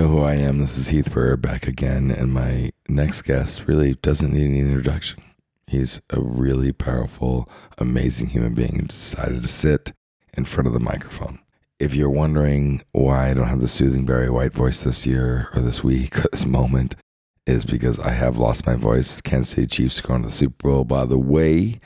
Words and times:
Know 0.00 0.08
who 0.08 0.22
I 0.22 0.36
am. 0.36 0.60
This 0.60 0.78
is 0.78 0.88
Heath 0.88 1.12
Burr 1.12 1.36
back 1.36 1.66
again, 1.66 2.10
and 2.10 2.32
my 2.32 2.72
next 2.88 3.20
guest 3.20 3.68
really 3.68 3.96
doesn't 3.96 4.32
need 4.32 4.46
any 4.46 4.60
introduction. 4.60 5.22
He's 5.66 6.00
a 6.08 6.18
really 6.18 6.72
powerful, 6.72 7.46
amazing 7.76 8.28
human 8.28 8.54
being 8.54 8.76
who 8.76 8.86
decided 8.86 9.42
to 9.42 9.48
sit 9.48 9.92
in 10.32 10.46
front 10.46 10.68
of 10.68 10.72
the 10.72 10.80
microphone. 10.80 11.40
If 11.78 11.94
you're 11.94 12.08
wondering 12.08 12.82
why 12.92 13.28
I 13.28 13.34
don't 13.34 13.48
have 13.48 13.60
the 13.60 13.68
soothing 13.68 14.06
Barry 14.06 14.30
White 14.30 14.54
voice 14.54 14.82
this 14.82 15.04
year 15.04 15.50
or 15.54 15.60
this 15.60 15.84
week 15.84 16.16
or 16.18 16.28
this 16.32 16.46
moment, 16.46 16.96
is 17.46 17.66
because 17.66 18.00
I 18.00 18.12
have 18.12 18.38
lost 18.38 18.64
my 18.64 18.76
voice. 18.76 19.20
Kansas 19.20 19.50
City 19.50 19.66
Chiefs 19.66 20.00
going 20.00 20.22
to 20.22 20.28
the 20.28 20.32
Super 20.32 20.70
Bowl, 20.70 20.84
by 20.86 21.04
the 21.04 21.18
way. 21.18 21.78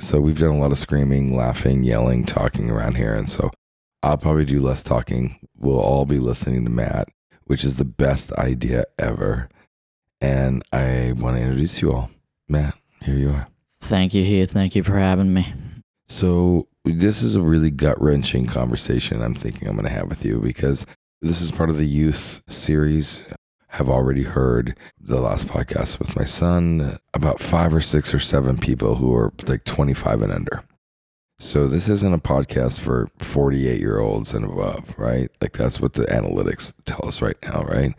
So 0.00 0.18
we've 0.18 0.36
done 0.36 0.56
a 0.56 0.58
lot 0.58 0.72
of 0.72 0.78
screaming, 0.78 1.36
laughing, 1.36 1.84
yelling, 1.84 2.26
talking 2.26 2.72
around 2.72 2.96
here, 2.96 3.14
and 3.14 3.30
so 3.30 3.52
I'll 4.02 4.18
probably 4.18 4.46
do 4.46 4.58
less 4.58 4.82
talking. 4.82 5.38
We'll 5.56 5.78
all 5.78 6.06
be 6.06 6.18
listening 6.18 6.64
to 6.64 6.70
Matt 6.70 7.06
which 7.52 7.64
is 7.64 7.76
the 7.76 7.84
best 7.84 8.32
idea 8.38 8.82
ever. 8.98 9.46
And 10.22 10.62
I 10.72 11.12
want 11.18 11.36
to 11.36 11.42
introduce 11.42 11.82
you 11.82 11.92
all. 11.92 12.10
Matt, 12.48 12.74
here 13.02 13.18
you 13.18 13.28
are. 13.28 13.46
Thank 13.82 14.14
you, 14.14 14.24
Heath. 14.24 14.50
Thank 14.50 14.74
you 14.74 14.82
for 14.82 14.96
having 14.96 15.34
me. 15.34 15.52
So, 16.08 16.66
this 16.86 17.22
is 17.22 17.36
a 17.36 17.42
really 17.42 17.70
gut 17.70 18.00
wrenching 18.00 18.46
conversation 18.46 19.20
I'm 19.20 19.34
thinking 19.34 19.68
I'm 19.68 19.74
going 19.74 19.84
to 19.84 19.92
have 19.92 20.08
with 20.08 20.24
you 20.24 20.40
because 20.40 20.86
this 21.20 21.42
is 21.42 21.50
part 21.50 21.68
of 21.68 21.76
the 21.76 21.84
youth 21.84 22.42
series. 22.48 23.20
Have 23.68 23.90
already 23.90 24.22
heard 24.22 24.74
the 24.98 25.20
last 25.20 25.46
podcast 25.46 25.98
with 25.98 26.16
my 26.16 26.24
son 26.24 26.96
about 27.12 27.38
five 27.38 27.74
or 27.74 27.82
six 27.82 28.14
or 28.14 28.18
seven 28.18 28.56
people 28.56 28.94
who 28.94 29.14
are 29.14 29.30
like 29.46 29.64
25 29.64 30.22
and 30.22 30.32
under. 30.32 30.64
So 31.42 31.66
this 31.66 31.88
isn't 31.88 32.14
a 32.14 32.18
podcast 32.18 32.78
for 32.78 33.08
48 33.18 33.80
year 33.80 33.98
olds 33.98 34.32
and 34.32 34.44
above, 34.44 34.94
right? 34.96 35.28
Like 35.40 35.54
that's 35.54 35.80
what 35.80 35.94
the 35.94 36.04
analytics 36.04 36.72
tell 36.84 37.04
us 37.04 37.20
right 37.20 37.36
now, 37.42 37.62
right? 37.64 37.94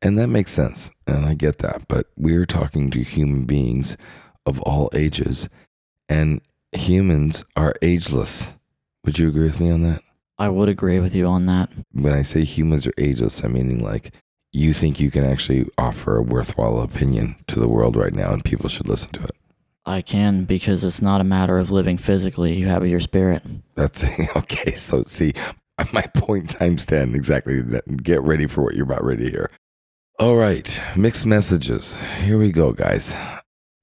And 0.00 0.16
that 0.16 0.28
makes 0.28 0.52
sense. 0.52 0.92
And 1.04 1.26
I 1.26 1.34
get 1.34 1.58
that. 1.58 1.88
But 1.88 2.06
we're 2.16 2.46
talking 2.46 2.92
to 2.92 3.02
human 3.02 3.46
beings 3.46 3.96
of 4.46 4.60
all 4.62 4.90
ages, 4.94 5.48
and 6.08 6.40
humans 6.70 7.44
are 7.56 7.74
ageless. 7.82 8.54
Would 9.04 9.18
you 9.18 9.28
agree 9.28 9.44
with 9.44 9.58
me 9.58 9.70
on 9.70 9.82
that? 9.82 10.00
I 10.38 10.48
would 10.48 10.68
agree 10.68 11.00
with 11.00 11.16
you 11.16 11.26
on 11.26 11.46
that. 11.46 11.70
When 11.90 12.12
I 12.12 12.22
say 12.22 12.44
humans 12.44 12.86
are 12.86 12.94
ageless, 12.96 13.42
I'm 13.42 13.54
meaning 13.54 13.80
like 13.80 14.14
you 14.52 14.72
think 14.72 15.00
you 15.00 15.10
can 15.10 15.24
actually 15.24 15.66
offer 15.76 16.16
a 16.16 16.22
worthwhile 16.22 16.80
opinion 16.80 17.36
to 17.48 17.58
the 17.58 17.68
world 17.68 17.96
right 17.96 18.14
now 18.14 18.32
and 18.32 18.44
people 18.44 18.68
should 18.68 18.88
listen 18.88 19.10
to 19.10 19.24
it. 19.24 19.34
I 19.86 20.02
can 20.02 20.44
because 20.44 20.84
it's 20.84 21.02
not 21.02 21.20
a 21.20 21.24
matter 21.24 21.58
of 21.58 21.70
living 21.70 21.98
physically. 21.98 22.56
You 22.56 22.68
have 22.68 22.86
your 22.86 23.00
spirit. 23.00 23.42
That's 23.74 24.04
okay. 24.36 24.74
So 24.74 25.02
see, 25.02 25.34
my 25.92 26.02
point 26.14 26.50
times 26.50 26.86
10 26.86 27.14
exactly. 27.14 27.62
Get 28.02 28.22
ready 28.22 28.46
for 28.46 28.62
what 28.62 28.74
you're 28.74 28.86
about 28.86 29.04
ready 29.04 29.24
to 29.24 29.30
hear. 29.30 29.50
All 30.18 30.36
right, 30.36 30.80
mixed 30.96 31.26
messages. 31.26 32.00
Here 32.22 32.38
we 32.38 32.52
go, 32.52 32.72
guys. 32.72 33.14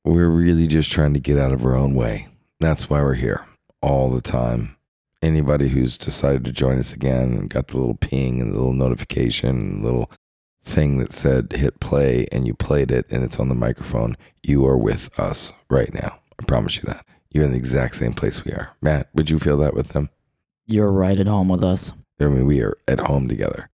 We're 0.05 0.29
really 0.29 0.65
just 0.65 0.91
trying 0.91 1.13
to 1.13 1.19
get 1.19 1.37
out 1.37 1.51
of 1.51 1.65
our 1.65 1.75
own 1.75 1.93
way. 1.93 2.29
That's 2.59 2.89
why 2.89 3.01
we're 3.01 3.15
here 3.15 3.45
all 3.81 4.09
the 4.09 4.21
time. 4.21 4.77
Anybody 5.21 5.67
who's 5.67 5.97
decided 5.97 6.45
to 6.45 6.51
join 6.51 6.79
us 6.79 6.93
again 6.93 7.47
got 7.47 7.67
the 7.67 7.77
little 7.77 7.95
ping 7.95 8.39
and 8.39 8.53
the 8.53 8.57
little 8.57 8.73
notification, 8.73 9.83
little 9.83 10.09
thing 10.63 10.97
that 10.99 11.11
said 11.11 11.53
hit 11.53 11.79
play 11.79 12.27
and 12.31 12.45
you 12.45 12.53
played 12.53 12.91
it 12.91 13.05
and 13.09 13.23
it's 13.23 13.39
on 13.39 13.49
the 13.49 13.55
microphone, 13.55 14.15
you 14.43 14.65
are 14.65 14.77
with 14.77 15.17
us 15.19 15.53
right 15.69 15.93
now. 15.93 16.19
I 16.39 16.43
promise 16.45 16.77
you 16.77 16.83
that. 16.85 17.05
You're 17.31 17.45
in 17.45 17.51
the 17.51 17.57
exact 17.57 17.95
same 17.95 18.13
place 18.13 18.43
we 18.43 18.51
are. 18.51 18.75
Matt, 18.81 19.09
would 19.13 19.29
you 19.29 19.39
feel 19.39 19.57
that 19.57 19.73
with 19.73 19.89
them? 19.89 20.09
You're 20.65 20.91
right 20.91 21.19
at 21.19 21.27
home 21.27 21.49
with 21.49 21.63
us. 21.63 21.93
I 22.19 22.25
mean, 22.25 22.45
we 22.45 22.61
are 22.61 22.77
at 22.87 22.99
home 22.99 23.27
together. 23.27 23.69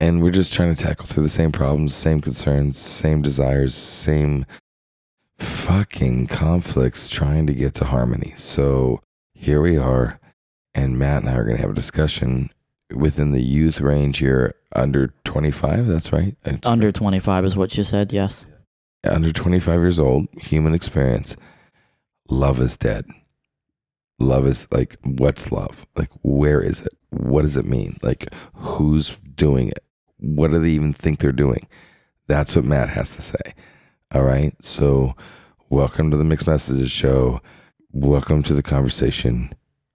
And 0.00 0.22
we're 0.22 0.30
just 0.30 0.52
trying 0.52 0.74
to 0.74 0.80
tackle 0.80 1.06
through 1.06 1.24
the 1.24 1.28
same 1.28 1.50
problems, 1.50 1.94
same 1.94 2.20
concerns, 2.20 2.78
same 2.78 3.22
desires, 3.22 3.74
same 3.74 4.46
fucking 5.38 6.26
conflicts, 6.26 7.08
trying 7.08 7.46
to 7.46 7.52
get 7.52 7.74
to 7.74 7.84
harmony. 7.84 8.34
So 8.36 9.00
here 9.32 9.60
we 9.60 9.76
are. 9.76 10.20
And 10.74 10.98
Matt 10.98 11.22
and 11.22 11.30
I 11.30 11.34
are 11.34 11.44
going 11.44 11.56
to 11.56 11.62
have 11.62 11.70
a 11.70 11.74
discussion 11.74 12.50
within 12.94 13.32
the 13.32 13.42
youth 13.42 13.80
range 13.80 14.18
here 14.18 14.54
under 14.74 15.12
25 15.24 15.86
that's 15.86 16.12
right? 16.12 16.36
It's 16.44 16.66
under 16.66 16.92
25 16.92 17.44
is 17.44 17.56
what 17.56 17.76
you 17.76 17.84
said 17.84 18.12
yes. 18.12 18.46
Under 19.04 19.32
25 19.32 19.80
years 19.80 19.98
old 19.98 20.26
human 20.34 20.74
experience 20.74 21.36
love 22.28 22.60
is 22.60 22.76
dead. 22.76 23.06
Love 24.18 24.46
is 24.46 24.66
like 24.70 24.96
what's 25.04 25.52
love? 25.52 25.86
Like 25.96 26.10
where 26.22 26.60
is 26.60 26.80
it? 26.80 26.92
What 27.10 27.42
does 27.42 27.56
it 27.56 27.66
mean? 27.66 27.98
Like 28.02 28.32
who's 28.54 29.16
doing 29.34 29.68
it? 29.68 29.84
What 30.18 30.50
do 30.50 30.58
they 30.58 30.70
even 30.70 30.92
think 30.92 31.18
they're 31.18 31.32
doing? 31.32 31.68
That's 32.26 32.56
what 32.56 32.64
matt 32.64 32.88
has 32.90 33.14
to 33.16 33.22
say 33.22 33.54
all 34.14 34.22
right? 34.22 34.54
So 34.64 35.14
welcome 35.68 36.10
to 36.10 36.16
the 36.16 36.24
mixed 36.24 36.46
messages 36.46 36.90
show. 36.90 37.40
Welcome 37.92 38.42
to 38.44 38.54
the 38.54 38.62
conversation 38.62 39.52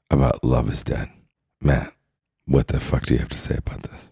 about 0.10 0.44
love 0.44 0.70
is 0.70 0.84
dead. 0.84 1.10
Matt 1.62 1.94
what 2.46 2.68
the 2.68 2.80
fuck 2.80 3.06
do 3.06 3.14
you 3.14 3.20
have 3.20 3.30
to 3.30 3.40
say 3.40 3.56
about 3.56 3.84
this? 3.84 4.12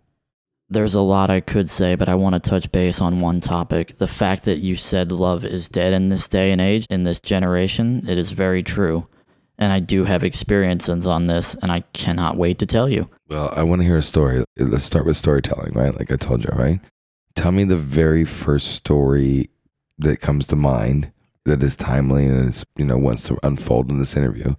There's 0.69 0.95
a 0.95 1.01
lot 1.01 1.29
I 1.29 1.41
could 1.41 1.69
say, 1.69 1.95
but 1.95 2.07
I 2.07 2.15
want 2.15 2.33
to 2.35 2.49
touch 2.49 2.71
base 2.71 3.01
on 3.01 3.19
one 3.19 3.41
topic. 3.41 3.97
The 3.97 4.07
fact 4.07 4.45
that 4.45 4.59
you 4.59 4.77
said 4.77 5.11
love 5.11 5.43
is 5.43 5.67
dead 5.67 5.93
in 5.93 6.07
this 6.07 6.29
day 6.29 6.51
and 6.51 6.61
age, 6.61 6.85
in 6.89 7.03
this 7.03 7.19
generation, 7.19 8.07
it 8.07 8.17
is 8.17 8.31
very 8.31 8.63
true. 8.63 9.05
And 9.57 9.73
I 9.73 9.79
do 9.79 10.05
have 10.05 10.23
experiences 10.23 11.05
on 11.05 11.27
this, 11.27 11.55
and 11.55 11.71
I 11.71 11.81
cannot 11.93 12.37
wait 12.37 12.57
to 12.59 12.65
tell 12.65 12.87
you. 12.87 13.09
Well, 13.27 13.53
I 13.55 13.63
want 13.63 13.81
to 13.81 13.85
hear 13.85 13.97
a 13.97 14.01
story. 14.01 14.45
Let's 14.57 14.85
start 14.85 15.05
with 15.05 15.17
storytelling, 15.17 15.73
right? 15.73 15.93
Like 15.93 16.09
I 16.09 16.15
told 16.15 16.45
you, 16.45 16.51
right? 16.55 16.79
Tell 17.35 17.51
me 17.51 17.65
the 17.65 17.77
very 17.77 18.23
first 18.23 18.69
story 18.69 19.49
that 19.99 20.21
comes 20.21 20.47
to 20.47 20.55
mind 20.55 21.11
that 21.43 21.61
is 21.61 21.75
timely 21.75 22.25
and 22.25 22.47
is, 22.49 22.63
you 22.77 22.85
know, 22.85 22.97
wants 22.97 23.23
to 23.23 23.37
unfold 23.43 23.91
in 23.91 23.99
this 23.99 24.15
interview 24.15 24.55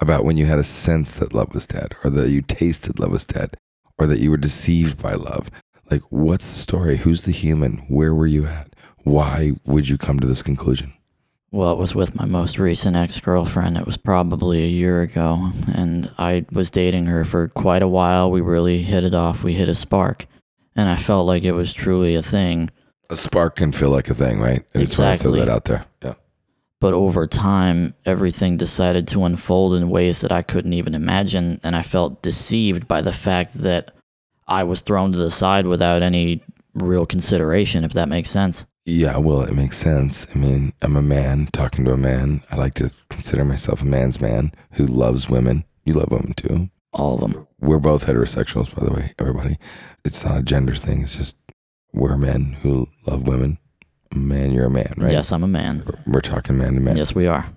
about 0.00 0.24
when 0.24 0.36
you 0.36 0.46
had 0.46 0.58
a 0.58 0.64
sense 0.64 1.14
that 1.14 1.34
love 1.34 1.54
was 1.54 1.66
dead 1.66 1.94
or 2.02 2.10
that 2.10 2.30
you 2.30 2.42
tasted 2.42 2.98
love 2.98 3.10
was 3.10 3.24
dead 3.24 3.56
or 3.98 4.06
that 4.06 4.20
you 4.20 4.30
were 4.30 4.36
deceived 4.36 5.00
by 5.00 5.14
love. 5.14 5.50
Like, 5.90 6.02
what's 6.10 6.50
the 6.50 6.58
story? 6.58 6.98
Who's 6.98 7.22
the 7.22 7.32
human? 7.32 7.78
Where 7.88 8.14
were 8.14 8.26
you 8.26 8.46
at? 8.46 8.74
Why 9.04 9.52
would 9.66 9.88
you 9.88 9.98
come 9.98 10.18
to 10.20 10.26
this 10.26 10.42
conclusion? 10.42 10.94
Well, 11.50 11.70
it 11.70 11.78
was 11.78 11.94
with 11.94 12.16
my 12.16 12.24
most 12.24 12.58
recent 12.58 12.96
ex 12.96 13.20
girlfriend. 13.20 13.76
It 13.76 13.86
was 13.86 13.96
probably 13.96 14.64
a 14.64 14.68
year 14.68 15.02
ago, 15.02 15.52
and 15.72 16.10
I 16.18 16.46
was 16.50 16.68
dating 16.68 17.06
her 17.06 17.24
for 17.24 17.46
quite 17.48 17.82
a 17.82 17.86
while. 17.86 18.30
We 18.30 18.40
really 18.40 18.82
hit 18.82 19.04
it 19.04 19.14
off. 19.14 19.44
We 19.44 19.54
hit 19.54 19.68
a 19.68 19.74
spark, 19.76 20.26
and 20.74 20.88
I 20.88 20.96
felt 20.96 21.28
like 21.28 21.44
it 21.44 21.52
was 21.52 21.72
truly 21.72 22.16
a 22.16 22.22
thing. 22.22 22.70
A 23.08 23.16
spark 23.16 23.56
can 23.56 23.70
feel 23.70 23.90
like 23.90 24.10
a 24.10 24.14
thing, 24.14 24.40
right? 24.40 24.64
And 24.74 24.82
exactly. 24.82 25.30
throw 25.30 25.38
that 25.38 25.48
out 25.48 25.66
there. 25.66 25.86
Yeah. 26.02 26.14
But 26.80 26.94
over 26.94 27.26
time, 27.26 27.94
everything 28.04 28.56
decided 28.56 29.08
to 29.08 29.24
unfold 29.24 29.74
in 29.74 29.88
ways 29.88 30.20
that 30.20 30.32
I 30.32 30.42
couldn't 30.42 30.74
even 30.74 30.94
imagine. 30.94 31.60
And 31.62 31.74
I 31.74 31.82
felt 31.82 32.22
deceived 32.22 32.86
by 32.86 33.00
the 33.00 33.12
fact 33.12 33.54
that 33.62 33.92
I 34.46 34.64
was 34.64 34.82
thrown 34.82 35.12
to 35.12 35.18
the 35.18 35.30
side 35.30 35.66
without 35.66 36.02
any 36.02 36.42
real 36.74 37.06
consideration, 37.06 37.84
if 37.84 37.92
that 37.94 38.08
makes 38.08 38.30
sense. 38.30 38.66
Yeah, 38.86 39.16
well, 39.16 39.40
it 39.40 39.54
makes 39.54 39.78
sense. 39.78 40.26
I 40.34 40.38
mean, 40.38 40.74
I'm 40.82 40.96
a 40.96 41.02
man 41.02 41.48
talking 41.52 41.86
to 41.86 41.92
a 41.92 41.96
man. 41.96 42.42
I 42.50 42.56
like 42.56 42.74
to 42.74 42.90
consider 43.08 43.44
myself 43.44 43.80
a 43.80 43.86
man's 43.86 44.20
man 44.20 44.52
who 44.72 44.84
loves 44.84 45.30
women. 45.30 45.64
You 45.84 45.94
love 45.94 46.10
women 46.10 46.34
too. 46.34 46.68
All 46.92 47.14
of 47.14 47.32
them. 47.32 47.48
We're 47.60 47.78
both 47.78 48.06
heterosexuals, 48.06 48.74
by 48.74 48.84
the 48.84 48.92
way, 48.92 49.14
everybody. 49.18 49.58
It's 50.04 50.22
not 50.24 50.38
a 50.38 50.42
gender 50.42 50.74
thing. 50.74 51.02
It's 51.02 51.16
just 51.16 51.36
we're 51.94 52.18
men 52.18 52.56
who 52.60 52.88
love 53.06 53.26
women 53.26 53.58
man, 54.12 54.52
you're 54.52 54.66
a 54.66 54.70
man, 54.70 54.94
right? 54.96 55.12
Yes, 55.12 55.32
I'm 55.32 55.44
a 55.44 55.48
man. 55.48 55.84
We're 56.06 56.20
talking 56.20 56.56
man 56.58 56.74
to 56.74 56.80
man. 56.80 56.96
Yes, 56.96 57.14
we 57.14 57.26
are. 57.26 57.48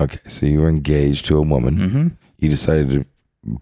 Okay, 0.00 0.18
so 0.28 0.46
you 0.46 0.60
were 0.60 0.68
engaged 0.68 1.26
to 1.26 1.36
a 1.36 1.42
woman. 1.42 1.76
Mm-hmm. 1.76 2.08
You 2.38 2.48
decided 2.48 2.90
to 2.90 3.06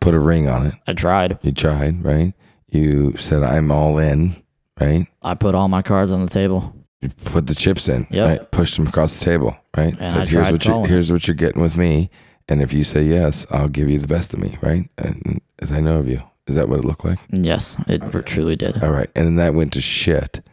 put 0.01 0.15
a 0.15 0.19
ring 0.19 0.49
on 0.49 0.67
it. 0.67 0.75
I 0.87 0.95
tried. 0.95 1.39
You 1.43 1.53
tried, 1.53 2.05
right? 2.05 2.33
You 2.69 3.17
said, 3.17 3.43
I'm 3.43 3.71
all 3.71 3.99
in, 3.99 4.35
right? 4.81 5.07
I 5.23 5.35
put 5.35 5.55
all 5.55 5.69
my 5.69 5.83
cards 5.83 6.11
on 6.11 6.21
the 6.21 6.31
table. 6.31 6.75
You 7.01 7.09
put 7.09 7.47
the 7.47 7.55
chips 7.55 7.89
in, 7.89 8.07
yep. 8.11 8.29
right? 8.29 8.51
Pushed 8.51 8.77
them 8.77 8.87
across 8.87 9.19
the 9.19 9.25
table, 9.25 9.57
right? 9.77 9.95
And 9.99 10.21
I 10.21 10.25
here's 10.25 10.51
what 10.51 10.65
you 10.65 10.85
here's 10.85 11.11
what 11.11 11.27
you're 11.27 11.35
getting 11.35 11.61
with 11.61 11.77
me. 11.77 12.11
And 12.49 12.63
if 12.63 12.73
you 12.73 12.85
say 12.85 13.03
yes, 13.03 13.45
I'll 13.51 13.69
give 13.69 13.91
you 13.91 13.99
the 13.99 14.07
best 14.07 14.33
of 14.33 14.41
me, 14.41 14.57
right? 14.63 14.89
And 14.99 15.41
as 15.59 15.73
I 15.73 15.81
know 15.81 15.99
of 15.99 16.09
you. 16.09 16.23
Is 16.49 16.57
that 16.57 16.69
what 16.69 16.81
it 16.81 16.85
looked 16.85 17.05
like? 17.05 17.21
Yes, 17.31 17.77
it 17.87 18.03
okay. 18.03 18.21
truly 18.23 18.57
did. 18.57 18.83
All 18.83 18.91
right. 18.91 19.09
And 19.15 19.27
then 19.27 19.37
that 19.37 19.55
went 19.55 19.73
to 19.75 19.81
shit 19.81 20.45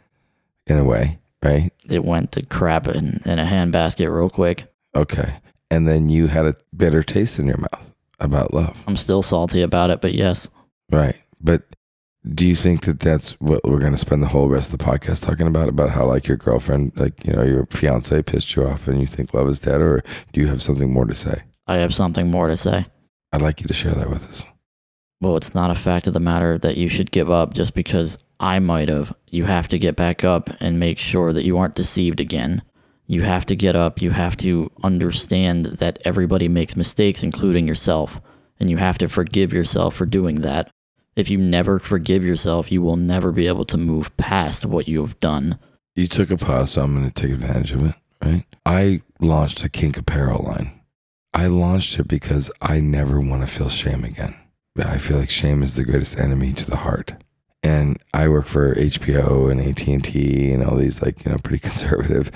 in 0.68 0.78
a 0.78 0.84
way 0.84 1.19
right? 1.44 1.72
It 1.90 2.04
went 2.04 2.32
to 2.34 2.46
crap 2.46 2.88
in, 2.88 3.22
in 3.26 3.40
a 3.40 3.46
handbasket 3.46 4.14
real 4.14 4.30
quick. 4.30 4.72
Okay. 4.96 5.34
And 5.72 5.88
then 5.88 6.10
you 6.10 6.28
had 6.28 6.46
a 6.46 6.56
bitter 6.76 7.04
taste 7.04 7.40
in 7.40 7.48
your 7.48 7.58
mouth 7.58 7.94
about 8.20 8.54
love. 8.54 8.84
I'm 8.88 8.98
still 8.98 9.22
salty 9.22 9.62
about 9.62 9.90
it, 9.90 10.02
but 10.02 10.14
yes. 10.14 10.50
Right. 10.92 11.16
But 11.40 11.64
do 12.34 12.46
you 12.46 12.56
think 12.56 12.82
that 12.82 13.00
that's 13.00 13.32
what 13.40 13.64
we're 13.64 13.80
going 13.80 13.94
to 13.94 13.98
spend 13.98 14.22
the 14.22 14.28
whole 14.28 14.50
rest 14.50 14.74
of 14.74 14.80
the 14.80 14.86
podcast 14.86 15.24
talking 15.24 15.48
about? 15.48 15.70
About 15.70 15.92
how, 15.92 16.06
like, 16.06 16.28
your 16.28 16.38
girlfriend, 16.38 16.92
like, 16.96 17.26
you 17.26 17.34
know, 17.34 17.44
your 17.44 17.66
fiance 17.68 18.22
pissed 18.24 18.56
you 18.56 18.68
off 18.68 18.88
and 18.88 19.00
you 19.00 19.08
think 19.08 19.34
love 19.34 19.48
is 19.48 19.60
dead? 19.60 19.82
Or 19.82 20.04
do 20.34 20.42
you 20.42 20.48
have 20.48 20.62
something 20.62 20.92
more 20.92 21.06
to 21.06 21.16
say? 21.16 21.44
I 21.68 21.76
have 21.78 21.94
something 21.94 22.30
more 22.30 22.48
to 22.48 22.58
say. 22.58 22.88
I'd 23.32 23.42
like 23.42 23.62
you 23.62 23.68
to 23.68 23.74
share 23.74 23.94
that 23.94 24.10
with 24.10 24.28
us. 24.28 24.44
Well, 25.22 25.38
it's 25.38 25.54
not 25.54 25.72
a 25.72 25.76
fact 25.76 26.08
of 26.08 26.14
the 26.14 26.20
matter 26.20 26.58
that 26.58 26.78
you 26.78 26.90
should 26.90 27.12
give 27.12 27.30
up 27.30 27.54
just 27.54 27.74
because 27.74 28.18
I 28.40 28.60
might 28.60 28.90
have. 28.90 29.14
You 29.28 29.46
have 29.46 29.68
to 29.70 29.80
get 29.80 29.96
back 29.96 30.24
up 30.24 30.50
and 30.60 30.80
make 30.80 30.98
sure 30.98 31.34
that 31.34 31.46
you 31.46 31.58
aren't 31.58 31.76
deceived 31.76 32.20
again. 32.20 32.62
You 33.08 33.24
have 33.24 33.46
to 33.48 33.56
get 33.56 33.76
up. 33.76 34.02
You 34.02 34.12
have 34.12 34.38
to 34.38 34.72
understand 34.84 35.66
that 35.66 36.00
everybody 36.06 36.48
makes 36.48 36.76
mistakes, 36.76 37.24
including 37.24 37.68
yourself. 37.68 38.22
And 38.60 38.70
you 38.70 38.78
have 38.78 38.98
to 39.00 39.10
forgive 39.10 39.52
yourself 39.52 39.96
for 39.96 40.06
doing 40.06 40.42
that. 40.42 40.70
If 41.16 41.30
you 41.30 41.38
never 41.38 41.80
forgive 41.80 42.24
yourself, 42.24 42.72
you 42.72 42.82
will 42.82 42.96
never 42.96 43.32
be 43.32 43.48
able 43.48 43.66
to 43.66 43.78
move 43.78 44.16
past 44.18 44.66
what 44.66 44.88
you 44.88 45.02
have 45.02 45.20
done. 45.20 45.60
You 45.96 46.08
took 46.08 46.32
a 46.32 46.38
pause, 46.38 46.72
so 46.72 46.84
I'm 46.84 46.96
going 46.96 47.10
to 47.10 47.14
take 47.14 47.32
advantage 47.32 47.74
of 47.74 47.86
it, 47.86 47.96
right? 48.24 48.46
I 48.66 49.02
launched 49.20 49.64
a 49.64 49.70
kink 49.70 49.98
apparel 49.98 50.44
line. 50.44 50.80
I 51.34 51.48
launched 51.48 52.00
it 52.00 52.08
because 52.08 52.52
I 52.62 52.80
never 52.80 53.20
want 53.20 53.42
to 53.42 53.48
feel 53.48 53.70
shame 53.70 54.04
again. 54.04 54.36
I 54.78 54.98
feel 54.98 55.18
like 55.18 55.30
shame 55.30 55.62
is 55.62 55.76
the 55.76 55.84
greatest 55.84 56.18
enemy 56.18 56.54
to 56.54 56.70
the 56.70 56.78
heart. 56.78 57.14
And 57.62 58.02
I 58.14 58.28
work 58.28 58.46
for 58.46 58.76
HBO 58.76 59.52
and 59.52 59.60
AT&T 59.60 60.52
and 60.52 60.64
all 60.64 60.78
these 60.78 61.02
like, 61.02 61.26
you 61.26 61.32
know, 61.32 61.38
pretty 61.40 61.60
conservative 61.68 62.32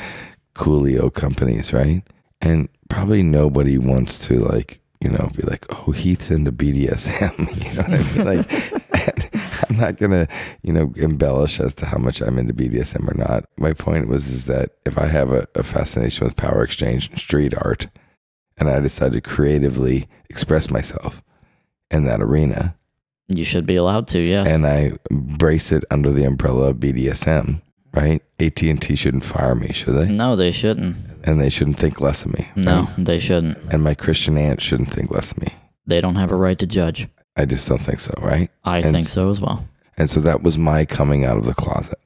coolio 0.54 1.14
companies, 1.14 1.74
right? 1.74 2.04
And 2.42 2.70
probably 2.90 3.24
nobody 3.24 3.78
wants 3.78 4.18
to 4.28 4.40
like, 4.40 4.80
you 5.00 5.10
know, 5.10 5.30
be 5.36 5.44
like, 5.44 5.66
"Oh, 5.70 5.92
Heath's 5.92 6.32
into 6.32 6.52
BDSM." 6.52 7.38
you 7.64 7.74
know 7.74 7.82
what 7.82 8.26
I 8.26 8.36
mean? 8.36 8.46
Like 8.46 9.70
I'm 9.70 9.78
not 9.78 9.98
to, 9.98 10.28
you 10.62 10.72
know, 10.72 10.94
embellish 10.96 11.60
as 11.60 11.74
to 11.76 11.86
how 11.86 11.98
much 11.98 12.22
I'm 12.22 12.38
into 12.38 12.54
BDSM 12.54 13.10
or 13.10 13.18
not. 13.18 13.46
My 13.58 13.74
point 13.74 14.08
was 14.08 14.28
is 14.28 14.46
that 14.46 14.72
if 14.86 14.98
I 14.98 15.08
have 15.08 15.32
a, 15.32 15.48
a 15.56 15.64
fascination 15.64 16.26
with 16.26 16.38
power 16.38 16.64
exchange 16.64 17.10
and 17.10 17.18
street 17.18 17.54
art 17.58 17.88
and 18.58 18.70
I 18.70 18.80
decide 18.80 19.14
to 19.14 19.22
creatively 19.22 20.08
express 20.30 20.70
myself, 20.70 21.22
in 21.94 22.04
that 22.06 22.22
arena. 22.22 22.76
You 23.28 23.44
should 23.44 23.66
be 23.66 23.76
allowed 23.76 24.08
to, 24.10 24.20
yes. 24.20 24.48
And 24.50 24.68
I 24.68 24.94
brace 25.10 25.72
it 25.72 25.84
under 25.90 26.12
the 26.12 26.26
umbrella 26.26 26.70
of 26.70 26.78
BDSM, 26.78 27.62
right? 27.94 28.22
AT&T 28.40 28.96
shouldn't 28.96 29.24
fire 29.24 29.56
me, 29.56 29.72
should 29.72 29.96
they? 29.96 30.10
No, 30.10 30.36
they 30.36 30.52
shouldn't. 30.52 30.98
And 31.24 31.40
they 31.40 31.50
shouldn't 31.50 31.80
think 31.80 32.02
less 32.02 32.26
of 32.26 32.34
me. 32.34 32.50
No, 32.56 32.82
right? 32.82 33.06
they 33.06 33.20
shouldn't. 33.20 33.58
And 33.72 33.84
my 33.84 33.94
Christian 33.96 34.38
aunt 34.38 34.62
shouldn't 34.62 34.92
think 34.92 35.10
less 35.10 35.32
of 35.32 35.42
me. 35.42 35.48
They 35.88 36.02
don't 36.02 36.16
have 36.16 36.32
a 36.32 36.36
right 36.36 36.60
to 36.60 36.68
judge. 36.68 37.08
I 37.36 37.46
just 37.46 37.68
don't 37.68 37.80
think 37.80 38.00
so, 38.00 38.14
right? 38.22 38.50
I 38.64 38.80
and 38.80 38.94
think 38.94 39.08
so 39.08 39.30
as 39.30 39.40
well. 39.40 39.66
And 39.98 40.10
so 40.10 40.20
that 40.22 40.44
was 40.44 40.58
my 40.58 40.86
coming 40.86 41.26
out 41.26 41.38
of 41.38 41.46
the 41.46 41.54
closet, 41.54 42.00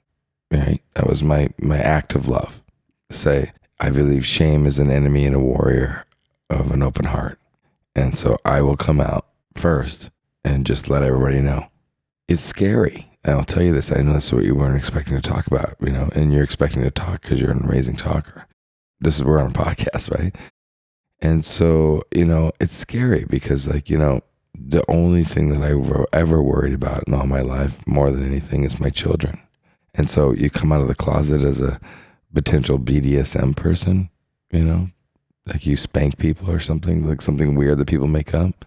right? 0.52 0.82
That 0.94 1.08
was 1.08 1.24
my 1.24 1.50
my 1.60 1.78
act 1.78 2.16
of 2.16 2.28
love. 2.28 2.62
Say, 3.12 3.52
I 3.80 3.90
believe 3.90 4.26
shame 4.26 4.66
is 4.66 4.80
an 4.80 4.92
enemy 4.92 5.26
and 5.26 5.36
a 5.36 5.40
warrior 5.40 6.06
of 6.50 6.72
an 6.72 6.82
open 6.82 7.06
heart. 7.06 7.40
And 7.96 8.16
so 8.16 8.38
I 8.46 8.62
will 8.62 8.78
come 8.78 9.02
out 9.02 9.28
first 9.56 10.10
and 10.48 10.66
just 10.66 10.90
let 10.90 11.04
everybody 11.04 11.42
know. 11.42 11.68
It's 12.28 12.42
scary. 12.42 13.12
And 13.24 13.36
I'll 13.36 13.44
tell 13.44 13.64
you 13.64 13.74
this. 13.74 13.92
I 13.92 14.02
know 14.02 14.14
this 14.14 14.28
is 14.28 14.34
what 14.34 14.46
you 14.46 14.56
weren't 14.56 14.78
expecting 14.78 15.20
to 15.20 15.30
talk 15.30 15.48
about, 15.48 15.76
you 15.82 15.92
know, 15.92 16.10
and 16.16 16.34
you're 16.34 16.44
expecting 16.44 16.84
to 16.84 16.92
talk 16.92 17.22
because 17.22 17.42
you're 17.42 17.52
an 17.52 17.66
amazing 17.66 17.98
talker. 17.98 18.48
This 19.00 19.18
is 19.18 19.26
we're 19.26 19.40
on 19.40 19.52
a 19.52 19.54
podcast, 19.54 20.10
right? 20.18 20.36
And 21.20 21.44
so, 21.44 22.04
you 22.14 22.26
know, 22.26 22.52
it's 22.60 22.76
scary 22.76 23.26
because, 23.26 23.68
like, 23.68 23.90
you 23.90 23.98
know, 23.98 24.22
the 24.54 24.84
only 24.90 25.24
thing 25.24 25.50
that 25.50 25.62
I 25.62 26.18
ever 26.18 26.42
worried 26.42 26.74
about 26.74 27.04
in 27.08 27.14
all 27.14 27.28
my 27.28 27.42
life 27.42 27.86
more 27.86 28.12
than 28.12 28.26
anything 28.26 28.64
is 28.64 28.80
my 28.80 28.90
children. 28.90 29.42
And 29.96 30.10
so 30.10 30.32
you 30.32 30.50
come 30.50 30.72
out 30.72 30.82
of 30.82 30.88
the 30.88 30.96
closet 30.96 31.42
as 31.42 31.60
a 31.60 31.80
potential 32.34 32.80
BDSM 32.80 33.56
person, 33.56 34.10
you 34.52 34.64
know, 34.64 34.90
like 35.46 35.66
you 35.66 35.76
spank 35.76 36.18
people 36.18 36.50
or 36.52 36.60
something, 36.60 37.08
like 37.08 37.22
something 37.22 37.56
weird 37.56 37.80
that 37.80 37.88
people 37.88 38.08
make 38.08 38.34
up. 38.34 38.67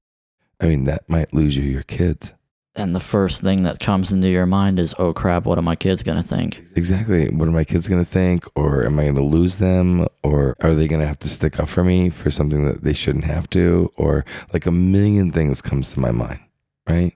I 0.61 0.67
mean, 0.67 0.85
that 0.85 1.09
might 1.09 1.33
lose 1.33 1.57
you 1.57 1.65
your 1.65 1.83
kids. 1.83 2.35
And 2.77 2.95
the 2.95 3.01
first 3.01 3.41
thing 3.41 3.65
that 3.65 3.81
comes 3.81 4.13
into 4.13 4.29
your 4.29 4.47
mind 4.47 4.79
is, 4.79 4.95
oh 4.99 5.13
crap, 5.13 5.45
what 5.45 5.59
are 5.59 5.63
my 5.63 5.75
kids 5.75 6.03
going 6.03 6.23
to 6.23 6.27
think? 6.27 6.63
Exactly. 6.77 7.29
What 7.29 7.49
are 7.49 7.53
my 7.53 7.65
kids 7.65 7.89
going 7.89 8.03
to 8.03 8.11
think? 8.11 8.45
Or 8.55 8.85
am 8.85 8.99
I 9.01 9.05
going 9.05 9.17
to 9.17 9.23
lose 9.23 9.59
them? 9.59 10.07
Or 10.23 10.57
are 10.61 10.75
they 10.75 10.87
going 10.87 11.01
to 11.01 11.07
have 11.07 11.19
to 11.21 11.29
stick 11.29 11.59
up 11.59 11.69
for 11.69 11.83
me 11.83 12.11
for 12.11 12.31
something 12.31 12.65
that 12.67 12.85
they 12.85 12.93
shouldn't 12.93 13.25
have 13.25 13.51
to? 13.51 13.91
Or 13.97 14.25
like 14.53 14.67
a 14.67 14.71
million 14.71 15.33
things 15.33 15.61
comes 15.61 15.93
to 15.93 16.01
my 16.01 16.13
mind, 16.13 16.41
right? 16.89 17.15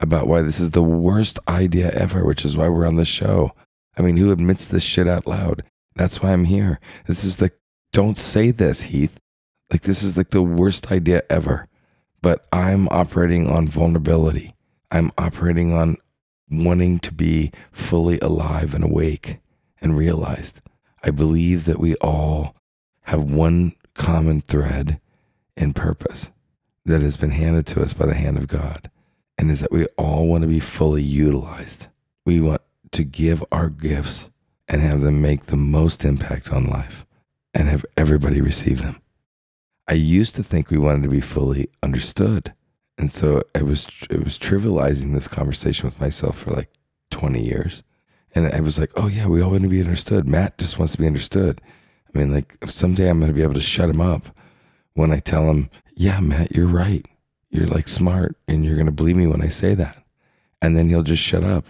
About 0.00 0.28
why 0.28 0.40
this 0.40 0.60
is 0.60 0.70
the 0.70 0.82
worst 0.82 1.40
idea 1.48 1.90
ever, 1.90 2.24
which 2.24 2.44
is 2.44 2.56
why 2.56 2.68
we're 2.68 2.86
on 2.86 2.96
the 2.96 3.04
show. 3.04 3.52
I 3.98 4.02
mean, 4.02 4.16
who 4.16 4.30
admits 4.30 4.68
this 4.68 4.84
shit 4.84 5.08
out 5.08 5.26
loud? 5.26 5.64
That's 5.96 6.22
why 6.22 6.32
I'm 6.32 6.44
here. 6.44 6.78
This 7.06 7.24
is 7.24 7.40
like, 7.42 7.58
don't 7.92 8.18
say 8.18 8.52
this, 8.52 8.82
Heath. 8.82 9.18
Like, 9.70 9.82
this 9.82 10.02
is 10.02 10.16
like 10.16 10.30
the 10.30 10.42
worst 10.42 10.92
idea 10.92 11.22
ever 11.28 11.68
but 12.22 12.46
I'm 12.52 12.88
operating 12.88 13.48
on 13.48 13.68
vulnerability. 13.68 14.54
I'm 14.90 15.10
operating 15.18 15.74
on 15.74 15.96
wanting 16.50 16.98
to 17.00 17.12
be 17.12 17.50
fully 17.72 18.18
alive 18.20 18.74
and 18.74 18.84
awake 18.84 19.38
and 19.80 19.96
realized. 19.96 20.60
I 21.02 21.10
believe 21.10 21.64
that 21.64 21.80
we 21.80 21.96
all 21.96 22.54
have 23.02 23.22
one 23.22 23.74
common 23.94 24.40
thread 24.40 25.00
and 25.56 25.74
purpose 25.74 26.30
that 26.84 27.02
has 27.02 27.16
been 27.16 27.30
handed 27.30 27.66
to 27.66 27.82
us 27.82 27.92
by 27.92 28.06
the 28.06 28.14
hand 28.14 28.36
of 28.38 28.48
God, 28.48 28.90
and 29.36 29.50
is 29.50 29.60
that 29.60 29.72
we 29.72 29.86
all 29.98 30.26
want 30.26 30.42
to 30.42 30.48
be 30.48 30.60
fully 30.60 31.02
utilized. 31.02 31.86
We 32.24 32.40
want 32.40 32.62
to 32.92 33.04
give 33.04 33.44
our 33.50 33.68
gifts 33.68 34.30
and 34.68 34.80
have 34.80 35.00
them 35.00 35.20
make 35.20 35.46
the 35.46 35.56
most 35.56 36.04
impact 36.04 36.52
on 36.52 36.66
life 36.66 37.04
and 37.52 37.68
have 37.68 37.84
everybody 37.96 38.40
receive 38.40 38.82
them. 38.82 39.01
I 39.88 39.94
used 39.94 40.36
to 40.36 40.42
think 40.42 40.70
we 40.70 40.78
wanted 40.78 41.02
to 41.02 41.08
be 41.08 41.20
fully 41.20 41.68
understood. 41.82 42.54
And 42.98 43.10
so 43.10 43.42
it 43.54 43.64
was 43.64 43.86
it 44.10 44.22
was 44.22 44.38
trivializing 44.38 45.12
this 45.12 45.28
conversation 45.28 45.86
with 45.86 46.00
myself 46.00 46.38
for 46.38 46.52
like 46.52 46.70
20 47.10 47.44
years. 47.44 47.82
And 48.34 48.52
I 48.52 48.60
was 48.60 48.78
like, 48.78 48.90
oh 48.96 49.08
yeah, 49.08 49.26
we 49.26 49.42
all 49.42 49.50
want 49.50 49.62
to 49.62 49.68
be 49.68 49.80
understood. 49.80 50.26
Matt 50.26 50.56
just 50.58 50.78
wants 50.78 50.92
to 50.92 50.98
be 50.98 51.06
understood. 51.06 51.60
I 52.14 52.18
mean, 52.18 52.32
like 52.32 52.56
someday 52.66 53.08
I'm 53.08 53.18
going 53.18 53.30
to 53.30 53.34
be 53.34 53.42
able 53.42 53.54
to 53.54 53.60
shut 53.60 53.90
him 53.90 54.00
up 54.00 54.34
when 54.94 55.12
I 55.12 55.18
tell 55.18 55.50
him, 55.50 55.70
yeah, 55.94 56.20
Matt, 56.20 56.52
you're 56.52 56.66
right. 56.66 57.06
You're 57.50 57.66
like 57.66 57.88
smart 57.88 58.36
and 58.48 58.64
you're 58.64 58.76
going 58.76 58.86
to 58.86 58.92
believe 58.92 59.16
me 59.16 59.26
when 59.26 59.42
I 59.42 59.48
say 59.48 59.74
that. 59.74 60.02
And 60.60 60.76
then 60.76 60.88
he'll 60.88 61.02
just 61.02 61.22
shut 61.22 61.44
up 61.44 61.66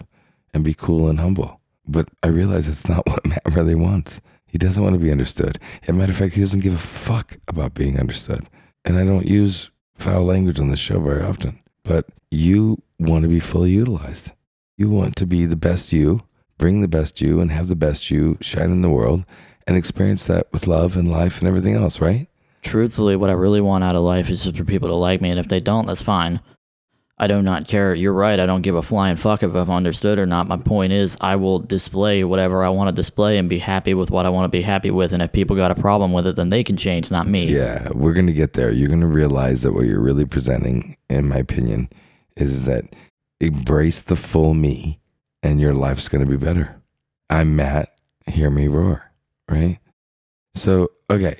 and 0.52 0.62
be 0.62 0.74
cool 0.74 1.08
and 1.08 1.18
humble. 1.18 1.60
But 1.86 2.08
I 2.22 2.28
realize 2.28 2.68
it's 2.68 2.88
not 2.88 3.06
what 3.08 3.26
Matt 3.26 3.42
really 3.52 3.74
wants. 3.74 4.20
He 4.52 4.58
doesn't 4.58 4.82
want 4.82 4.92
to 4.92 5.00
be 5.00 5.10
understood. 5.10 5.58
As 5.82 5.88
a 5.88 5.92
matter 5.94 6.12
of 6.12 6.18
fact, 6.18 6.34
he 6.34 6.40
doesn't 6.40 6.60
give 6.60 6.74
a 6.74 6.78
fuck 6.78 7.38
about 7.48 7.72
being 7.72 7.98
understood. 7.98 8.46
And 8.84 8.98
I 8.98 9.04
don't 9.04 9.26
use 9.26 9.70
foul 9.94 10.24
language 10.24 10.60
on 10.60 10.68
this 10.68 10.78
show 10.78 11.00
very 11.00 11.22
often, 11.22 11.58
but 11.84 12.06
you 12.30 12.82
want 12.98 13.22
to 13.22 13.28
be 13.28 13.40
fully 13.40 13.70
utilized. 13.70 14.32
You 14.76 14.90
want 14.90 15.16
to 15.16 15.26
be 15.26 15.46
the 15.46 15.56
best 15.56 15.90
you, 15.90 16.20
bring 16.58 16.82
the 16.82 16.88
best 16.88 17.22
you, 17.22 17.40
and 17.40 17.50
have 17.50 17.68
the 17.68 17.74
best 17.74 18.10
you 18.10 18.36
shine 18.42 18.70
in 18.70 18.82
the 18.82 18.90
world 18.90 19.24
and 19.66 19.74
experience 19.74 20.26
that 20.26 20.52
with 20.52 20.66
love 20.66 20.98
and 20.98 21.10
life 21.10 21.38
and 21.38 21.48
everything 21.48 21.74
else, 21.74 21.98
right? 21.98 22.28
Truthfully, 22.60 23.16
what 23.16 23.30
I 23.30 23.34
really 23.34 23.62
want 23.62 23.84
out 23.84 23.96
of 23.96 24.02
life 24.02 24.28
is 24.28 24.44
just 24.44 24.58
for 24.58 24.64
people 24.64 24.88
to 24.88 24.94
like 24.94 25.22
me. 25.22 25.30
And 25.30 25.40
if 25.40 25.48
they 25.48 25.60
don't, 25.60 25.86
that's 25.86 26.02
fine. 26.02 26.40
I 27.22 27.28
do 27.28 27.40
not 27.40 27.68
care. 27.68 27.94
You're 27.94 28.12
right. 28.12 28.40
I 28.40 28.46
don't 28.46 28.62
give 28.62 28.74
a 28.74 28.82
flying 28.82 29.16
fuck 29.16 29.44
if 29.44 29.54
I've 29.54 29.70
understood 29.70 30.18
or 30.18 30.26
not. 30.26 30.48
My 30.48 30.56
point 30.56 30.92
is, 30.92 31.16
I 31.20 31.36
will 31.36 31.60
display 31.60 32.24
whatever 32.24 32.64
I 32.64 32.68
want 32.68 32.88
to 32.88 32.92
display 32.92 33.38
and 33.38 33.48
be 33.48 33.60
happy 33.60 33.94
with 33.94 34.10
what 34.10 34.26
I 34.26 34.28
want 34.28 34.46
to 34.46 34.48
be 34.48 34.60
happy 34.60 34.90
with. 34.90 35.12
And 35.12 35.22
if 35.22 35.30
people 35.30 35.54
got 35.54 35.70
a 35.70 35.76
problem 35.76 36.12
with 36.12 36.26
it, 36.26 36.34
then 36.34 36.50
they 36.50 36.64
can 36.64 36.76
change, 36.76 37.12
not 37.12 37.28
me. 37.28 37.46
Yeah, 37.46 37.88
we're 37.94 38.12
going 38.12 38.26
to 38.26 38.32
get 38.32 38.54
there. 38.54 38.72
You're 38.72 38.88
going 38.88 39.02
to 39.02 39.06
realize 39.06 39.62
that 39.62 39.72
what 39.72 39.86
you're 39.86 40.00
really 40.00 40.24
presenting, 40.24 40.96
in 41.08 41.28
my 41.28 41.36
opinion, 41.36 41.90
is 42.36 42.64
that 42.64 42.86
embrace 43.40 44.00
the 44.00 44.16
full 44.16 44.52
me 44.52 44.98
and 45.44 45.60
your 45.60 45.74
life's 45.74 46.08
going 46.08 46.24
to 46.24 46.30
be 46.30 46.36
better. 46.36 46.82
I'm 47.30 47.54
Matt. 47.54 47.94
Hear 48.26 48.50
me 48.50 48.66
roar, 48.66 49.12
right? 49.48 49.78
So, 50.56 50.90
okay. 51.08 51.36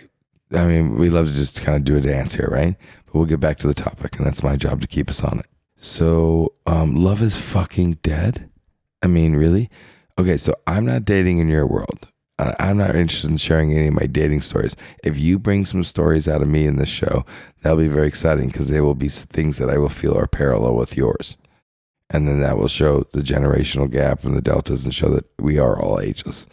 I 0.52 0.64
mean, 0.64 0.96
we 0.96 1.10
love 1.10 1.26
to 1.26 1.32
just 1.32 1.60
kind 1.60 1.74
of 1.74 1.82
do 1.82 1.96
a 1.96 2.00
dance 2.00 2.36
here, 2.36 2.48
right? 2.52 2.76
But 3.06 3.14
we'll 3.16 3.24
get 3.24 3.40
back 3.40 3.58
to 3.58 3.66
the 3.66 3.74
topic, 3.74 4.16
and 4.16 4.24
that's 4.24 4.44
my 4.44 4.54
job 4.54 4.80
to 4.82 4.86
keep 4.86 5.10
us 5.10 5.24
on 5.24 5.40
it. 5.40 5.46
So, 5.82 6.52
um, 6.64 6.94
love 6.94 7.22
is 7.22 7.36
fucking 7.36 7.94
dead. 8.04 8.48
I 9.02 9.08
mean, 9.08 9.34
really? 9.34 9.68
Okay, 10.16 10.36
so 10.36 10.54
I'm 10.64 10.86
not 10.86 11.04
dating 11.04 11.38
in 11.38 11.48
your 11.48 11.66
world. 11.66 12.06
I'm 12.38 12.76
not 12.76 12.94
interested 12.94 13.32
in 13.32 13.36
sharing 13.36 13.72
any 13.72 13.88
of 13.88 13.94
my 13.94 14.06
dating 14.06 14.42
stories. 14.42 14.76
If 15.02 15.18
you 15.18 15.40
bring 15.40 15.64
some 15.64 15.82
stories 15.82 16.28
out 16.28 16.40
of 16.40 16.46
me 16.46 16.68
in 16.68 16.76
this 16.76 16.88
show, 16.88 17.26
that'll 17.62 17.78
be 17.78 17.88
very 17.88 18.06
exciting 18.06 18.46
because 18.46 18.68
they 18.68 18.80
will 18.80 18.94
be 18.94 19.08
things 19.08 19.58
that 19.58 19.68
I 19.68 19.76
will 19.76 19.88
feel 19.88 20.16
are 20.16 20.28
parallel 20.28 20.76
with 20.76 20.96
yours. 20.96 21.36
And 22.08 22.28
then 22.28 22.38
that 22.38 22.58
will 22.58 22.68
show 22.68 23.00
the 23.12 23.20
generational 23.20 23.90
gap 23.90 24.22
and 24.22 24.36
the 24.36 24.40
deltas 24.40 24.84
and 24.84 24.94
show 24.94 25.08
that 25.08 25.24
we 25.40 25.58
are 25.58 25.80
all 25.80 25.98
ageless, 25.98 26.46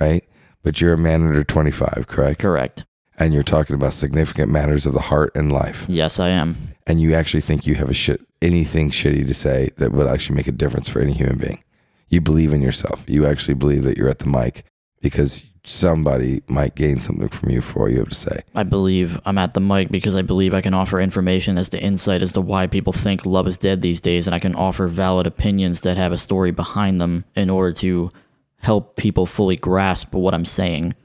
right? 0.00 0.24
But 0.62 0.80
you're 0.80 0.94
a 0.94 0.98
man 0.98 1.26
under 1.26 1.44
25, 1.44 2.06
correct? 2.08 2.40
Correct. 2.40 2.86
And 3.18 3.34
you're 3.34 3.42
talking 3.42 3.76
about 3.76 3.92
significant 3.92 4.50
matters 4.50 4.86
of 4.86 4.94
the 4.94 5.00
heart 5.00 5.32
and 5.34 5.52
life. 5.52 5.84
Yes, 5.86 6.18
I 6.18 6.30
am 6.30 6.70
and 6.90 7.00
you 7.00 7.14
actually 7.14 7.40
think 7.40 7.68
you 7.68 7.76
have 7.76 7.88
a 7.88 7.94
shit 7.94 8.20
anything 8.42 8.90
shitty 8.90 9.24
to 9.24 9.32
say 9.32 9.70
that 9.76 9.92
would 9.92 10.08
actually 10.08 10.34
make 10.34 10.48
a 10.48 10.52
difference 10.52 10.88
for 10.88 11.00
any 11.00 11.12
human 11.12 11.38
being. 11.38 11.62
You 12.08 12.20
believe 12.20 12.52
in 12.52 12.62
yourself. 12.62 13.04
You 13.06 13.26
actually 13.26 13.54
believe 13.54 13.84
that 13.84 13.96
you're 13.96 14.08
at 14.08 14.18
the 14.18 14.26
mic 14.26 14.64
because 15.00 15.44
somebody 15.62 16.42
might 16.48 16.74
gain 16.74 16.98
something 16.98 17.28
from 17.28 17.50
you 17.50 17.60
for 17.60 17.82
what 17.82 17.92
you 17.92 17.98
have 17.98 18.08
to 18.08 18.14
say. 18.16 18.40
I 18.56 18.64
believe 18.64 19.20
I'm 19.24 19.38
at 19.38 19.54
the 19.54 19.60
mic 19.60 19.92
because 19.92 20.16
I 20.16 20.22
believe 20.22 20.52
I 20.52 20.62
can 20.62 20.74
offer 20.74 20.98
information 20.98 21.58
as 21.58 21.68
to 21.68 21.80
insight 21.80 22.24
as 22.24 22.32
to 22.32 22.40
why 22.40 22.66
people 22.66 22.92
think 22.92 23.24
love 23.24 23.46
is 23.46 23.56
dead 23.56 23.82
these 23.82 24.00
days, 24.00 24.26
and 24.26 24.34
I 24.34 24.40
can 24.40 24.56
offer 24.56 24.88
valid 24.88 25.28
opinions 25.28 25.82
that 25.82 25.96
have 25.96 26.10
a 26.10 26.18
story 26.18 26.50
behind 26.50 27.00
them 27.00 27.24
in 27.36 27.50
order 27.50 27.72
to 27.74 28.10
help 28.56 28.96
people 28.96 29.26
fully 29.26 29.54
grasp 29.54 30.12
what 30.12 30.34
I'm 30.34 30.44
saying. 30.44 30.96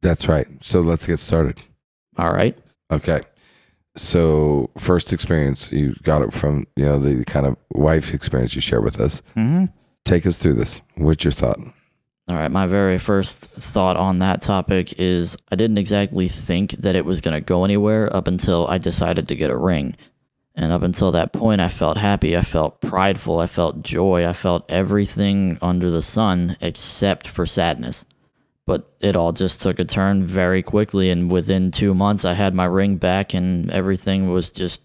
That's 0.00 0.28
right. 0.28 0.46
So 0.60 0.80
let's 0.80 1.06
get 1.06 1.18
started. 1.18 1.60
All 2.16 2.32
right. 2.32 2.56
Okay. 2.92 3.22
So 3.94 4.70
first 4.78 5.12
experience, 5.12 5.70
you 5.70 5.94
got 6.02 6.22
it 6.22 6.32
from, 6.32 6.66
you 6.76 6.84
know, 6.84 6.98
the 6.98 7.24
kind 7.24 7.46
of 7.46 7.56
wife 7.72 8.14
experience 8.14 8.54
you 8.54 8.60
share 8.60 8.80
with 8.80 8.98
us. 8.98 9.20
Mm-hmm. 9.36 9.66
Take 10.04 10.26
us 10.26 10.38
through 10.38 10.54
this. 10.54 10.80
What's 10.96 11.24
your 11.24 11.32
thought? 11.32 11.58
All 12.28 12.36
right, 12.36 12.50
my 12.50 12.66
very 12.66 12.98
first 12.98 13.40
thought 13.40 13.96
on 13.96 14.20
that 14.20 14.42
topic 14.42 14.94
is 14.98 15.36
I 15.50 15.56
didn't 15.56 15.78
exactly 15.78 16.28
think 16.28 16.72
that 16.78 16.94
it 16.94 17.04
was 17.04 17.20
going 17.20 17.34
to 17.34 17.40
go 17.40 17.64
anywhere 17.64 18.14
up 18.14 18.28
until 18.28 18.66
I 18.68 18.78
decided 18.78 19.28
to 19.28 19.36
get 19.36 19.50
a 19.50 19.56
ring. 19.56 19.96
And 20.54 20.70
up 20.70 20.82
until 20.82 21.12
that 21.12 21.32
point, 21.32 21.60
I 21.60 21.68
felt 21.68 21.96
happy. 21.96 22.36
I 22.36 22.42
felt 22.42 22.80
prideful. 22.80 23.38
I 23.38 23.46
felt 23.46 23.82
joy. 23.82 24.26
I 24.26 24.32
felt 24.34 24.70
everything 24.70 25.58
under 25.60 25.90
the 25.90 26.02
sun 26.02 26.56
except 26.60 27.26
for 27.26 27.44
sadness. 27.44 28.04
But 28.66 28.88
it 29.00 29.16
all 29.16 29.32
just 29.32 29.60
took 29.60 29.78
a 29.78 29.84
turn 29.84 30.24
very 30.24 30.62
quickly. 30.62 31.10
And 31.10 31.30
within 31.30 31.70
two 31.70 31.94
months, 31.94 32.24
I 32.24 32.34
had 32.34 32.54
my 32.54 32.64
ring 32.64 32.96
back 32.96 33.34
and 33.34 33.70
everything 33.70 34.30
was 34.30 34.50
just 34.50 34.82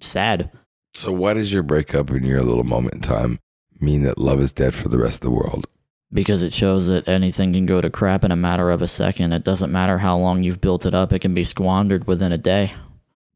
sad. 0.00 0.50
So 0.94 1.12
why 1.12 1.34
does 1.34 1.52
your 1.52 1.62
breakup 1.62 2.10
in 2.10 2.24
your 2.24 2.42
little 2.42 2.64
moment 2.64 2.94
in 2.94 3.00
time 3.00 3.38
mean 3.80 4.02
that 4.02 4.18
love 4.18 4.40
is 4.40 4.52
dead 4.52 4.74
for 4.74 4.88
the 4.88 4.98
rest 4.98 5.16
of 5.16 5.20
the 5.22 5.30
world? 5.30 5.66
because 6.12 6.42
it 6.42 6.52
shows 6.52 6.86
that 6.86 7.08
anything 7.08 7.52
can 7.52 7.66
go 7.66 7.80
to 7.80 7.90
crap 7.90 8.24
in 8.24 8.30
a 8.30 8.36
matter 8.36 8.70
of 8.70 8.82
a 8.82 8.86
second. 8.86 9.32
It 9.32 9.44
doesn't 9.44 9.72
matter 9.72 9.98
how 9.98 10.16
long 10.16 10.42
you've 10.42 10.60
built 10.60 10.86
it 10.86 10.94
up, 10.94 11.12
it 11.12 11.20
can 11.20 11.34
be 11.34 11.44
squandered 11.44 12.06
within 12.06 12.32
a 12.32 12.38
day. 12.38 12.72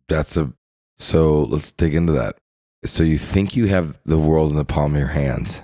That's 0.09 0.37
a 0.37 0.53
so 0.99 1.43
let's 1.43 1.73
dig 1.73 1.95
into 1.95 2.13
that. 2.13 2.37
So 2.85 3.03
you 3.03 3.19
think 3.19 3.57
you 3.57 3.67
have 3.67 3.99
the 4.05 4.19
world 4.19 4.51
in 4.51 4.57
the 4.57 4.65
palm 4.65 4.95
of 4.95 4.99
your 4.99 5.09
hands 5.09 5.63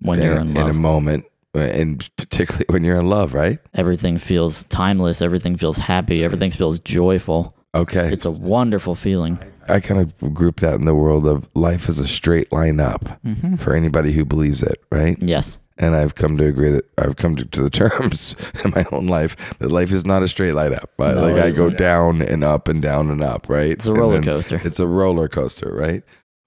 When 0.00 0.20
you're 0.20 0.40
in 0.40 0.56
in 0.56 0.68
a 0.68 0.74
moment, 0.74 1.26
and 1.54 2.08
particularly 2.16 2.64
when 2.70 2.84
you're 2.84 2.98
in 2.98 3.06
love, 3.06 3.34
right? 3.34 3.58
everything 3.74 4.18
feels 4.18 4.64
timeless, 4.64 5.20
everything 5.22 5.56
feels 5.56 5.76
happy, 5.78 6.24
everything 6.24 6.50
feels 6.50 6.78
joyful. 6.80 7.54
Okay, 7.74 8.12
It's 8.12 8.24
a 8.26 8.30
wonderful 8.30 8.94
feeling. 8.94 9.38
I 9.68 9.80
kind 9.80 10.00
of 10.00 10.34
group 10.34 10.60
that 10.60 10.74
in 10.74 10.84
the 10.84 10.94
world 10.94 11.26
of 11.26 11.48
life 11.54 11.88
is 11.88 11.98
a 11.98 12.06
straight 12.06 12.52
line 12.52 12.80
up 12.80 13.04
Mm-hmm. 13.24 13.56
for 13.56 13.74
anybody 13.74 14.12
who 14.12 14.24
believes 14.24 14.62
it, 14.62 14.82
right? 14.90 15.16
Yes, 15.22 15.58
And 15.78 15.94
I've 15.94 16.14
come 16.14 16.36
to 16.36 16.44
agree 16.46 16.70
that 16.70 16.84
I've 16.98 17.16
come 17.16 17.34
to, 17.36 17.44
to 17.46 17.62
the 17.62 17.70
terms 17.82 18.34
in 18.64 18.72
my 18.72 18.84
own 18.92 19.06
life 19.06 19.36
that 19.58 19.70
life 19.72 19.90
is 19.92 20.04
not 20.04 20.22
a 20.22 20.28
straight 20.28 20.54
line 20.54 20.74
up. 20.74 20.90
No, 20.98 21.14
like 21.14 21.36
I 21.42 21.50
go 21.50 21.70
down 21.70 22.20
and 22.22 22.44
up 22.44 22.68
and 22.68 22.82
down 22.82 23.10
and 23.10 23.22
up, 23.22 23.48
right? 23.48 23.70
it's 23.70 23.86
a 23.86 23.94
roller 23.94 24.20
coaster. 24.22 24.60
It's 24.64 24.80
a 24.80 24.86
roller 24.86 25.28
coaster, 25.28 25.72
right? 25.72 26.02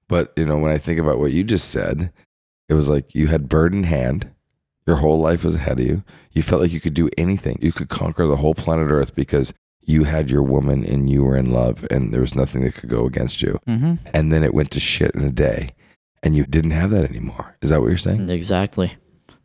But 0.08 0.32
you 0.36 0.46
know, 0.46 0.58
when 0.60 0.70
I 0.72 0.78
think 0.78 1.00
about 1.00 1.18
what 1.18 1.32
you 1.32 1.44
just 1.44 1.70
said, 1.70 2.12
it 2.70 2.76
was 2.76 2.88
like 2.90 3.16
you 3.16 3.28
had 3.28 3.50
bird 3.50 3.74
in 3.74 3.84
hand. 3.86 4.30
Your 4.88 4.98
whole 4.98 5.20
life 5.20 5.44
was 5.44 5.56
ahead 5.56 5.80
of 5.80 5.86
you. 5.86 6.04
You 6.32 6.42
felt 6.42 6.62
like 6.62 6.74
you 6.74 6.80
could 6.80 6.94
do 6.94 7.10
anything. 7.18 7.58
You 7.62 7.72
could 7.72 7.90
conquer 7.90 8.28
the 8.28 8.38
whole 8.38 8.54
planet 8.54 8.90
Earth 8.90 9.16
because 9.16 9.54
you 9.82 10.04
had 10.04 10.30
your 10.30 10.44
woman 10.44 10.86
and 10.86 11.10
you 11.10 11.24
were 11.24 11.38
in 11.38 11.50
love, 11.52 11.86
and 11.90 12.14
there 12.14 12.22
was 12.22 12.36
nothing 12.36 12.64
that 12.64 12.76
could 12.76 12.90
go 12.90 13.06
against 13.06 13.42
you. 13.42 13.60
Mm-hmm. 13.68 13.96
And 14.14 14.32
then 14.32 14.44
it 14.44 14.54
went 14.54 14.72
to 14.72 14.80
shit 14.80 15.16
in 15.16 15.24
a 15.24 15.32
day, 15.32 15.72
and 16.24 16.36
you 16.36 16.46
didn't 16.46 16.72
have 16.72 16.92
that 16.92 17.06
anymore. 17.06 17.56
Is 17.62 17.70
that 17.70 17.82
what 17.82 17.88
you're 17.88 17.98
saying? 17.98 18.30
Exactly. 18.30 18.94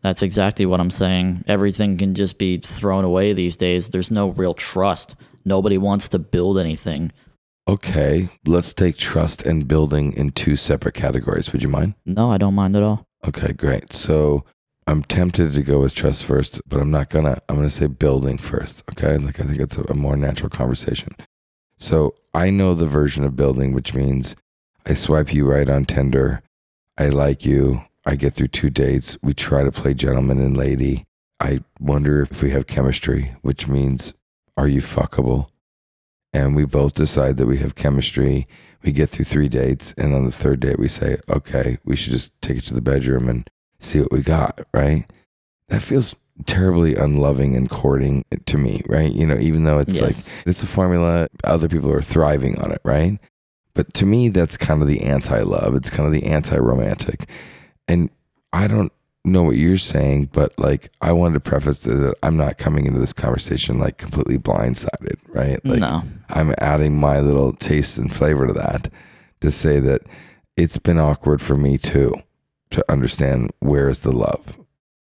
That's 0.03 0.23
exactly 0.23 0.65
what 0.65 0.81
I'm 0.81 0.91
saying. 0.91 1.45
Everything 1.47 1.99
can 1.99 2.15
just 2.15 2.39
be 2.39 2.59
thrown 2.59 3.05
away 3.05 3.33
these 3.33 3.57
days. 3.57 3.91
There's 3.91 4.11
no 4.11 4.31
real 4.31 4.55
trust. 4.55 5.15
Nobody 5.45 5.79
wants 5.79 6.09
to 6.11 6.19
build 6.19 6.59
anything. 6.59 7.13
Okay, 7.69 8.31
let's 8.47 8.73
take 8.73 8.97
trust 8.97 9.43
and 9.43 9.69
building 9.69 10.13
in 10.15 10.31
two 10.33 10.57
separate 10.57 10.95
categories. 10.95 11.53
Would 11.53 11.63
you 11.63 11.69
mind? 11.69 11.95
No, 12.07 12.31
I 12.31 12.39
don't 12.39 12.55
mind 12.55 12.77
at 12.77 12.83
all. 12.83 13.07
Okay, 13.27 13.53
great. 13.53 13.93
So 13.93 14.45
I'm 14.87 15.03
tempted 15.03 15.53
to 15.53 15.63
go 15.63 15.81
with 15.81 15.95
trust 15.95 16.25
first, 16.25 16.61
but 16.67 16.81
I'm 16.81 16.91
not 16.91 17.11
gonna. 17.11 17.41
I'm 17.49 17.57
gonna 17.57 17.71
say 17.71 17.87
building 17.87 18.39
first. 18.39 18.83
Okay, 18.91 19.17
like 19.19 19.39
I 19.41 19.45
think 19.45 19.59
it's 19.59 19.77
a, 19.77 19.83
a 19.83 19.95
more 19.95 20.17
natural 20.17 20.51
conversation. 20.51 21.11
So 21.77 22.15
I 22.35 22.51
know 22.51 22.75
the 22.75 22.87
version 22.87 23.25
of 23.25 23.37
building, 23.37 23.73
which 23.73 23.95
means 23.95 24.37
I 24.87 24.95
swipe 24.95 25.33
you 25.33 25.47
right 25.47 25.69
on 25.69 25.85
Tinder. 25.85 26.43
I 26.99 27.09
like 27.09 27.47
you. 27.47 27.83
I 28.05 28.17
get 28.17 28.35
through 28.35 28.49
two 28.49 28.71
dates. 28.71 29.17
We 29.23 29.35
try 29.35 29.63
to 29.63 29.73
play 29.73 29.95
gentleman 29.95 30.41
and 30.41 30.57
lady. 30.57 31.05
I 31.39 31.61
wonder 31.79 32.21
if 32.21 32.43
we 32.43 32.51
have 32.51 32.67
chemistry, 32.67 33.35
which 33.43 33.67
means 33.67 34.15
are 34.57 34.69
you 34.69 34.81
fuckable? 34.81 35.49
And 36.33 36.55
we 36.55 36.65
both 36.65 36.95
decide 36.95 37.37
that 37.39 37.47
we 37.47 37.59
have 37.59 37.75
chemistry. 37.75 38.47
We 38.83 38.93
get 38.93 39.09
through 39.09 39.25
three 39.25 39.49
dates, 39.49 39.95
and 39.97 40.15
on 40.15 40.25
the 40.25 40.33
third 40.33 40.61
date, 40.61 40.79
we 40.79 40.89
say, 40.89 41.19
okay, 41.29 41.79
we 41.85 41.97
should 41.97 42.13
just 42.13 42.31
take 42.41 42.59
it 42.59 42.65
to 42.65 42.75
the 42.75 42.81
bedroom 42.81 43.29
and 43.29 43.49
see 43.81 44.01
what 44.01 44.13
we 44.13 44.23
got, 44.23 44.61
right? 44.73 45.11
That 45.69 45.83
feels 45.83 46.15
terribly 46.47 46.95
unloving 46.97 47.55
and 47.55 47.69
courting 47.69 48.25
to 48.47 48.57
me, 48.57 48.83
right? 48.89 49.13
You 49.13 49.27
know, 49.27 49.37
even 49.39 49.65
though 49.65 49.79
it's 49.79 49.95
Yes. 49.97 50.03
like 50.03 50.35
it's 50.47 50.63
a 50.63 50.67
formula, 50.67 51.29
other 51.45 51.69
people 51.69 51.91
are 51.93 52.03
thriving 52.03 52.59
on 52.61 52.73
it, 52.73 52.81
right? 52.85 53.19
But 53.75 53.93
to 53.95 54.07
me, 54.07 54.29
that's 54.29 54.57
kind 54.57 54.83
of 54.83 54.89
the 54.89 55.03
anti 55.03 55.41
love. 55.43 55.75
It's 55.75 55.91
kind 55.91 56.07
of 56.07 56.13
the 56.13 56.27
anti 56.27 56.57
romantic. 56.57 57.29
And 57.89 58.11
I 58.53 58.67
don't 58.67 58.93
know 59.25 59.43
what 59.43 59.57
you're 59.57 59.77
saying, 59.79 60.31
but 60.33 60.59
like 60.59 60.91
I 61.01 61.13
wanted 61.13 61.35
to 61.35 61.41
preface 61.41 61.83
that 61.83 62.15
I'm 62.23 62.37
not 62.37 62.57
coming 62.59 62.87
into 62.87 62.99
this 62.99 63.13
conversation 63.13 63.79
like 63.79 63.99
completely 63.99 64.39
blindsided, 64.39 65.17
right? 65.29 65.65
Like 65.65 65.81
no. 65.81 66.03
I'm 66.31 66.55
adding 66.59 66.99
my 66.99 67.21
little 67.21 67.53
taste 67.53 67.99
and 67.99 68.13
flavor 68.15 68.47
to 68.47 68.53
that 68.55 68.89
to 69.41 69.51
say 69.51 69.79
that 69.81 70.03
it's 70.57 70.79
been 70.79 70.99
awkward 70.99 71.41
for 71.43 71.57
me 71.57 71.77
too 71.79 72.15
to 72.71 72.85
understand 72.91 73.51
where 73.61 73.89
is 73.89 74.01
the 74.01 74.13
love. 74.13 74.59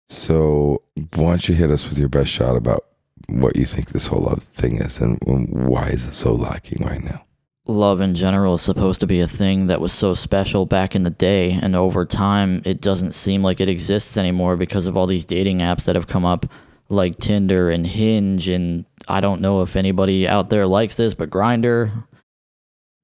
So 0.08 0.82
why 1.16 1.30
don't 1.30 1.50
you 1.50 1.56
hit 1.56 1.72
us 1.72 1.88
with 1.90 1.98
your 1.98 2.10
best 2.10 2.30
shot 2.32 2.56
about 2.56 2.86
what 3.28 3.56
you 3.56 3.66
think 3.66 3.90
this 3.90 4.08
whole 4.08 4.22
love 4.22 4.44
thing 4.44 4.78
is 4.78 5.00
and 5.00 5.18
why 5.26 5.88
is 5.88 6.08
it 6.08 6.14
so 6.14 6.34
lacking 6.34 6.86
right 6.86 7.04
now? 7.04 7.26
love 7.68 8.00
in 8.00 8.14
general 8.14 8.54
is 8.54 8.62
supposed 8.62 9.00
to 9.00 9.08
be 9.08 9.20
a 9.20 9.28
thing 9.28 9.68
that 9.68 9.82
was 9.82 9.92
so 9.92 10.14
special 10.14 10.66
back 10.68 10.96
in 10.96 11.02
the 11.04 11.10
day 11.10 11.52
and 11.52 11.76
over 11.76 12.06
time 12.06 12.62
it 12.64 12.80
doesn't 12.80 13.14
seem 13.14 13.42
like 13.42 13.60
it 13.60 13.70
exists 13.70 14.18
anymore 14.18 14.56
because 14.56 14.86
of 14.86 14.96
all 14.96 15.08
these 15.08 15.26
dating 15.26 15.58
apps 15.60 15.86
that 15.86 15.96
have 15.96 16.08
come 16.08 16.26
up 16.26 16.46
like 16.90 17.16
Tinder 17.18 17.72
and 17.72 17.88
Hinge 17.88 18.48
and 18.48 18.86
I 19.08 19.20
don't 19.20 19.42
know 19.42 19.64
if 19.64 19.76
anybody 19.76 20.28
out 20.28 20.50
there 20.52 20.68
likes 20.68 20.94
this 20.94 21.16
but 21.16 21.32
Grindr 21.32 22.04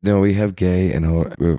No, 0.04 0.20
we 0.20 0.36
have 0.36 0.56
gay 0.56 0.94
and 0.94 1.06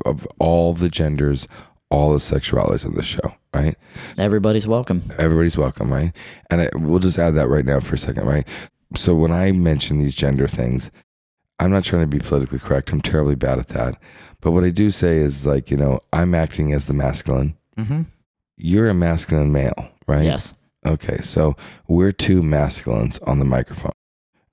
of 0.07 0.27
all 0.39 0.73
the 0.73 0.89
genders, 0.89 1.49
all 1.93 2.11
the 2.13 2.19
sexualities 2.19 2.85
on 2.87 2.95
the 2.95 3.03
show, 3.03 3.35
right? 3.55 3.77
everybody's 4.19 4.67
welcome. 4.67 5.03
Everybody's 5.19 5.57
welcome, 5.59 5.93
right? 5.93 6.13
And 6.51 6.63
I, 6.63 6.69
we'll 6.75 6.99
just 6.99 7.19
add 7.19 7.35
that 7.35 7.49
right 7.49 7.65
now 7.67 7.81
for 7.81 7.95
a 7.95 7.99
second, 7.99 8.27
right? 8.27 8.49
So 8.97 9.15
when 9.15 9.31
I 9.31 9.53
mention 9.53 9.99
these 9.99 10.15
gender 10.15 10.49
things, 10.49 10.91
I'm 11.59 11.71
not 11.71 11.85
trying 11.85 12.03
to 12.03 12.07
be 12.07 12.19
politically 12.19 12.59
correct. 12.59 12.91
I'm 12.93 13.01
terribly 13.03 13.35
bad 13.37 13.59
at 13.59 13.69
that. 13.69 13.97
But 14.41 14.53
what 14.53 14.65
I 14.65 14.71
do 14.71 14.91
say 14.91 15.19
is 15.19 15.47
like, 15.47 15.71
you 15.71 15.77
know, 15.77 16.01
I'm 16.13 16.35
acting 16.35 16.73
as 16.73 16.87
the 16.87 16.95
masculine. 16.95 17.57
Mm-hmm. 17.77 18.03
You're 18.57 18.89
a 18.89 18.95
masculine 18.95 19.53
male, 19.53 19.91
right? 20.09 20.25
Yes. 20.25 20.55
Okay, 20.85 21.19
so 21.21 21.55
we're 21.89 22.11
two 22.11 22.43
masculines 22.43 23.19
on 23.21 23.39
the 23.39 23.45
microphone. 23.45 23.93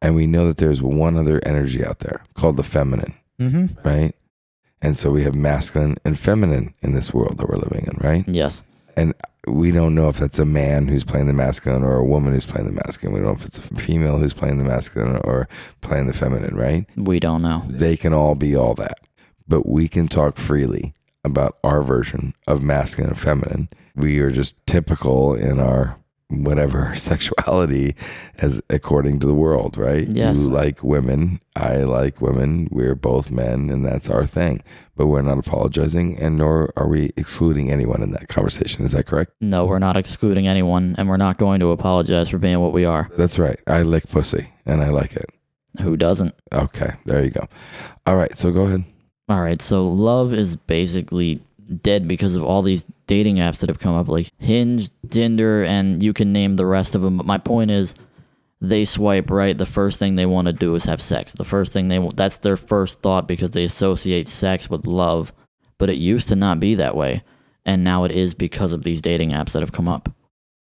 And 0.01 0.15
we 0.15 0.27
know 0.27 0.45
that 0.47 0.57
there's 0.57 0.81
one 0.81 1.17
other 1.17 1.41
energy 1.45 1.83
out 1.85 1.99
there 1.99 2.23
called 2.35 2.57
the 2.57 2.63
feminine, 2.63 3.13
Mm-hmm. 3.41 3.87
right? 3.87 4.13
And 4.81 4.97
so 4.97 5.11
we 5.11 5.23
have 5.23 5.35
masculine 5.35 5.97
and 6.05 6.17
feminine 6.17 6.73
in 6.81 6.93
this 6.93 7.13
world 7.13 7.37
that 7.37 7.49
we're 7.49 7.57
living 7.57 7.85
in, 7.85 7.97
right? 7.97 8.25
Yes. 8.27 8.63
And 8.95 9.13
we 9.47 9.71
don't 9.71 9.95
know 9.95 10.09
if 10.09 10.17
that's 10.17 10.39
a 10.39 10.45
man 10.45 10.87
who's 10.87 11.03
playing 11.03 11.27
the 11.27 11.33
masculine 11.33 11.83
or 11.83 11.95
a 11.95 12.05
woman 12.05 12.33
who's 12.33 12.45
playing 12.45 12.67
the 12.67 12.73
masculine. 12.73 13.13
We 13.13 13.19
don't 13.19 13.29
know 13.29 13.35
if 13.35 13.45
it's 13.45 13.57
a 13.57 13.61
female 13.61 14.17
who's 14.17 14.33
playing 14.33 14.57
the 14.57 14.63
masculine 14.63 15.17
or 15.23 15.47
playing 15.81 16.07
the 16.07 16.13
feminine, 16.13 16.55
right? 16.55 16.85
We 16.95 17.19
don't 17.19 17.41
know. 17.41 17.63
They 17.67 17.97
can 17.97 18.13
all 18.13 18.35
be 18.35 18.55
all 18.55 18.73
that. 18.75 18.99
But 19.47 19.67
we 19.67 19.87
can 19.87 20.07
talk 20.07 20.37
freely 20.37 20.93
about 21.23 21.57
our 21.63 21.81
version 21.81 22.33
of 22.47 22.61
masculine 22.61 23.11
and 23.11 23.19
feminine. 23.19 23.69
We 23.95 24.19
are 24.19 24.31
just 24.31 24.53
typical 24.65 25.33
in 25.33 25.59
our 25.59 25.97
whatever 26.29 26.93
sexuality 26.95 27.95
as 28.37 28.61
according 28.69 29.19
to 29.19 29.27
the 29.27 29.33
world, 29.33 29.77
right? 29.77 30.07
Yes. 30.07 30.39
You 30.39 30.49
like 30.49 30.83
women, 30.83 31.41
I 31.55 31.77
like 31.77 32.21
women, 32.21 32.67
we're 32.71 32.95
both 32.95 33.31
men 33.31 33.69
and 33.69 33.85
that's 33.85 34.09
our 34.09 34.25
thing. 34.25 34.61
But 34.95 35.07
we're 35.07 35.21
not 35.21 35.37
apologizing 35.39 36.17
and 36.19 36.37
nor 36.37 36.71
are 36.75 36.87
we 36.87 37.11
excluding 37.17 37.71
anyone 37.71 38.01
in 38.03 38.11
that 38.11 38.27
conversation. 38.27 38.85
Is 38.85 38.91
that 38.91 39.05
correct? 39.05 39.31
No, 39.41 39.65
we're 39.65 39.79
not 39.79 39.97
excluding 39.97 40.47
anyone 40.47 40.95
and 40.97 41.09
we're 41.09 41.17
not 41.17 41.37
going 41.37 41.59
to 41.61 41.71
apologize 41.71 42.29
for 42.29 42.37
being 42.37 42.59
what 42.59 42.73
we 42.73 42.85
are. 42.85 43.09
That's 43.17 43.39
right. 43.39 43.59
I 43.67 43.81
lick 43.81 44.07
pussy 44.07 44.49
and 44.65 44.83
I 44.83 44.89
like 44.89 45.15
it. 45.15 45.29
Who 45.81 45.97
doesn't? 45.97 46.35
Okay, 46.51 46.91
there 47.05 47.23
you 47.23 47.29
go. 47.29 47.47
All 48.05 48.15
right, 48.15 48.35
so 48.37 48.51
go 48.51 48.63
ahead. 48.63 48.83
All 49.29 49.41
right, 49.41 49.61
so 49.61 49.87
love 49.87 50.33
is 50.33 50.55
basically 50.55 51.41
dead 51.69 52.07
because 52.07 52.35
of 52.35 52.43
all 52.43 52.61
these 52.61 52.85
dating 53.07 53.37
apps 53.37 53.59
that 53.59 53.69
have 53.69 53.79
come 53.79 53.95
up, 53.95 54.07
like 54.07 54.31
Hinge, 54.37 54.89
Tinder, 55.09 55.63
and 55.63 56.01
you 56.01 56.13
can 56.13 56.33
name 56.33 56.55
the 56.55 56.65
rest 56.65 56.95
of 56.95 57.01
them. 57.01 57.17
But 57.17 57.25
my 57.25 57.37
point 57.37 57.71
is, 57.71 57.95
they 58.61 58.83
swipe 58.83 59.29
right, 59.29 59.57
the 59.57 59.65
first 59.65 59.99
thing 59.99 60.15
they 60.15 60.25
want 60.25 60.47
to 60.47 60.53
do 60.53 60.75
is 60.75 60.83
have 60.85 61.01
sex. 61.01 61.31
The 61.33 61.45
first 61.45 61.71
thing 61.71 61.87
they 61.87 62.05
that's 62.15 62.37
their 62.37 62.57
first 62.57 63.01
thought 63.01 63.27
because 63.27 63.51
they 63.51 63.63
associate 63.63 64.27
sex 64.27 64.69
with 64.69 64.85
love. 64.85 65.31
But 65.77 65.89
it 65.89 65.97
used 65.97 66.27
to 66.27 66.35
not 66.35 66.59
be 66.59 66.75
that 66.75 66.95
way, 66.95 67.23
and 67.65 67.85
now 67.85 68.03
it 68.03 68.11
is 68.11 68.33
because 68.33 68.73
of 68.73 68.83
these 68.83 68.99
dating 68.99 69.29
apps 69.29 69.53
that 69.53 69.61
have 69.61 69.71
come 69.71 69.87
up. 69.87 70.11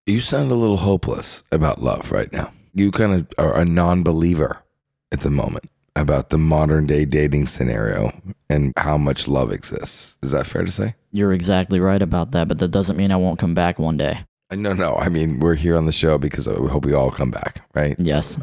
You 0.04 0.20
sound 0.20 0.50
a 0.50 0.54
little 0.54 0.76
hopeless 0.76 1.42
about 1.50 1.80
love 1.80 2.12
right 2.12 2.30
now. 2.32 2.52
You 2.74 2.90
kind 2.90 3.14
of 3.14 3.26
are 3.38 3.58
a 3.58 3.64
non 3.64 4.02
believer 4.02 4.62
at 5.10 5.20
the 5.20 5.30
moment 5.30 5.70
about 5.96 6.28
the 6.28 6.38
modern 6.38 6.86
day 6.86 7.04
dating 7.04 7.46
scenario 7.46 8.12
and 8.48 8.72
how 8.76 8.96
much 8.96 9.26
love 9.26 9.50
exists. 9.50 10.16
Is 10.22 10.30
that 10.32 10.46
fair 10.46 10.64
to 10.64 10.70
say? 10.70 10.94
You're 11.10 11.32
exactly 11.32 11.80
right 11.80 12.02
about 12.02 12.32
that, 12.32 12.48
but 12.48 12.58
that 12.58 12.68
doesn't 12.68 12.96
mean 12.96 13.10
I 13.10 13.16
won't 13.16 13.38
come 13.38 13.54
back 13.54 13.78
one 13.78 13.96
day. 13.96 14.24
Uh, 14.50 14.56
no, 14.56 14.74
no. 14.74 14.94
I 14.96 15.08
mean, 15.08 15.40
we're 15.40 15.54
here 15.54 15.76
on 15.76 15.86
the 15.86 15.92
show 15.92 16.18
because 16.18 16.46
we 16.46 16.68
hope 16.68 16.84
we 16.84 16.92
all 16.92 17.10
come 17.10 17.30
back, 17.30 17.62
right? 17.74 17.96
Yes. 17.98 18.38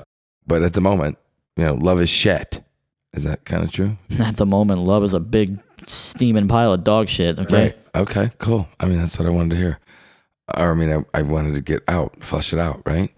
But 0.48 0.64
at 0.64 0.74
the 0.74 0.82
moment, 0.82 1.18
you 1.56 1.64
know, 1.64 1.76
love 1.76 2.02
is 2.02 2.10
shit. 2.10 2.62
Is 3.14 3.24
that 3.26 3.46
kind 3.46 3.64
of 3.64 3.72
true? 3.72 3.96
At 4.20 4.38
the 4.38 4.46
moment, 4.48 4.82
love 4.82 5.04
is 5.04 5.14
a 5.14 5.20
big 5.20 5.60
steaming 5.86 6.48
pile 6.48 6.74
of 6.74 6.84
dog 6.84 7.08
shit. 7.08 7.38
Okay. 7.38 7.54
Right. 7.54 7.78
Okay, 7.94 8.32
cool. 8.40 8.68
I 8.80 8.88
mean, 8.88 8.98
that's 8.98 9.20
what 9.20 9.28
I 9.28 9.32
wanted 9.32 9.52
to 9.52 9.58
hear. 9.58 9.80
Or, 10.58 10.72
I 10.72 10.74
mean, 10.74 10.92
I, 10.92 11.20
I 11.20 11.22
wanted 11.22 11.54
to 11.54 11.62
get 11.62 11.84
out, 11.88 12.24
flush 12.24 12.54
it 12.54 12.60
out, 12.60 12.82
right? 12.88 13.16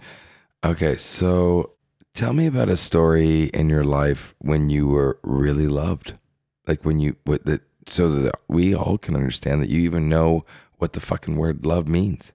Okay, 0.65 0.97
so 0.97 1.74
tell 2.15 2.33
me 2.33 2.47
about 2.47 2.69
a 2.69 2.77
story 2.77 3.43
in 3.53 3.69
your 3.69 3.83
life 3.83 4.33
when 4.39 4.69
you 4.69 4.87
were 4.87 5.19
really 5.21 5.67
loved. 5.67 6.17
Like 6.65 6.83
when 6.83 6.99
you, 6.99 7.17
what 7.25 7.45
that, 7.45 7.61
so 7.85 8.09
that 8.09 8.35
we 8.47 8.73
all 8.73 8.97
can 8.97 9.15
understand 9.15 9.61
that 9.61 9.69
you 9.69 9.81
even 9.81 10.09
know 10.09 10.45
what 10.77 10.93
the 10.93 10.99
fucking 10.99 11.35
word 11.35 11.65
love 11.65 11.87
means. 11.87 12.31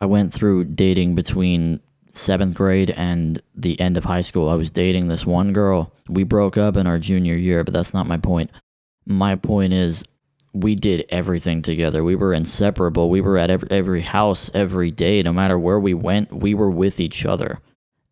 I 0.00 0.06
went 0.06 0.32
through 0.32 0.64
dating 0.64 1.16
between 1.16 1.80
seventh 2.12 2.54
grade 2.54 2.90
and 2.90 3.42
the 3.54 3.78
end 3.80 3.96
of 3.96 4.04
high 4.04 4.22
school. 4.22 4.48
I 4.48 4.54
was 4.54 4.70
dating 4.70 5.08
this 5.08 5.26
one 5.26 5.52
girl. 5.52 5.92
We 6.08 6.22
broke 6.22 6.56
up 6.56 6.76
in 6.76 6.86
our 6.86 6.98
junior 6.98 7.34
year, 7.34 7.64
but 7.64 7.74
that's 7.74 7.92
not 7.92 8.06
my 8.06 8.16
point. 8.16 8.50
My 9.04 9.36
point 9.36 9.72
is, 9.72 10.04
we 10.54 10.74
did 10.74 11.04
everything 11.10 11.60
together. 11.60 12.02
We 12.02 12.16
were 12.16 12.32
inseparable. 12.32 13.10
We 13.10 13.20
were 13.20 13.36
at 13.36 13.50
every, 13.50 13.70
every 13.70 14.00
house 14.00 14.50
every 14.54 14.90
day. 14.90 15.22
No 15.22 15.32
matter 15.32 15.58
where 15.58 15.78
we 15.78 15.92
went, 15.92 16.32
we 16.32 16.54
were 16.54 16.70
with 16.70 17.00
each 17.00 17.26
other. 17.26 17.60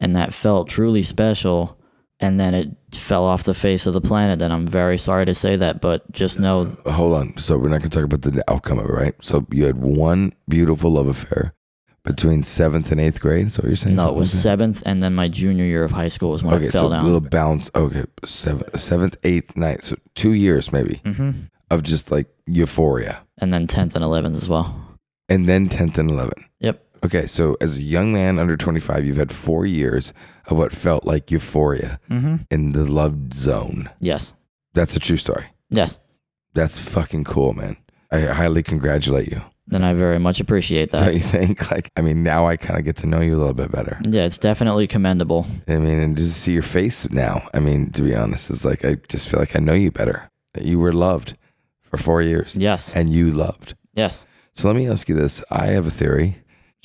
And 0.01 0.15
that 0.17 0.35
felt 0.35 0.69
truly 0.69 1.03
special. 1.03 1.79
And 2.21 2.41
then 2.41 2.55
it 2.55 2.69
fell 2.95 3.25
off 3.25 3.45
the 3.45 3.55
face 3.55 3.85
of 3.87 3.93
the 3.95 4.01
planet. 4.01 4.41
And 4.43 4.53
I'm 4.53 4.67
very 4.67 4.97
sorry 4.99 5.27
to 5.27 5.35
say 5.35 5.57
that, 5.57 5.81
but 5.81 6.11
just 6.13 6.39
know 6.41 6.77
Hold 6.87 7.15
on. 7.15 7.37
So 7.39 7.59
we're 7.59 7.69
not 7.69 7.81
going 7.81 7.91
to 7.91 8.01
talk 8.01 8.05
about 8.05 8.23
the 8.23 8.43
outcome 8.51 8.79
of 8.79 8.87
it, 8.87 8.93
right? 8.93 9.15
So 9.21 9.47
you 9.51 9.65
had 9.67 9.77
one 9.77 10.33
beautiful 10.49 10.91
love 10.93 11.09
affair 11.09 11.53
between 12.05 12.43
seventh 12.43 12.93
and 12.93 13.01
eighth 13.01 13.21
grade. 13.21 13.53
so 13.53 13.61
what 13.63 13.69
you're 13.69 13.77
saying? 13.77 13.97
no, 13.97 14.09
it 14.09 14.15
was 14.15 14.33
like 14.33 14.41
seventh, 14.43 14.81
and 14.87 15.03
then 15.03 15.13
my 15.15 15.27
junior 15.27 15.65
year 15.65 15.83
of 15.83 15.91
high 15.91 16.07
school 16.09 16.31
was 16.31 16.43
when 16.45 16.55
Okay, 16.55 16.67
it 16.67 16.73
fell 16.73 16.83
so 16.83 16.87
a 16.87 16.91
down. 16.91 17.05
little 17.05 17.21
bounce. 17.21 17.69
Okay, 17.75 18.05
seventh, 18.25 18.81
seventh, 18.81 19.17
eighth, 19.25 19.57
ninth. 19.57 19.83
So 19.83 19.97
two 20.15 20.33
years 20.33 20.71
maybe 20.73 21.01
hmm 21.05 21.31
of 21.69 21.83
just 21.83 22.13
like 22.13 22.29
euphoria, 22.47 23.27
And 23.39 23.53
then 23.53 23.67
10th 23.67 23.97
and 23.97 24.05
11th 24.05 24.37
as 24.37 24.49
well. 24.49 24.81
and 25.29 25.49
then 25.49 25.69
tenth 25.69 25.99
and 25.99 26.09
eleven. 26.09 26.45
Yep. 26.61 26.86
Okay, 27.05 27.27
so 27.27 27.57
as 27.61 27.79
a 27.79 27.83
young 27.83 28.13
man 28.13 28.39
under 28.39 28.57
twenty 28.57 28.81
five, 28.81 29.05
you've 29.05 29.17
had 29.17 29.31
four 29.33 29.67
years 29.67 30.13
of 30.47 30.57
what 30.59 30.73
felt 30.73 31.05
like 31.05 31.31
euphoria 31.31 32.01
Mm-hmm. 32.11 32.37
in 32.51 32.73
the 32.73 32.85
love 32.85 33.33
zone. 33.35 33.91
Yes. 34.01 34.35
That's 34.75 34.97
a 34.97 34.99
true 35.01 35.17
story. 35.17 35.47
Yes. 35.71 35.99
That's 36.55 36.79
fucking 36.79 37.25
cool, 37.25 37.53
man. 37.53 37.77
I 38.11 38.21
highly 38.21 38.63
congratulate 38.63 39.29
you. 39.31 39.43
Then 39.69 39.83
I 39.83 39.95
very 39.95 40.19
much 40.21 40.39
appreciate 40.41 40.91
that. 40.93 41.01
Don't 41.01 41.15
you 41.15 41.21
think? 41.21 41.71
Like, 41.71 41.91
I 41.97 42.01
mean, 42.01 42.23
now 42.23 42.47
I 42.47 42.57
kind 42.57 42.79
of 42.79 42.85
get 42.85 42.97
to 42.99 43.07
know 43.07 43.21
you 43.21 43.35
a 43.37 43.39
little 43.39 43.53
bit 43.55 43.73
better. 43.73 43.99
Yeah, 44.09 44.25
it's 44.25 44.39
definitely 44.39 44.87
commendable. 44.87 45.45
I 45.67 45.79
mean, 45.79 45.99
and 45.99 46.17
just 46.17 46.37
see 46.41 46.53
your 46.53 46.63
face 46.63 47.11
now. 47.11 47.49
I 47.53 47.59
mean, 47.59 47.91
to 47.93 48.03
be 48.03 48.15
honest, 48.15 48.49
it's 48.51 48.65
like 48.65 48.85
I 48.85 48.95
just 49.09 49.29
feel 49.29 49.41
like 49.41 49.57
I 49.57 49.59
know 49.59 49.75
you 49.75 49.91
better. 49.91 50.31
You 50.61 50.79
were 50.79 50.93
loved 50.93 51.37
for 51.83 51.97
four 51.97 52.23
years, 52.23 52.55
Yes. 52.57 52.93
and 52.95 53.11
you 53.11 53.33
loved. 53.33 53.75
Yes. 53.95 54.25
So 54.53 54.69
let 54.69 54.77
me 54.77 54.89
ask 54.89 55.09
you 55.09 55.17
this: 55.17 55.43
I 55.51 55.67
have 55.67 55.87
a 55.87 55.91
theory. 55.91 56.37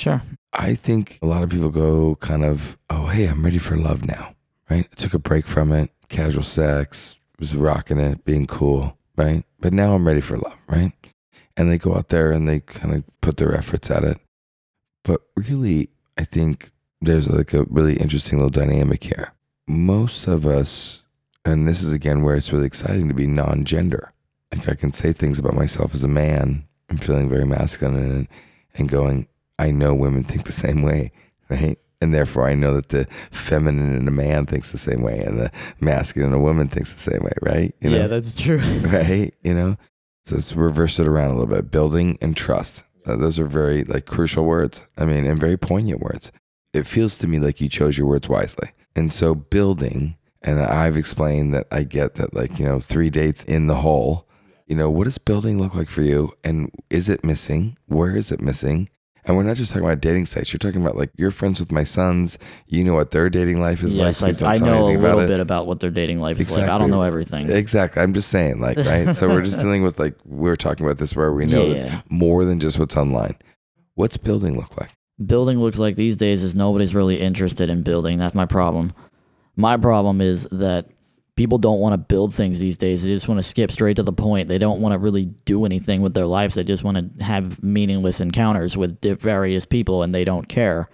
Sure. 0.01 0.23
I 0.51 0.73
think 0.73 1.19
a 1.21 1.27
lot 1.27 1.43
of 1.43 1.51
people 1.51 1.69
go 1.69 2.15
kind 2.15 2.43
of, 2.43 2.75
oh, 2.89 3.05
hey, 3.05 3.27
I'm 3.27 3.45
ready 3.45 3.59
for 3.59 3.77
love 3.77 4.03
now, 4.03 4.33
right? 4.67 4.89
I 4.91 4.95
took 4.95 5.13
a 5.13 5.19
break 5.19 5.45
from 5.45 5.71
it, 5.71 5.91
casual 6.09 6.41
sex, 6.41 7.17
was 7.37 7.55
rocking 7.55 7.99
it, 7.99 8.25
being 8.25 8.47
cool, 8.47 8.97
right? 9.15 9.43
But 9.59 9.73
now 9.73 9.93
I'm 9.93 10.07
ready 10.07 10.21
for 10.21 10.39
love, 10.39 10.57
right? 10.67 10.91
And 11.55 11.69
they 11.69 11.77
go 11.77 11.93
out 11.93 12.09
there 12.09 12.31
and 12.31 12.49
they 12.49 12.61
kind 12.61 12.95
of 12.95 13.03
put 13.21 13.37
their 13.37 13.53
efforts 13.53 13.91
at 13.91 14.03
it. 14.03 14.19
But 15.03 15.21
really, 15.35 15.89
I 16.17 16.23
think 16.23 16.71
there's 16.99 17.29
like 17.29 17.53
a 17.53 17.65
really 17.65 17.97
interesting 17.97 18.39
little 18.39 18.49
dynamic 18.49 19.03
here. 19.03 19.33
Most 19.67 20.25
of 20.25 20.47
us, 20.47 21.03
and 21.45 21.67
this 21.67 21.83
is 21.83 21.93
again 21.93 22.23
where 22.23 22.35
it's 22.35 22.51
really 22.51 22.65
exciting 22.65 23.07
to 23.09 23.13
be 23.13 23.27
non 23.27 23.65
gender. 23.65 24.13
Like 24.51 24.67
I 24.67 24.73
can 24.73 24.93
say 24.93 25.13
things 25.13 25.37
about 25.37 25.53
myself 25.53 25.93
as 25.93 26.03
a 26.03 26.07
man. 26.07 26.67
I'm 26.89 26.97
feeling 26.97 27.29
very 27.29 27.45
masculine 27.45 28.11
and, 28.11 28.27
and 28.73 28.89
going, 28.89 29.27
I 29.61 29.69
know 29.69 29.93
women 29.93 30.23
think 30.23 30.45
the 30.45 30.51
same 30.51 30.81
way, 30.81 31.11
right? 31.47 31.77
And 32.01 32.11
therefore, 32.11 32.49
I 32.49 32.55
know 32.55 32.73
that 32.73 32.89
the 32.89 33.05
feminine 33.29 33.95
in 33.95 34.07
a 34.07 34.11
man 34.11 34.47
thinks 34.47 34.71
the 34.71 34.79
same 34.79 35.03
way, 35.03 35.19
and 35.19 35.37
the 35.37 35.51
masculine 35.79 36.33
in 36.33 36.39
a 36.39 36.41
woman 36.41 36.67
thinks 36.67 36.91
the 36.91 37.11
same 37.11 37.21
way, 37.21 37.33
right? 37.43 37.75
You 37.79 37.91
know? 37.91 38.07
that's 38.07 38.39
true. 38.39 38.57
right? 38.81 39.31
You 39.43 39.53
know, 39.53 39.77
so 40.23 40.35
let's 40.35 40.53
reverse 40.53 40.97
it 40.97 41.07
around 41.07 41.29
a 41.29 41.33
little 41.37 41.55
bit. 41.55 41.69
Building 41.69 42.17
and 42.21 42.35
trust. 42.35 42.83
Uh, 43.05 43.15
those 43.17 43.39
are 43.39 43.45
very 43.45 43.83
like 43.83 44.07
crucial 44.07 44.45
words. 44.45 44.85
I 44.97 45.05
mean, 45.05 45.27
and 45.27 45.39
very 45.39 45.57
poignant 45.57 46.01
words. 46.01 46.31
It 46.73 46.87
feels 46.87 47.19
to 47.19 47.27
me 47.27 47.37
like 47.37 47.61
you 47.61 47.69
chose 47.69 47.99
your 47.99 48.07
words 48.07 48.27
wisely. 48.27 48.71
And 48.95 49.11
so 49.11 49.35
building, 49.35 50.17
and 50.41 50.59
I've 50.59 50.97
explained 50.97 51.53
that 51.53 51.67
I 51.71 51.83
get 51.83 52.15
that 52.15 52.33
like 52.33 52.57
you 52.57 52.65
know 52.65 52.79
three 52.79 53.11
dates 53.11 53.43
in 53.43 53.67
the 53.67 53.75
hole. 53.75 54.27
You 54.65 54.75
know, 54.75 54.89
what 54.89 55.03
does 55.03 55.19
building 55.19 55.59
look 55.59 55.75
like 55.75 55.89
for 55.89 56.01
you? 56.01 56.33
And 56.43 56.71
is 56.89 57.09
it 57.09 57.23
missing? 57.23 57.77
Where 57.85 58.15
is 58.15 58.31
it 58.31 58.41
missing? 58.41 58.89
And 59.25 59.37
we're 59.37 59.43
not 59.43 59.55
just 59.55 59.71
talking 59.71 59.85
about 59.85 60.01
dating 60.01 60.25
sites. 60.25 60.51
You're 60.51 60.57
talking 60.59 60.81
about 60.81 60.97
like 60.97 61.11
you're 61.17 61.31
friends 61.31 61.59
with 61.59 61.71
my 61.71 61.83
sons. 61.83 62.39
You 62.67 62.83
know 62.83 62.95
what 62.95 63.11
their 63.11 63.29
dating 63.29 63.61
life 63.61 63.83
is 63.83 63.95
yes, 63.95 64.21
like. 64.21 64.37
Don't 64.37 64.49
I, 64.49 64.53
I 64.53 64.57
know 64.57 64.87
a 64.87 64.97
little 64.97 65.27
bit 65.27 65.39
about 65.39 65.67
what 65.67 65.79
their 65.79 65.91
dating 65.91 66.19
life 66.19 66.39
is 66.39 66.55
like. 66.55 66.67
I 66.67 66.77
don't 66.77 66.89
know 66.89 67.03
everything. 67.03 67.49
Exactly. 67.49 68.01
I'm 68.01 68.13
just 68.13 68.29
saying, 68.29 68.59
like, 68.59 68.77
right? 68.77 69.15
so 69.15 69.27
we're 69.27 69.43
just 69.43 69.59
dealing 69.63 69.83
with 69.83 69.99
like 69.99 70.15
we're 70.25 70.55
talking 70.55 70.85
about 70.85 70.97
this 70.97 71.15
where 71.15 71.31
we 71.31 71.45
know 71.45 71.65
Yeah. 71.65 72.01
more 72.09 72.45
than 72.45 72.59
just 72.59 72.79
what's 72.79 72.97
online. 72.97 73.37
What's 73.95 74.17
building 74.17 74.55
look 74.57 74.75
like? 74.79 74.89
building 75.23 75.59
looks 75.59 75.77
like 75.77 75.95
these 75.95 76.15
days 76.15 76.43
is 76.43 76.55
nobody's 76.55 76.95
really 76.95 77.19
interested 77.19 77.69
in 77.69 77.83
building. 77.83 78.17
That's 78.17 78.33
my 78.33 78.45
problem. 78.47 78.93
My 79.55 79.77
problem 79.77 80.19
is 80.21 80.47
that 80.51 80.87
people 81.35 81.57
don't 81.57 81.79
want 81.79 81.93
to 81.93 81.97
build 81.97 82.33
things 82.33 82.59
these 82.59 82.77
days. 82.77 83.03
They 83.03 83.09
just 83.09 83.27
want 83.27 83.39
to 83.39 83.43
skip 83.43 83.71
straight 83.71 83.95
to 83.95 84.03
the 84.03 84.13
point. 84.13 84.47
They 84.47 84.57
don't 84.57 84.81
want 84.81 84.93
to 84.93 84.99
really 84.99 85.25
do 85.45 85.65
anything 85.65 86.01
with 86.01 86.13
their 86.13 86.25
lives. 86.25 86.55
They 86.55 86.63
just 86.63 86.83
want 86.83 87.17
to 87.17 87.23
have 87.23 87.61
meaningless 87.63 88.19
encounters 88.19 88.77
with 88.77 89.01
various 89.19 89.65
people 89.65 90.03
and 90.03 90.13
they 90.13 90.23
don't 90.23 90.47
care. 90.47 90.89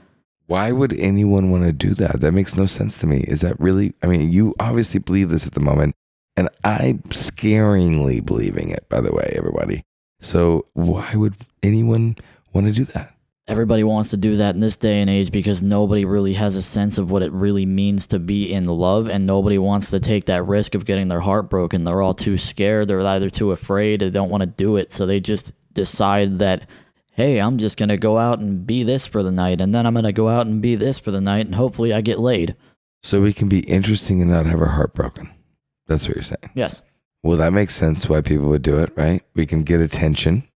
Why 0.46 0.72
would 0.72 0.94
anyone 0.94 1.52
want 1.52 1.66
to 1.66 1.74
do 1.74 1.94
that? 1.96 2.22
That 2.22 2.32
makes 2.32 2.56
no 2.56 2.66
sense 2.66 3.00
to 3.00 3.08
me. 3.08 3.26
Is 3.28 3.42
that 3.42 3.60
really? 3.60 3.94
I 4.02 4.08
mean, 4.08 4.32
you 4.32 4.56
obviously 4.60 5.02
believe 5.02 5.30
this 5.30 5.46
at 5.46 5.54
the 5.54 5.60
moment, 5.60 5.94
and 6.38 6.48
I'm 6.64 7.00
scaringly 7.10 8.26
believing 8.26 8.70
it. 8.70 8.88
By 8.88 9.02
the 9.02 9.12
way, 9.12 9.34
everybody. 9.36 9.84
So 10.22 10.68
why 10.72 11.16
would 11.16 11.36
anyone 11.62 12.16
want 12.54 12.68
to 12.68 12.72
do 12.72 12.86
that? 12.86 13.14
Everybody 13.48 13.86
wants 13.86 14.10
to 14.10 14.18
do 14.18 14.36
that 14.36 14.56
in 14.56 14.60
this 14.60 14.76
day 14.76 15.00
and 15.00 15.10
age 15.10 15.32
because 15.32 15.62
nobody 15.62 16.04
really 16.04 16.34
has 16.34 16.58
a 16.58 16.62
sense 16.62 16.98
of 16.98 17.10
what 17.10 17.24
it 17.24 17.32
really 17.32 17.66
means 17.66 18.06
to 18.08 18.20
be 18.20 18.52
in 18.52 18.66
love 18.66 19.08
and 19.08 19.26
nobody 19.26 19.58
wants 19.58 19.90
to 19.92 20.02
take 20.02 20.26
that 20.26 20.44
risk 20.44 20.76
of 20.76 20.84
getting 20.84 21.08
their 21.08 21.22
heart 21.22 21.50
broken. 21.50 21.86
They're 21.86 22.02
all 22.02 22.14
too 22.14 22.38
scared, 22.38 22.90
they're 22.90 23.00
either 23.00 23.30
too 23.30 23.54
afraid, 23.54 24.02
they 24.02 24.10
don't 24.10 24.30
want 24.30 24.42
to 24.42 24.48
do 24.48 24.76
it. 24.76 24.92
So 24.92 25.06
they 25.06 25.22
just 25.22 25.54
decide 25.72 26.40
that, 26.40 26.68
hey, 27.12 27.40
I'm 27.40 27.58
just 27.58 27.78
going 27.78 27.88
to 27.88 27.98
go 27.98 28.18
out 28.18 28.40
and 28.40 28.68
be 28.68 28.84
this 28.84 29.08
for 29.08 29.24
the 29.24 29.32
night 29.32 29.62
and 29.62 29.74
then 29.74 29.86
I'm 29.86 29.94
going 29.94 30.04
to 30.04 30.12
go 30.12 30.28
out 30.28 30.46
and 30.46 30.62
be 30.62 30.76
this 30.76 31.00
for 31.00 31.12
the 31.12 31.22
night 31.22 31.46
and 31.46 31.56
hopefully 31.56 31.94
I 31.94 32.02
get 32.02 32.20
laid. 32.20 32.54
So 33.02 33.22
we 33.22 33.32
can 33.32 33.48
be 33.48 33.60
interesting 33.62 34.22
and 34.22 34.30
not 34.30 34.46
have 34.46 34.60
our 34.60 34.68
heart 34.68 34.94
broken. 34.94 35.34
That's 35.86 36.06
what 36.06 36.18
you're 36.18 36.24
saying. 36.24 36.52
Yes. 36.54 36.82
Well, 37.24 37.38
that 37.38 37.54
makes 37.54 37.76
sense 37.76 38.10
why 38.10 38.20
people 38.20 38.50
would 38.50 38.62
do 38.62 38.78
it, 38.80 38.92
right? 38.98 39.24
We 39.36 39.46
can 39.46 39.64
get 39.64 39.80
attention 39.80 40.50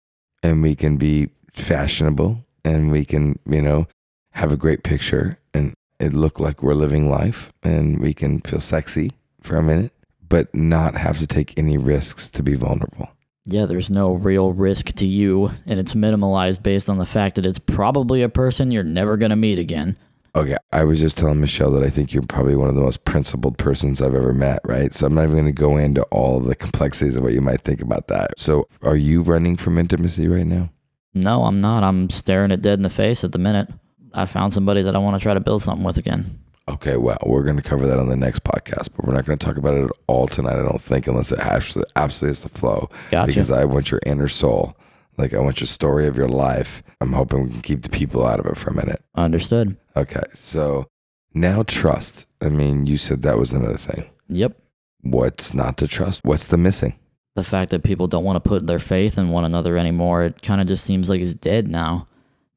and 0.43 0.63
we 0.63 0.75
can 0.75 0.97
be 0.97 1.29
fashionable 1.53 2.47
and 2.65 2.91
we 2.91 3.05
can, 3.05 3.39
you 3.47 3.63
know, 3.63 3.87
have 4.33 4.53
a 4.53 4.57
great 4.57 4.83
picture 4.83 5.39
and 5.55 5.75
it 5.99 6.13
look 6.13 6.39
like 6.39 6.63
we're 6.63 6.75
living 6.75 7.11
life 7.11 7.53
and 7.63 8.01
we 8.01 8.15
can 8.15 8.41
feel 8.41 8.61
sexy 8.61 9.13
for 9.41 9.57
a 9.57 9.63
minute, 9.63 9.93
but 10.29 10.55
not 10.55 10.95
have 10.95 11.19
to 11.19 11.27
take 11.27 11.59
any 11.59 11.77
risks 11.77 12.29
to 12.31 12.43
be 12.43 12.55
vulnerable. 12.55 13.11
Yeah, 13.45 13.65
there's 13.65 13.91
no 13.91 14.13
real 14.13 14.53
risk 14.53 14.93
to 14.97 15.07
you, 15.07 15.51
and 15.65 15.81
it's 15.81 15.95
minimalized 15.95 16.63
based 16.63 16.91
on 16.91 16.99
the 16.99 17.07
fact 17.07 17.37
that 17.37 17.47
it's 17.47 17.59
probably 17.59 18.21
a 18.21 18.29
person 18.29 18.71
you're 18.71 18.83
never 18.83 19.17
going 19.17 19.31
to 19.31 19.37
meet 19.37 19.59
again. 19.59 19.97
Okay, 20.35 20.57
I 20.71 20.85
was 20.85 21.01
just 21.01 21.17
telling 21.17 21.41
Michelle 21.41 21.71
that 21.73 21.83
I 21.83 21.89
think 21.89 22.13
you're 22.13 22.23
probably 22.23 22.55
one 22.57 22.69
of 22.69 22.75
the 22.75 22.83
most 22.83 23.07
principled 23.07 23.57
persons 23.57 24.03
I've 24.03 24.15
ever 24.15 24.35
met, 24.35 24.61
right? 24.65 24.93
So 24.93 25.07
I'm 25.07 25.15
not 25.15 25.23
even 25.23 25.37
going 25.37 25.47
to 25.47 25.53
go 25.53 25.79
into 25.79 26.03
all 26.11 26.37
of 26.37 26.45
the 26.45 26.55
complexities 26.55 27.17
of 27.17 27.23
what 27.23 27.33
you 27.33 27.41
might 27.41 27.63
think 27.63 27.81
about 27.81 28.09
that. 28.09 28.39
So 28.39 28.69
are 28.83 28.97
you 28.97 29.23
running 29.23 29.57
from 29.57 29.79
intimacy 29.79 30.29
right 30.29 30.47
now? 30.47 30.69
No, 31.19 31.45
I'm 31.45 31.61
not. 31.61 31.83
I'm 31.83 32.11
staring 32.11 32.51
it 32.51 32.63
dead 32.63 32.79
in 32.79 32.83
the 32.83 32.91
face 32.91 33.25
at 33.25 33.33
the 33.33 33.39
minute. 33.39 33.69
I 34.15 34.27
found 34.27 34.55
somebody 34.55 34.83
that 34.83 34.95
I 34.95 34.99
want 34.99 35.17
to 35.17 35.23
try 35.23 35.35
to 35.35 35.41
build 35.41 35.63
something 35.63 35.85
with 35.85 35.99
again. 35.99 36.41
Okay, 36.69 36.97
well, 36.97 37.19
we're 37.25 37.45
going 37.45 37.57
to 37.57 37.63
cover 37.63 37.87
that 37.87 37.99
on 37.99 38.09
the 38.09 38.17
next 38.17 38.45
podcast, 38.45 38.89
but 38.95 39.07
we're 39.07 39.15
not 39.15 39.25
going 39.25 39.39
to 39.39 39.45
talk 39.45 39.57
about 39.57 39.75
it 39.75 39.85
at 39.85 39.91
all 40.07 40.27
tonight, 40.27 40.59
I 40.59 40.63
don't 40.63 40.81
think, 40.81 41.07
unless 41.07 41.33
it 41.33 41.39
absolutely, 41.39 41.91
absolutely 41.97 42.31
has 42.31 42.41
to 42.43 42.49
flow. 42.51 42.91
Gotcha. 43.11 43.27
Because 43.27 43.51
I 43.51 43.65
want 43.65 43.91
your 43.91 44.01
inner 44.05 44.29
soul. 44.29 44.77
Like, 45.17 45.35
I 45.35 45.41
want 45.41 45.61
your 45.61 45.67
story 45.67 46.07
of 46.07 46.17
your 46.17 46.29
life. 46.29 46.83
I'm 47.01 47.13
hoping 47.13 47.45
we 47.45 47.51
can 47.51 47.63
keep 47.63 47.83
the 47.83 47.89
people 47.89 48.27
out 48.27 48.39
of 48.39 48.47
it 48.47 48.57
for 48.57 48.71
a 48.71 48.75
minute. 48.75 49.03
Understood. 49.15 49.77
Okay, 49.97 50.23
so 50.35 50.87
now 51.35 51.63
trust. 51.63 52.27
I 52.41 52.51
mean, 52.51 52.87
you 52.87 52.97
said 52.99 53.23
that 53.23 53.39
was 53.39 53.53
another 53.53 53.79
thing. 53.79 54.09
Yep. 54.29 54.57
What's 55.01 55.55
not 55.55 55.79
to 55.79 55.89
trust? 55.89 56.21
What's 56.23 56.49
the 56.49 56.59
missing? 56.59 56.99
The 57.39 57.45
fact 57.45 57.71
that 57.71 57.85
people 57.85 58.09
don't 58.09 58.25
want 58.25 58.43
to 58.43 58.49
put 58.49 58.67
their 58.67 58.81
faith 58.81 59.17
in 59.17 59.29
one 59.29 59.45
another 59.45 59.79
anymore, 59.79 60.25
it 60.25 60.43
kind 60.43 60.61
of 60.61 60.67
just 60.67 60.83
seems 60.83 61.09
like 61.09 61.21
it's 61.21 61.35
dead 61.35 61.69
now. 61.69 62.09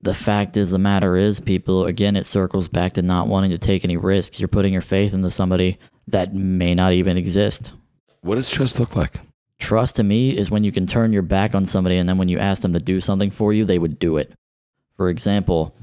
The 0.02 0.15
fact 0.15 0.58
is, 0.58 0.72
the 0.72 0.80
matter 0.80 1.15
is, 1.15 1.39
people, 1.39 1.86
again, 1.86 2.15
it 2.15 2.26
circles 2.26 2.67
back 2.67 2.94
to 2.94 3.04
not 3.04 3.28
wanting 3.28 3.52
to 3.52 3.60
take 3.60 3.86
any 3.86 3.96
risks. 3.96 4.39
You're 4.39 4.48
putting 4.48 4.74
your 4.74 4.82
faith 4.82 5.13
into 5.13 5.30
somebody 5.30 5.78
that 6.08 6.34
may 6.34 6.74
not 6.74 6.94
even 6.94 7.15
exist. 7.15 7.74
What 8.22 8.36
does 8.36 8.50
trust 8.50 8.80
look 8.80 8.96
like? 8.96 9.20
Trust 9.60 9.98
to 9.98 10.04
me 10.04 10.36
is 10.36 10.50
when 10.50 10.63
you 10.63 10.72
can 10.72 10.88
turn 10.88 11.13
your 11.13 11.22
back 11.22 11.54
on 11.54 11.67
somebody 11.67 11.98
and 11.98 12.10
then 12.10 12.17
when 12.17 12.28
you 12.28 12.39
ask 12.39 12.63
them 12.63 12.74
to 12.74 12.80
do 12.80 13.00
something 13.00 13.30
for 13.30 13.54
you, 13.54 13.65
they 13.65 13.78
would 13.78 14.00
do 14.00 14.17
it. 14.17 14.34
For 14.98 15.10
example, 15.10 15.76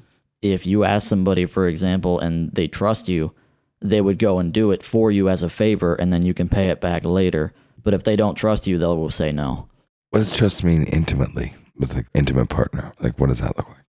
if 0.43 0.67
you 0.67 0.83
ask 0.83 1.07
somebody, 1.07 1.47
for 1.47 1.69
example, 1.69 2.19
and 2.19 2.51
they 2.51 2.67
trust 2.67 3.09
you, 3.09 3.33
they 3.81 4.01
would 4.01 4.19
go 4.19 4.41
and 4.41 4.53
do 4.53 4.73
it 4.73 4.83
for 4.83 5.13
you 5.13 5.29
as 5.29 5.45
a 5.45 5.49
favor 5.49 5.95
and 5.95 6.13
then 6.13 6.25
you 6.25 6.35
can 6.35 6.49
pay 6.49 6.71
it 6.71 6.81
back 6.81 7.05
later. 7.05 7.53
But 7.88 7.94
if 7.94 8.05
they 8.05 8.16
don't 8.16 8.35
trust 8.35 8.66
you, 8.66 8.77
they 8.77 8.85
will 8.85 9.09
say 9.09 9.33
no. 9.33 9.66
What 10.11 10.18
does 10.18 10.31
trust 10.31 10.62
mean 10.62 10.83
intimately 10.83 11.55
with 11.74 11.96
an 11.96 12.07
intimate 12.12 12.51
partner? 12.51 12.92
Like, 13.01 13.18
what 13.18 13.29
does 13.29 13.38
that 13.38 13.57
look 13.57 13.66
like? 13.66 13.87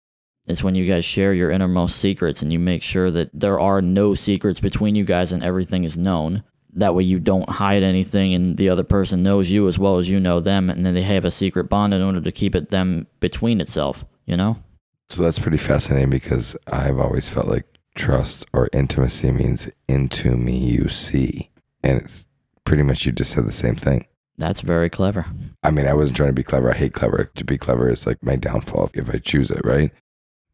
It's 0.45 0.61
when 0.61 0.75
you 0.75 0.85
guys 0.85 1.03
share 1.03 1.33
your 1.33 1.49
innermost 1.49 1.97
secrets 1.97 2.43
and 2.43 2.53
you 2.53 2.59
make 2.59 2.83
sure 2.83 3.09
that 3.09 3.31
there 3.33 3.59
are 3.59 3.81
no 3.81 4.13
secrets 4.13 4.59
between 4.59 4.93
you 4.93 5.03
guys 5.03 5.31
and 5.31 5.43
everything 5.43 5.83
is 5.83 5.97
known. 5.97 6.43
That 6.73 6.93
way 6.93 7.05
you 7.05 7.17
don't 7.17 7.49
hide 7.49 7.81
anything 7.81 8.35
and 8.35 8.55
the 8.55 8.69
other 8.69 8.83
person 8.83 9.23
knows 9.23 9.49
you 9.49 9.67
as 9.67 9.79
well 9.79 9.97
as 9.97 10.07
you 10.07 10.19
know 10.19 10.41
them 10.41 10.69
and 10.69 10.85
then 10.85 10.93
they 10.93 11.01
have 11.01 11.25
a 11.25 11.31
secret 11.31 11.63
bond 11.63 11.95
in 11.95 12.03
order 12.03 12.21
to 12.21 12.31
keep 12.31 12.53
it 12.53 12.69
them 12.69 13.07
between 13.19 13.59
itself, 13.59 14.05
you 14.27 14.37
know? 14.37 14.61
So 15.09 15.23
that's 15.23 15.39
pretty 15.39 15.57
fascinating 15.57 16.11
because 16.11 16.55
I've 16.71 16.99
always 16.99 17.27
felt 17.27 17.47
like 17.47 17.65
trust 17.95 18.45
or 18.53 18.69
intimacy 18.73 19.31
means 19.31 19.69
into 19.87 20.37
me 20.37 20.55
you 20.55 20.87
see. 20.87 21.49
And 21.83 22.03
it's 22.03 22.26
pretty 22.67 22.83
much 22.83 23.05
you 23.05 23.13
just 23.13 23.31
said 23.31 23.47
the 23.47 23.51
same 23.51 23.75
thing. 23.75 24.05
That's 24.37 24.59
very 24.59 24.89
clever. 24.89 25.25
I 25.63 25.71
mean, 25.71 25.87
I 25.87 25.93
wasn't 25.93 26.17
trying 26.17 26.29
to 26.29 26.33
be 26.33 26.43
clever. 26.43 26.69
I 26.69 26.75
hate 26.75 26.93
clever. 26.93 27.31
To 27.33 27.45
be 27.45 27.57
clever 27.57 27.89
is 27.89 28.05
like 28.05 28.21
my 28.21 28.35
downfall 28.35 28.91
if 28.93 29.09
I 29.09 29.19
choose 29.19 29.49
it, 29.49 29.61
right? 29.63 29.89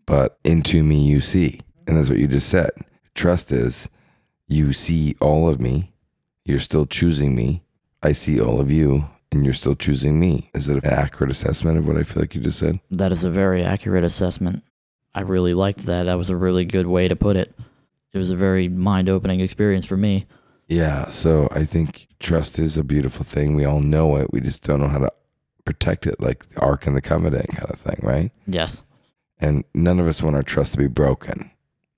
But 0.05 0.37
into 0.43 0.83
me 0.83 1.03
you 1.03 1.21
see. 1.21 1.59
And 1.87 1.97
that's 1.97 2.09
what 2.09 2.19
you 2.19 2.27
just 2.27 2.49
said. 2.49 2.69
Trust 3.15 3.51
is 3.51 3.89
you 4.47 4.73
see 4.73 5.15
all 5.19 5.49
of 5.49 5.59
me. 5.59 5.91
You're 6.45 6.59
still 6.59 6.85
choosing 6.85 7.33
me. 7.33 7.63
I 8.03 8.11
see 8.11 8.39
all 8.39 8.61
of 8.61 8.69
you 8.71 9.05
and 9.31 9.43
you're 9.43 9.55
still 9.55 9.75
choosing 9.75 10.19
me. 10.19 10.51
Is 10.53 10.69
it 10.69 10.83
an 10.83 10.93
accurate 10.93 11.31
assessment 11.31 11.79
of 11.79 11.87
what 11.87 11.97
I 11.97 12.03
feel 12.03 12.21
like 12.21 12.35
you 12.35 12.41
just 12.41 12.59
said? 12.59 12.79
That 12.91 13.11
is 13.11 13.23
a 13.23 13.29
very 13.31 13.63
accurate 13.63 14.03
assessment. 14.03 14.63
I 15.15 15.21
really 15.21 15.55
liked 15.55 15.87
that. 15.87 16.03
That 16.03 16.19
was 16.19 16.29
a 16.29 16.35
really 16.35 16.63
good 16.63 16.85
way 16.85 17.07
to 17.07 17.15
put 17.15 17.37
it. 17.37 17.55
It 18.13 18.19
was 18.19 18.29
a 18.29 18.35
very 18.35 18.67
mind 18.67 19.09
opening 19.09 19.39
experience 19.39 19.85
for 19.85 19.97
me. 19.97 20.27
Yeah. 20.67 21.09
So 21.09 21.47
I 21.51 21.65
think 21.65 22.07
trust 22.19 22.59
is 22.59 22.77
a 22.77 22.83
beautiful 22.83 23.23
thing. 23.23 23.55
We 23.55 23.65
all 23.65 23.81
know 23.81 24.15
it. 24.17 24.31
We 24.31 24.41
just 24.41 24.63
don't 24.63 24.81
know 24.81 24.87
how 24.87 24.99
to 24.99 25.11
protect 25.65 26.07
it, 26.07 26.19
like 26.19 26.49
the 26.49 26.59
Ark 26.59 26.87
and 26.87 26.95
the 26.95 27.01
Covenant 27.01 27.47
kind 27.49 27.69
of 27.69 27.79
thing, 27.79 27.99
right? 28.01 28.31
Yes. 28.47 28.83
And 29.39 29.63
none 29.73 29.99
of 29.99 30.07
us 30.07 30.21
want 30.21 30.35
our 30.35 30.43
trust 30.43 30.73
to 30.73 30.77
be 30.77 30.87
broken 30.87 31.51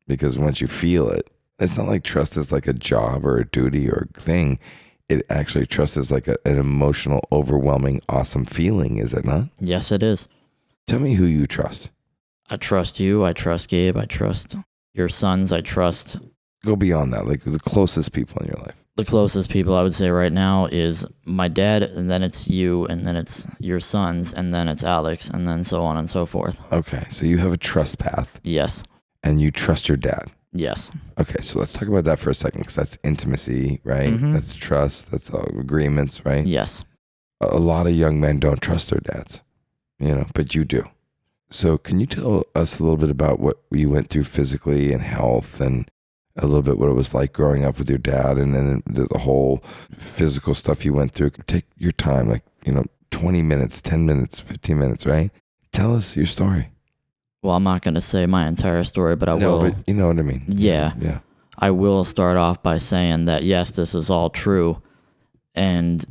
because 0.08 0.38
once 0.38 0.62
you 0.62 0.68
feel 0.68 1.10
it, 1.10 1.30
it's 1.60 1.78
not 1.78 1.88
like 1.88 2.04
trust 2.04 2.38
is 2.38 2.52
like 2.52 2.68
a 2.68 2.74
job 2.74 3.26
or 3.26 3.38
a 3.38 3.48
duty 3.48 3.90
or 3.90 4.08
a 4.10 4.20
thing. 4.20 4.60
It 5.08 5.26
actually, 5.30 5.66
trust 5.68 5.98
is 5.98 6.10
like 6.12 6.28
a, 6.28 6.38
an 6.46 6.58
emotional, 6.58 7.28
overwhelming, 7.32 8.02
awesome 8.10 8.46
feeling, 8.46 8.98
is 8.98 9.14
it 9.14 9.24
not? 9.24 9.46
Yes, 9.60 9.92
it 9.92 10.02
is. 10.02 10.28
Tell 10.88 11.00
me 11.00 11.14
who 11.14 11.26
you 11.26 11.46
trust. 11.48 11.92
I 12.50 12.56
trust 12.56 13.00
you. 13.00 13.26
I 13.26 13.34
trust 13.34 13.70
Gabe. 13.70 13.98
I 13.98 14.06
trust 14.06 14.56
your 14.94 15.10
sons. 15.10 15.52
I 15.52 15.62
trust 15.62 16.18
Go 16.66 16.76
beyond 16.76 17.14
that, 17.14 17.28
like 17.28 17.44
the 17.44 17.60
closest 17.60 18.12
people 18.12 18.42
in 18.42 18.48
your 18.48 18.58
life. 18.66 18.82
the 18.98 19.06
closest 19.06 19.50
people 19.52 19.76
I 19.76 19.84
would 19.84 19.94
say 19.94 20.10
right 20.10 20.32
now 20.34 20.66
is 20.72 21.06
my 21.26 21.48
dad, 21.48 21.84
and 21.84 22.10
then 22.10 22.24
it's 22.24 22.48
you, 22.48 22.86
and 22.88 23.06
then 23.06 23.16
it's 23.16 23.46
your 23.60 23.80
sons, 23.80 24.34
and 24.34 24.54
then 24.54 24.68
it's 24.68 24.84
Alex, 24.84 25.30
and 25.30 25.48
then 25.48 25.64
so 25.64 25.84
on 25.84 25.98
and 25.98 26.10
so 26.10 26.26
forth. 26.26 26.60
Okay. 26.72 27.06
So 27.10 27.26
you 27.26 27.38
have 27.40 27.54
a 27.54 27.58
trust 27.58 28.00
path 28.00 28.40
Yes. 28.44 28.84
and 29.24 29.40
you 29.42 29.52
trust 29.52 29.88
your 29.90 29.98
dad. 29.98 30.26
Yes. 30.54 30.92
Okay, 31.20 31.42
so 31.42 31.60
let's 31.60 31.74
talk 31.74 31.88
about 31.90 32.06
that 32.06 32.18
for 32.20 32.30
a 32.30 32.34
second 32.34 32.62
because 32.62 32.76
that's 32.76 32.98
intimacy, 33.04 33.82
right? 33.84 34.14
Mhm. 34.14 34.34
That's 34.34 34.56
trust, 34.56 35.12
that's 35.12 35.30
all 35.30 35.44
agreements, 35.60 36.26
right? 36.26 36.46
Yes. 36.48 36.82
A 37.42 37.48
a 37.48 37.60
lot 37.60 37.88
of 37.88 37.94
young 37.94 38.20
men 38.22 38.40
don't 38.40 38.62
trust 38.62 38.90
their 38.92 39.02
dads, 39.02 39.42
you 40.00 40.16
know, 40.16 40.26
but 40.34 40.56
you 40.56 40.64
do. 40.64 40.84
So, 41.50 41.78
can 41.78 42.00
you 42.00 42.06
tell 42.08 42.44
us 42.56 42.80
a 42.80 42.84
little 42.84 42.98
bit 42.98 43.12
about 43.12 43.40
what 43.42 43.58
you 43.70 43.90
went 43.90 44.08
through 44.10 44.24
physically 44.24 44.94
and 44.94 45.02
health 45.04 45.60
and 45.60 45.92
a 46.38 46.46
little 46.46 46.62
bit 46.62 46.78
what 46.78 46.90
it 46.90 46.94
was 46.94 47.14
like 47.14 47.34
growing 47.34 47.64
up 47.64 47.78
with 47.78 47.90
your 47.90 47.98
dad 47.98 48.38
and 48.38 48.54
then 48.54 48.84
the, 48.86 49.06
the 49.06 49.20
whole 49.20 49.64
physical 49.92 50.54
stuff 50.54 50.86
you 50.86 50.94
went 50.94 51.12
through? 51.12 51.32
Take 51.48 51.66
your 51.78 51.92
time, 51.92 52.30
like, 52.30 52.44
you 52.66 52.74
know, 52.74 52.86
20 53.12 53.42
minutes, 53.42 53.82
10 53.82 54.06
minutes, 54.06 54.40
15 54.40 54.78
minutes, 54.78 55.06
right? 55.06 55.32
Tell 55.72 55.96
us 55.96 56.16
your 56.16 56.26
story. 56.26 56.70
Well, 57.42 57.56
I'm 57.56 57.64
not 57.64 57.84
going 57.84 57.94
to 57.94 58.02
say 58.02 58.26
my 58.26 58.48
entire 58.48 58.84
story, 58.84 59.16
but 59.16 59.30
I 59.30 59.38
no, 59.38 59.52
will. 59.52 59.60
but 59.70 59.76
you 59.88 59.94
know 59.94 60.08
what 60.08 60.18
I 60.18 60.24
mean. 60.24 60.46
Yeah. 60.48 60.94
Yeah. 61.00 61.20
I 61.58 61.72
will 61.72 62.04
start 62.04 62.38
off 62.38 62.62
by 62.62 62.78
saying 62.80 63.26
that 63.26 63.44
yes, 63.44 63.72
this 63.72 63.96
is 63.96 64.10
all 64.10 64.30
true, 64.30 64.82
and 65.54 66.06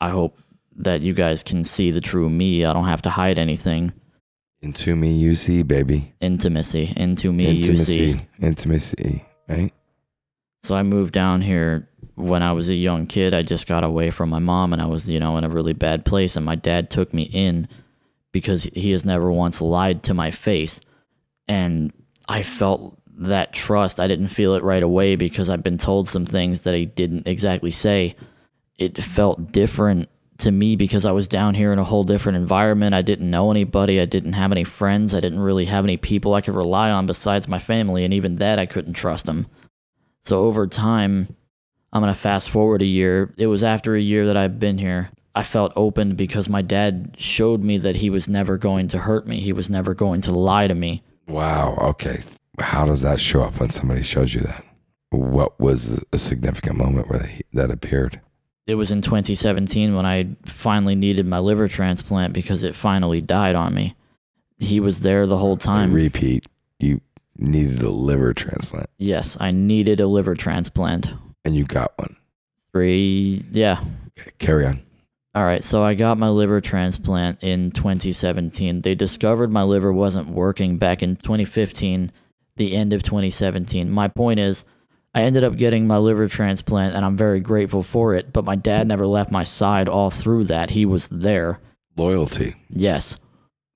I 0.00 0.10
hope 0.10 0.38
that 0.76 1.02
you 1.02 1.12
guys 1.12 1.42
can 1.42 1.64
see 1.64 1.90
the 1.90 2.00
true 2.00 2.30
me. 2.30 2.64
I 2.64 2.72
don't 2.72 2.84
have 2.84 3.02
to 3.02 3.10
hide 3.10 3.38
anything. 3.38 3.92
Into 4.62 4.94
me, 4.94 5.12
you 5.12 5.34
see, 5.34 5.62
baby. 5.62 6.14
Intimacy, 6.20 6.92
into 6.96 7.32
me, 7.32 7.50
you 7.50 7.76
see. 7.76 8.20
Intimacy. 8.40 9.24
Right? 9.50 9.72
So 10.62 10.74
I 10.74 10.82
moved 10.82 11.12
down 11.12 11.40
here 11.40 11.88
when 12.14 12.42
I 12.42 12.52
was 12.52 12.68
a 12.68 12.74
young 12.74 13.06
kid. 13.06 13.34
I 13.34 13.42
just 13.42 13.66
got 13.66 13.82
away 13.82 14.10
from 14.10 14.28
my 14.28 14.38
mom, 14.38 14.72
and 14.72 14.82
I 14.82 14.86
was, 14.86 15.08
you 15.08 15.18
know, 15.18 15.38
in 15.38 15.44
a 15.44 15.48
really 15.48 15.72
bad 15.72 16.04
place. 16.04 16.36
And 16.36 16.44
my 16.44 16.54
dad 16.54 16.90
took 16.90 17.14
me 17.14 17.22
in 17.22 17.66
because 18.30 18.64
he 18.64 18.90
has 18.90 19.04
never 19.04 19.32
once 19.32 19.60
lied 19.60 20.02
to 20.04 20.14
my 20.14 20.30
face, 20.30 20.80
and 21.48 21.92
I 22.28 22.42
felt 22.42 23.00
that 23.20 23.52
trust. 23.52 23.98
I 23.98 24.06
didn't 24.06 24.28
feel 24.28 24.54
it 24.54 24.62
right 24.62 24.82
away 24.82 25.16
because 25.16 25.50
I've 25.50 25.62
been 25.62 25.78
told 25.78 26.08
some 26.08 26.26
things 26.26 26.60
that 26.60 26.74
he 26.74 26.86
didn't 26.86 27.26
exactly 27.26 27.70
say. 27.70 28.16
It 28.78 29.02
felt 29.02 29.50
different 29.50 30.09
to 30.40 30.50
me 30.50 30.76
because 30.76 31.06
I 31.06 31.12
was 31.12 31.28
down 31.28 31.54
here 31.54 31.72
in 31.72 31.78
a 31.78 31.84
whole 31.84 32.04
different 32.04 32.36
environment. 32.36 32.94
I 32.94 33.02
didn't 33.02 33.30
know 33.30 33.50
anybody. 33.50 34.00
I 34.00 34.04
didn't 34.04 34.32
have 34.34 34.52
any 34.52 34.64
friends. 34.64 35.14
I 35.14 35.20
didn't 35.20 35.40
really 35.40 35.66
have 35.66 35.84
any 35.84 35.96
people 35.96 36.34
I 36.34 36.40
could 36.40 36.54
rely 36.54 36.90
on 36.90 37.06
besides 37.06 37.48
my 37.48 37.58
family, 37.58 38.04
and 38.04 38.12
even 38.12 38.36
that 38.36 38.58
I 38.58 38.66
couldn't 38.66 38.94
trust 38.94 39.26
them. 39.26 39.46
So 40.24 40.44
over 40.44 40.66
time, 40.66 41.34
I'm 41.92 42.02
going 42.02 42.12
to 42.12 42.18
fast 42.18 42.50
forward 42.50 42.82
a 42.82 42.86
year. 42.86 43.34
It 43.36 43.46
was 43.46 43.64
after 43.64 43.94
a 43.94 44.00
year 44.00 44.26
that 44.26 44.36
I've 44.36 44.58
been 44.58 44.78
here. 44.78 45.10
I 45.34 45.42
felt 45.42 45.72
open 45.76 46.16
because 46.16 46.48
my 46.48 46.62
dad 46.62 47.14
showed 47.18 47.62
me 47.62 47.78
that 47.78 47.96
he 47.96 48.10
was 48.10 48.28
never 48.28 48.58
going 48.58 48.88
to 48.88 48.98
hurt 48.98 49.26
me. 49.26 49.40
He 49.40 49.52
was 49.52 49.70
never 49.70 49.94
going 49.94 50.20
to 50.22 50.32
lie 50.32 50.66
to 50.66 50.74
me. 50.74 51.02
Wow. 51.28 51.76
Okay. 51.80 52.22
How 52.58 52.84
does 52.84 53.02
that 53.02 53.20
show 53.20 53.42
up 53.42 53.60
when 53.60 53.70
somebody 53.70 54.02
shows 54.02 54.34
you 54.34 54.40
that? 54.42 54.64
What 55.10 55.58
was 55.60 56.04
a 56.12 56.18
significant 56.18 56.76
moment 56.76 57.08
where 57.08 57.20
they, 57.20 57.40
that 57.52 57.70
appeared? 57.70 58.20
It 58.70 58.76
was 58.76 58.92
in 58.92 59.02
2017 59.02 59.96
when 59.96 60.06
I 60.06 60.28
finally 60.44 60.94
needed 60.94 61.26
my 61.26 61.40
liver 61.40 61.66
transplant 61.66 62.32
because 62.32 62.62
it 62.62 62.76
finally 62.76 63.20
died 63.20 63.56
on 63.56 63.74
me. 63.74 63.96
He 64.58 64.78
was 64.78 65.00
there 65.00 65.26
the 65.26 65.38
whole 65.38 65.56
time. 65.56 65.92
repeat, 65.92 66.46
you 66.78 67.00
needed 67.36 67.82
a 67.82 67.90
liver 67.90 68.32
transplant 68.32 68.88
yes, 68.98 69.36
I 69.40 69.50
needed 69.50 69.98
a 69.98 70.06
liver 70.06 70.36
transplant. 70.36 71.12
and 71.44 71.56
you 71.56 71.64
got 71.64 71.92
one. 71.96 72.14
Three, 72.72 73.44
yeah, 73.50 73.82
Okay, 74.16 74.30
carry 74.38 74.66
on. 74.66 74.82
All 75.34 75.44
right, 75.44 75.64
so 75.64 75.82
I 75.82 75.94
got 75.94 76.16
my 76.18 76.28
liver 76.28 76.60
transplant 76.60 77.42
in 77.42 77.72
2017. 77.72 78.82
They 78.82 78.94
discovered 78.94 79.50
my 79.50 79.64
liver 79.64 79.92
wasn't 79.92 80.28
working 80.28 80.76
back 80.76 81.02
in 81.02 81.16
2015, 81.16 82.12
the 82.54 82.76
end 82.76 82.92
of 82.92 83.02
2017. 83.02 83.90
My 83.90 84.06
point 84.06 84.38
is, 84.38 84.64
I 85.14 85.22
ended 85.22 85.42
up 85.44 85.56
getting 85.56 85.86
my 85.86 85.96
liver 85.98 86.28
transplant 86.28 86.94
and 86.94 87.04
I'm 87.04 87.16
very 87.16 87.40
grateful 87.40 87.82
for 87.82 88.14
it, 88.14 88.32
but 88.32 88.44
my 88.44 88.54
dad 88.56 88.86
never 88.86 89.06
left 89.06 89.32
my 89.32 89.42
side 89.42 89.88
all 89.88 90.10
through 90.10 90.44
that. 90.44 90.70
He 90.70 90.86
was 90.86 91.08
there. 91.08 91.58
Loyalty. 91.96 92.54
Yes. 92.68 93.16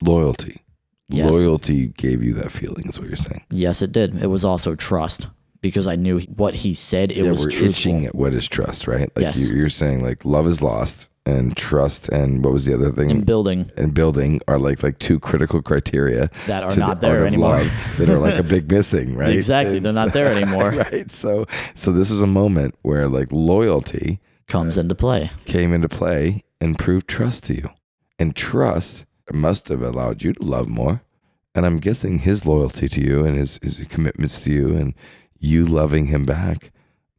Loyalty. 0.02 0.62
Yes. 1.08 1.32
Loyalty 1.32 1.88
gave 1.88 2.22
you 2.22 2.34
that 2.34 2.52
feeling, 2.52 2.88
is 2.88 2.98
what 2.98 3.08
you're 3.08 3.16
saying. 3.16 3.44
Yes, 3.50 3.82
it 3.82 3.92
did. 3.92 4.14
It 4.22 4.28
was 4.28 4.44
also 4.44 4.74
trust 4.74 5.26
because 5.60 5.86
I 5.86 5.96
knew 5.96 6.20
what 6.20 6.54
he 6.54 6.72
said. 6.72 7.10
It 7.10 7.24
yeah, 7.24 7.30
was 7.30 7.40
we're 7.40 7.50
truthful. 7.50 7.68
itching 7.70 8.06
at 8.06 8.14
what 8.14 8.32
is 8.32 8.48
trust, 8.48 8.86
right? 8.86 9.10
Like 9.16 9.22
Yes. 9.24 9.38
you, 9.38 9.54
you're 9.54 9.68
saying, 9.68 10.04
like 10.04 10.24
love 10.24 10.46
is 10.46 10.62
lost, 10.62 11.10
and 11.26 11.56
trust 11.56 12.08
and 12.10 12.44
what 12.44 12.52
was 12.52 12.66
the 12.66 12.74
other 12.74 12.90
thing? 12.90 13.08
In 13.10 13.24
building 13.24 13.70
and 13.76 13.94
building 13.94 14.40
are 14.46 14.58
like 14.58 14.82
like 14.82 14.98
two 14.98 15.18
critical 15.18 15.62
criteria 15.62 16.30
that 16.46 16.62
are 16.62 16.76
not 16.76 17.00
the 17.00 17.06
there 17.08 17.26
anymore. 17.26 17.62
love 17.64 17.96
that 17.98 18.08
are 18.10 18.18
like 18.18 18.38
a 18.38 18.42
big 18.42 18.70
missing, 18.70 19.16
right? 19.22 19.30
Exactly, 19.34 19.76
And 19.78 19.86
they're 19.86 19.92
not 19.92 20.12
there 20.12 20.30
anymore. 20.36 20.70
right. 20.72 21.10
So 21.10 21.46
so 21.74 21.92
this 21.92 22.10
was 22.10 22.20
a 22.22 22.26
moment 22.26 22.74
where 22.82 23.08
like 23.08 23.28
loyalty 23.32 24.20
Comes 24.46 24.76
into 24.76 24.94
play. 24.94 25.30
came 25.46 25.72
into 25.72 25.88
play 25.88 26.42
and 26.60 26.78
proved 26.78 27.08
trust 27.08 27.44
to 27.44 27.54
you. 27.54 27.70
And 28.18 28.36
trust 28.36 29.06
must 29.32 29.68
have 29.68 29.80
allowed 29.82 30.22
you 30.22 30.34
to 30.34 30.42
love 30.44 30.68
more. 30.68 31.02
And 31.54 31.64
I'm 31.64 31.78
guessing 31.78 32.18
his 32.18 32.44
loyalty 32.44 32.88
to 32.88 33.00
you 33.00 33.24
and 33.24 33.36
his, 33.38 33.58
his 33.62 33.82
commitments 33.88 34.42
to 34.42 34.52
you 34.52 34.76
and 34.76 34.94
you 35.38 35.64
loving 35.64 36.06
him 36.06 36.26
back 36.26 36.70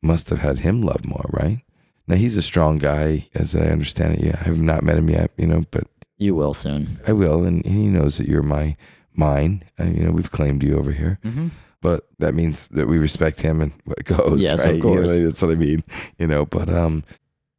must 0.03 0.29
have 0.29 0.39
had 0.39 0.59
him 0.59 0.81
love 0.83 1.03
more, 1.03 1.25
right? 1.31 1.61
Now 2.07 2.15
he's 2.15 2.37
a 2.37 2.41
strong 2.41 2.77
guy, 2.77 3.27
as 3.33 3.55
I 3.55 3.61
understand 3.67 4.15
it. 4.15 4.23
Yeah, 4.23 4.37
I 4.39 4.43
have 4.45 4.61
not 4.61 4.83
met 4.83 4.97
him 4.97 5.09
yet, 5.09 5.31
you 5.37 5.47
know, 5.47 5.63
but 5.71 5.85
You 6.17 6.35
will 6.35 6.53
soon. 6.53 6.99
I 7.07 7.13
will, 7.13 7.43
and 7.45 7.65
he 7.65 7.87
knows 7.87 8.17
that 8.17 8.27
you're 8.27 8.43
my 8.43 8.75
mine. 9.13 9.63
And, 9.77 9.97
you 9.97 10.03
know, 10.03 10.11
we've 10.11 10.31
claimed 10.31 10.61
you 10.63 10.77
over 10.77 10.91
here, 10.91 11.19
Mm-hmm. 11.23 11.47
but 11.81 12.07
that 12.19 12.33
means 12.35 12.67
that 12.67 12.87
we 12.87 12.97
respect 12.99 13.41
him 13.41 13.59
and 13.61 13.73
what 13.85 14.03
goes. 14.05 14.41
Yes, 14.41 14.59
of 14.61 14.65
right? 14.65 14.75
You 14.75 14.81
course. 14.81 15.11
know, 15.11 15.25
that's 15.25 15.41
what 15.41 15.51
I 15.51 15.55
mean. 15.55 15.83
You 16.19 16.27
know, 16.27 16.45
but 16.45 16.69
um, 16.69 17.03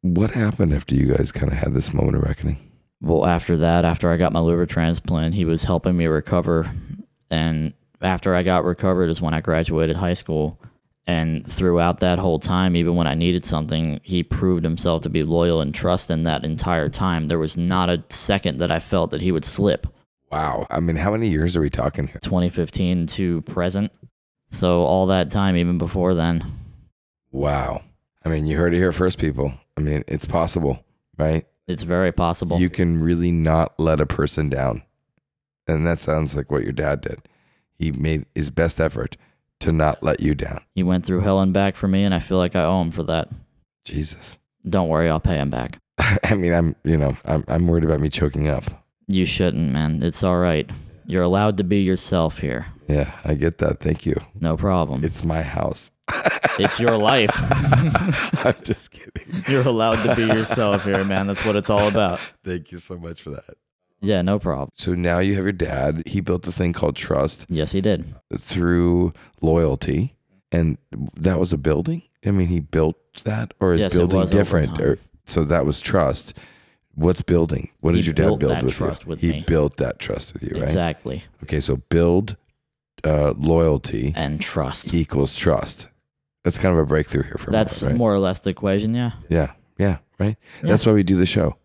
what 0.01 0.31
happened 0.31 0.73
after 0.73 0.95
you 0.95 1.13
guys 1.13 1.31
kind 1.31 1.51
of 1.51 1.57
had 1.57 1.73
this 1.73 1.93
moment 1.93 2.15
of 2.17 2.23
reckoning? 2.23 2.57
Well, 3.01 3.25
after 3.27 3.57
that, 3.57 3.85
after 3.85 4.11
I 4.11 4.17
got 4.17 4.33
my 4.33 4.39
liver 4.39 4.65
transplant, 4.65 5.35
he 5.35 5.45
was 5.45 5.65
helping 5.65 5.95
me 5.97 6.07
recover. 6.07 6.71
And 7.29 7.73
after 8.01 8.33
I 8.33 8.43
got 8.43 8.63
recovered 8.63 9.09
is 9.09 9.21
when 9.21 9.33
I 9.33 9.41
graduated 9.41 9.95
high 9.97 10.13
school. 10.15 10.59
And 11.07 11.49
throughout 11.49 12.01
that 12.01 12.19
whole 12.19 12.37
time, 12.37 12.75
even 12.75 12.95
when 12.95 13.07
I 13.07 13.13
needed 13.13 13.45
something, 13.45 14.01
he 14.03 14.23
proved 14.23 14.63
himself 14.63 15.03
to 15.03 15.09
be 15.09 15.23
loyal 15.23 15.61
and 15.61 15.73
trusting 15.73 16.23
that 16.23 16.43
entire 16.43 16.89
time. 16.89 17.29
There 17.29 17.39
was 17.39 17.55
not 17.55 17.89
a 17.89 18.03
second 18.09 18.57
that 18.57 18.71
I 18.71 18.79
felt 18.79 19.11
that 19.11 19.21
he 19.21 19.31
would 19.31 19.45
slip. 19.45 19.87
Wow. 20.29 20.67
I 20.69 20.81
mean, 20.81 20.97
how 20.97 21.11
many 21.11 21.29
years 21.29 21.55
are 21.55 21.61
we 21.61 21.69
talking 21.69 22.07
here? 22.07 22.19
2015 22.21 23.07
to 23.07 23.41
present. 23.43 23.93
So 24.49 24.81
all 24.83 25.05
that 25.07 25.29
time, 25.29 25.55
even 25.55 25.77
before 25.77 26.13
then, 26.13 26.43
Wow. 27.31 27.83
I 28.25 28.29
mean, 28.29 28.45
you 28.45 28.57
heard 28.57 28.73
it 28.73 28.77
here 28.77 28.91
first, 28.91 29.19
people. 29.19 29.53
I 29.77 29.81
mean, 29.81 30.03
it's 30.07 30.25
possible, 30.25 30.83
right? 31.17 31.45
it's 31.67 31.83
very 31.83 32.11
possible. 32.11 32.59
You 32.59 32.69
can 32.69 33.01
really 33.01 33.31
not 33.31 33.77
let 33.77 33.99
a 33.99 34.05
person 34.05 34.49
down. 34.49 34.83
And 35.67 35.85
that 35.85 35.99
sounds 35.99 36.35
like 36.35 36.49
what 36.49 36.63
your 36.63 36.71
dad 36.71 37.01
did. 37.01 37.19
He 37.77 37.91
made 37.91 38.25
his 38.33 38.49
best 38.49 38.79
effort 38.79 39.17
to 39.59 39.71
not 39.71 40.03
let 40.03 40.19
you 40.19 40.35
down. 40.35 40.61
he 40.75 40.83
went 40.83 41.05
through 41.05 41.21
hell 41.21 41.39
and 41.39 41.53
back 41.53 41.75
for 41.75 41.87
me, 41.87 42.03
and 42.03 42.13
I 42.13 42.19
feel 42.19 42.37
like 42.37 42.55
I 42.55 42.63
owe 42.63 42.81
him 42.81 42.91
for 42.91 43.03
that. 43.03 43.29
Jesus. 43.85 44.37
Don't 44.67 44.89
worry, 44.89 45.09
I'll 45.09 45.19
pay 45.19 45.37
him 45.37 45.49
back. 45.49 45.79
I 46.23 46.35
mean, 46.35 46.53
I'm, 46.53 46.75
you 46.83 46.97
know, 46.97 47.17
I'm, 47.25 47.43
I'm 47.47 47.67
worried 47.67 47.83
about 47.85 47.99
me 47.99 48.09
choking 48.09 48.47
up. 48.47 48.63
You 49.07 49.25
shouldn't, 49.25 49.71
man. 49.71 50.03
It's 50.03 50.23
all 50.23 50.37
right. 50.37 50.69
You're 51.05 51.23
allowed 51.23 51.57
to 51.57 51.63
be 51.63 51.81
yourself 51.81 52.39
here. 52.39 52.67
Yeah, 52.87 53.11
I 53.23 53.33
get 53.35 53.57
that. 53.59 53.79
Thank 53.79 54.05
you. 54.05 54.19
No 54.39 54.57
problem. 54.57 55.03
It's 55.03 55.23
my 55.23 55.41
house. 55.41 55.91
It's 56.59 56.79
your 56.79 56.97
life. 56.97 57.29
I'm 58.43 58.55
just 58.63 58.89
kidding. 58.89 59.43
You're 59.47 59.67
allowed 59.67 60.01
to 60.03 60.15
be 60.15 60.25
yourself 60.25 60.85
here, 60.85 61.03
man. 61.03 61.27
That's 61.27 61.45
what 61.45 61.55
it's 61.55 61.69
all 61.69 61.87
about. 61.87 62.19
Thank 62.43 62.71
you 62.71 62.79
so 62.79 62.97
much 62.97 63.21
for 63.21 63.29
that. 63.29 63.57
Yeah, 64.01 64.21
no 64.21 64.37
problem. 64.39 64.69
So 64.75 64.93
now 64.93 65.19
you 65.19 65.35
have 65.35 65.43
your 65.43 65.51
dad. 65.51 66.03
He 66.05 66.21
built 66.21 66.47
a 66.47 66.51
thing 66.51 66.73
called 66.73 66.95
trust 66.95 67.45
Yes, 67.49 67.71
he 67.71 67.81
did. 67.81 68.13
through 68.37 69.13
loyalty. 69.41 70.15
And 70.51 70.77
that 71.15 71.39
was 71.39 71.51
a 71.51 71.57
building? 71.57 72.03
I 72.25 72.31
mean, 72.31 72.47
he 72.47 72.59
built 72.59 72.97
that 73.23 73.53
or 73.59 73.73
is 73.73 73.81
Yes, 73.81 73.93
it 73.93 73.97
building 73.97 74.19
was 74.19 74.31
over 74.33 74.39
different? 74.43 74.67
time. 74.75 74.81
Or, 74.81 74.99
so 75.25 75.43
that 75.45 75.65
was 75.65 75.81
trust. 75.81 76.33
What's 76.95 77.21
building? 77.21 77.69
What 77.81 77.91
did 77.91 77.99
He 77.99 78.05
your 78.05 78.13
dad 78.13 78.23
built 78.23 78.39
build 78.39 78.51
that 78.53 78.63
with 78.63 78.73
trust 78.75 79.03
you? 79.05 79.09
with 79.09 79.19
he 79.21 79.31
me. 79.33 79.43
built 79.45 79.77
that 79.77 79.99
trust 79.99 80.33
with 80.33 80.43
you, 80.43 80.51
right? 80.53 80.63
Exactly. 80.63 81.23
Okay, 81.43 81.59
so 81.59 81.77
build 81.89 82.37
uh, 83.03 83.33
loyalty 83.37 84.13
And 84.15 84.39
trust. 84.41 84.93
equals 84.93 85.35
trust. 85.35 85.89
That's 86.43 86.57
kind 86.57 86.73
of 86.73 86.79
a 86.79 86.85
breakthrough 86.85 87.23
here 87.23 87.35
for 87.37 87.51
That's 87.51 87.81
me, 87.81 87.89
right? 87.89 87.97
more 87.97 88.13
or 88.13 88.19
less 88.19 88.39
the 88.39 88.49
equation, 88.51 88.93
yeah. 88.95 89.11
Yeah, 89.29 89.51
yeah, 89.77 89.97
right. 90.17 90.37
That's 90.61 90.85
why 90.85 90.93
we 90.93 91.03
do 91.03 91.17
the 91.17 91.25
show, 91.25 91.57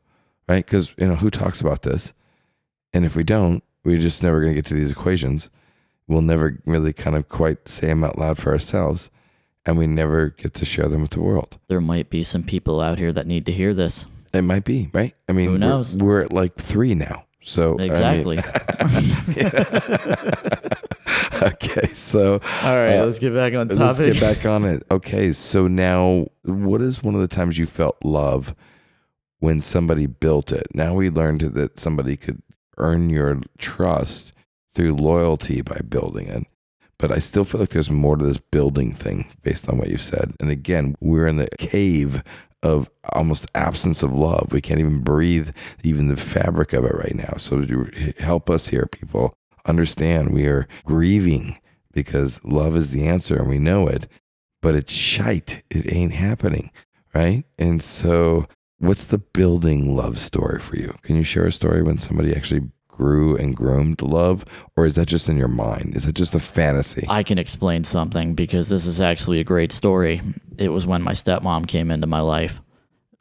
right? 0.49 0.65
Because 0.65 0.93
you 0.99 1.07
know 1.07 1.15
who 1.15 1.31
talks 1.31 1.61
about 1.61 1.83
this, 1.83 2.13
and 2.93 3.05
if 3.05 3.17
we 3.17 3.25
don't, 3.25 3.63
we're 3.85 3.99
just 3.99 4.23
never 4.23 4.41
going 4.41 4.53
to 4.53 4.55
get 4.55 4.67
to 4.67 4.75
these 4.75 4.93
equations. 4.93 5.51
We'll 6.09 6.21
never 6.23 6.59
really 6.67 6.93
kind 6.93 7.17
of 7.17 7.29
quite 7.29 7.69
say 7.69 7.87
them 7.89 8.05
out 8.05 8.19
loud 8.19 8.39
for 8.39 8.53
ourselves, 8.53 9.11
and 9.65 9.79
we 9.79 9.87
never 9.87 10.31
get 10.31 10.55
to 10.55 10.65
share 10.65 10.89
them 10.89 11.03
with 11.03 11.13
the 11.13 11.23
world. 11.23 11.59
There 11.69 11.81
might 11.81 12.11
be 12.11 12.23
some 12.25 12.43
people 12.43 12.81
out 12.81 12.99
here 12.99 13.13
that 13.13 13.27
need 13.27 13.47
to 13.47 13.53
hear 13.53 13.73
this. 13.75 14.07
It 14.35 14.43
might 14.43 14.65
be 14.65 14.91
right. 14.93 15.15
I 15.29 15.33
mean, 15.33 15.47
Who 15.47 15.53
we're- 15.53 15.61
knows? 15.61 15.97
We're, 15.97 16.23
at 16.23 16.33
like 16.33 16.55
three 16.57 16.95
now, 16.95 17.25
so 17.41 17.75
I 17.75 17.77
mean- 17.77 17.91
Exactly. 17.91 18.39
okay, 21.43 21.87
so 21.93 22.35
All 22.63 22.77
right, 22.77 22.97
Uh, 22.99 23.07
let's 23.07 23.19
get 23.19 23.35
back 23.35 23.55
on 23.55 23.69
Let's 23.69 23.99
get 23.99 24.21
back 24.21 24.47
on 24.47 24.65
it. 24.65 24.83
Okay, 24.91 25.33
so 25.33 25.67
now 25.67 26.27
what 26.45 26.81
is 26.83 27.03
one 27.03 27.15
of 27.15 27.21
the 27.21 27.29
times 27.29 27.59
you 27.59 27.67
felt 27.67 27.97
love 28.05 28.55
when 29.39 29.61
somebody 29.61 30.07
built 30.07 30.53
it? 30.53 30.67
Now 30.75 30.95
we 30.95 31.11
learned 31.11 31.41
that 31.43 31.79
somebody 31.79 32.17
could 32.17 32.43
earn 32.79 33.11
your 33.11 33.41
trust 33.59 34.33
through 34.75 34.95
loyalty 34.95 35.61
by 35.61 35.81
building 35.89 36.29
it. 36.29 36.47
But 36.99 37.11
I 37.11 37.19
still 37.19 37.45
feel 37.45 37.61
like 37.61 37.71
there's 37.71 37.91
more 37.91 38.17
to 38.17 38.25
this 38.25 38.39
building 38.39 38.93
thing 38.93 39.27
based 39.43 39.69
on 39.69 39.79
what 39.79 39.89
you've 39.89 40.01
said. 40.01 40.35
And 40.39 40.51
again, 40.51 40.95
we're 41.01 41.27
in 41.27 41.37
the 41.37 41.49
cave 41.59 42.23
of 42.63 42.89
almost 43.13 43.47
absence 43.55 44.03
of 44.03 44.13
love. 44.13 44.53
We 44.53 44.61
can't 44.61 44.81
even 44.81 45.01
breathe 45.01 45.51
even 45.83 46.09
the 46.09 46.17
fabric 46.17 46.73
of 46.73 46.85
it 46.85 46.95
right 46.95 47.15
now. 47.15 47.35
So 47.39 47.65
help 48.19 48.49
us 48.49 48.69
here, 48.69 48.87
people 48.87 49.35
understand 49.67 50.33
we 50.33 50.47
are 50.47 50.69
grieving 50.85 51.59
because 51.93 52.43
love 52.45 52.77
is 52.77 52.91
the 52.91 53.07
answer 53.07 53.37
and 53.37 53.49
we 53.49 53.59
know 53.59 53.87
it, 53.87 54.09
but 54.61 54.75
it's 54.75 54.93
shite. 54.93 55.63
It 55.71 55.93
ain't 55.93 56.13
happening. 56.13 56.71
Right. 57.15 57.45
And 57.59 57.83
so, 57.83 58.47
what's 58.83 59.07
the 59.07 59.19
building 59.19 59.97
love 59.97 60.19
story 60.19 60.59
for 60.59 60.77
you? 60.77 60.93
Can 61.03 61.17
you 61.17 61.23
share 61.23 61.47
a 61.47 61.53
story 61.53 61.83
when 61.83 61.99
somebody 61.99 62.35
actually 62.35 62.63
grew 62.89 63.37
and 63.37 63.57
groomed 63.57 64.03
love? 64.03 64.45
Or 64.77 64.85
is 64.85 64.97
that 64.97 65.07
just 65.07 65.29
in 65.29 65.37
your 65.37 65.49
mind? 65.49 65.97
Is 65.97 66.05
it 66.05 66.15
just 66.15 66.35
a 66.35 66.41
fantasy? 66.41 67.07
I 67.09 67.23
can 67.23 67.39
explain 67.39 67.85
something 67.85 68.35
because 68.35 68.69
this 68.69 68.85
is 68.85 69.01
actually 69.01 69.41
a 69.41 69.45
great 69.45 69.73
story. 69.73 70.21
It 70.59 70.69
was 70.69 70.87
when 70.87 71.03
my 71.03 71.13
stepmom 71.13 71.69
came 71.69 71.91
into 71.91 72.07
my 72.07 72.21
life. 72.21 72.61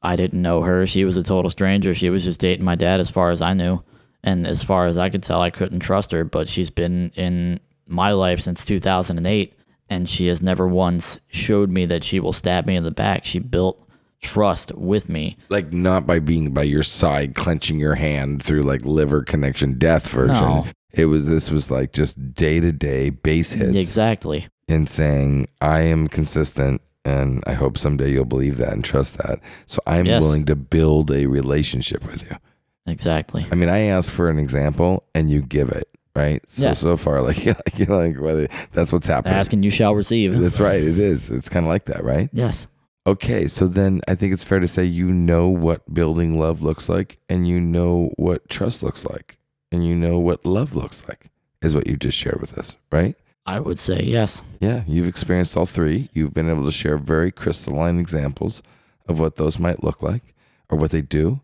I 0.02 0.15
didn't 0.15 0.41
know 0.41 0.62
her. 0.62 0.88
She 0.88 1.06
was 1.06 1.17
a 1.17 1.24
total 1.24 1.52
stranger. 1.52 1.93
She 1.93 2.10
was 2.10 2.24
just 2.24 2.41
dating 2.41 2.65
my 2.65 2.76
dad, 2.76 3.00
as 3.00 3.12
far 3.12 3.30
as 3.30 3.41
I 3.41 3.54
knew. 3.54 3.84
And 4.24 4.47
as 4.47 4.63
far 4.63 4.88
as 4.88 4.97
I 4.97 5.10
could 5.10 5.21
tell, 5.21 5.41
I 5.41 5.52
couldn't 5.52 5.82
trust 5.82 6.12
her. 6.12 6.24
But 6.24 6.47
she's 6.47 6.71
been 6.71 7.12
in 7.15 7.60
my 7.86 8.12
life 8.12 8.39
since 8.39 8.65
2008, 8.65 9.54
and 9.89 10.10
she 10.10 10.26
has 10.26 10.41
never 10.41 10.67
once 10.67 11.19
showed 11.28 11.69
me 11.69 11.86
that 11.86 12.04
she 12.04 12.19
will 12.19 12.34
stab 12.34 12.65
me 12.65 12.76
in 12.76 12.84
the 12.84 12.89
back. 12.89 13.26
She 13.26 13.38
built 13.38 13.88
trust 14.21 14.71
with 14.73 15.10
me. 15.10 15.38
like, 15.49 15.73
not 15.73 16.05
by 16.07 16.19
being 16.19 16.53
by 16.53 16.63
your 16.63 16.84
side, 16.84 17.36
clenching 17.36 17.79
your 17.79 17.95
hand 17.95 18.41
through 18.43 18.62
like 18.63 18.84
liver 18.86 19.23
connection 19.23 19.77
death 19.77 20.07
version. 20.10 20.45
No. 20.45 20.65
It 20.93 21.05
was, 21.05 21.25
this 21.27 21.49
was 21.49 21.71
like 21.71 21.93
just 21.93 22.34
day 22.34 22.60
to 22.60 22.71
day 22.71 23.10
base 23.10 23.51
hits. 23.51 23.75
Exactly. 23.75 24.47
in 24.67 24.86
saying, 24.88 25.47
I 25.62 25.81
am 25.81 26.07
consistent 26.07 26.81
and 27.03 27.43
I 27.47 27.53
hope 27.53 27.77
someday 27.77 28.12
you'll 28.12 28.25
believe 28.25 28.57
that 28.57 28.73
and 28.73 28.84
trust 28.86 29.17
that. 29.17 29.39
So 29.65 29.79
I'm 29.88 30.05
Yes. 30.05 30.21
willing 30.21 30.45
to 30.45 30.55
build 30.55 31.10
a 31.12 31.25
relationship 31.25 32.05
with 32.05 32.29
you. 32.29 32.38
Exactly. 32.88 33.45
I 33.51 33.55
mean, 33.55 33.69
I 33.69 33.79
ask 33.84 34.12
for 34.12 34.29
an 34.29 34.38
example 34.39 35.03
and 35.15 35.29
you 35.31 35.41
give 35.41 35.69
it, 35.69 35.88
right? 36.15 36.41
So, 36.47 36.63
Yes. 36.67 36.79
so 36.79 36.97
far, 36.97 37.21
like, 37.27 37.45
like, 37.45 37.77
you 37.79 37.86
know, 37.86 37.97
like 37.97 38.19
whether 38.19 38.47
that's 38.73 38.91
what's 38.93 39.07
happening. 39.07 39.34
Ask 39.36 39.53
and 39.53 39.63
you 39.65 39.71
shall 39.71 39.95
receive. 39.95 40.39
That's 40.39 40.60
right. 40.60 40.81
It 40.84 40.99
is. 40.99 41.29
It's 41.29 41.49
kind 41.49 41.65
of 41.65 41.69
like 41.69 41.86
that, 41.86 42.03
right? 42.03 42.29
Yes. 42.34 42.67
Okay. 43.05 43.47
So 43.47 43.67
then 43.67 44.01
I 44.07 44.15
think 44.15 44.33
it's 44.33 44.43
fair 44.43 44.59
to 44.59 44.67
say 44.67 44.83
you 44.83 45.11
know 45.11 45.47
what 45.47 45.93
building 45.93 46.39
love 46.39 46.61
looks 46.61 46.87
like 46.87 47.17
and 47.29 47.47
you 47.47 47.59
know 47.59 48.11
what 48.17 48.49
trust 48.49 48.83
looks 48.83 49.05
like 49.05 49.37
and 49.71 49.85
you 49.85 49.95
know 49.95 50.19
what 50.19 50.45
love 50.45 50.75
looks 50.75 51.03
like, 51.07 51.31
is 51.61 51.73
what 51.73 51.87
you 51.87 51.95
just 51.95 52.17
shared 52.17 52.41
with 52.41 52.57
us, 52.57 52.75
right? 52.91 53.15
I 53.45 53.59
would 53.59 53.79
say 53.79 54.01
yes. 54.03 54.41
Yeah, 54.59 54.83
you've 54.87 55.07
experienced 55.07 55.57
all 55.57 55.65
three. 55.65 56.09
You've 56.13 56.33
been 56.33 56.49
able 56.49 56.65
to 56.65 56.71
share 56.71 56.97
very 56.97 57.31
crystalline 57.31 57.99
examples 57.99 58.61
of 59.07 59.19
what 59.19 59.37
those 59.37 59.57
might 59.57 59.83
look 59.83 60.01
like 60.03 60.35
or 60.69 60.77
what 60.77 60.91
they 60.91 61.01
do. 61.01 61.41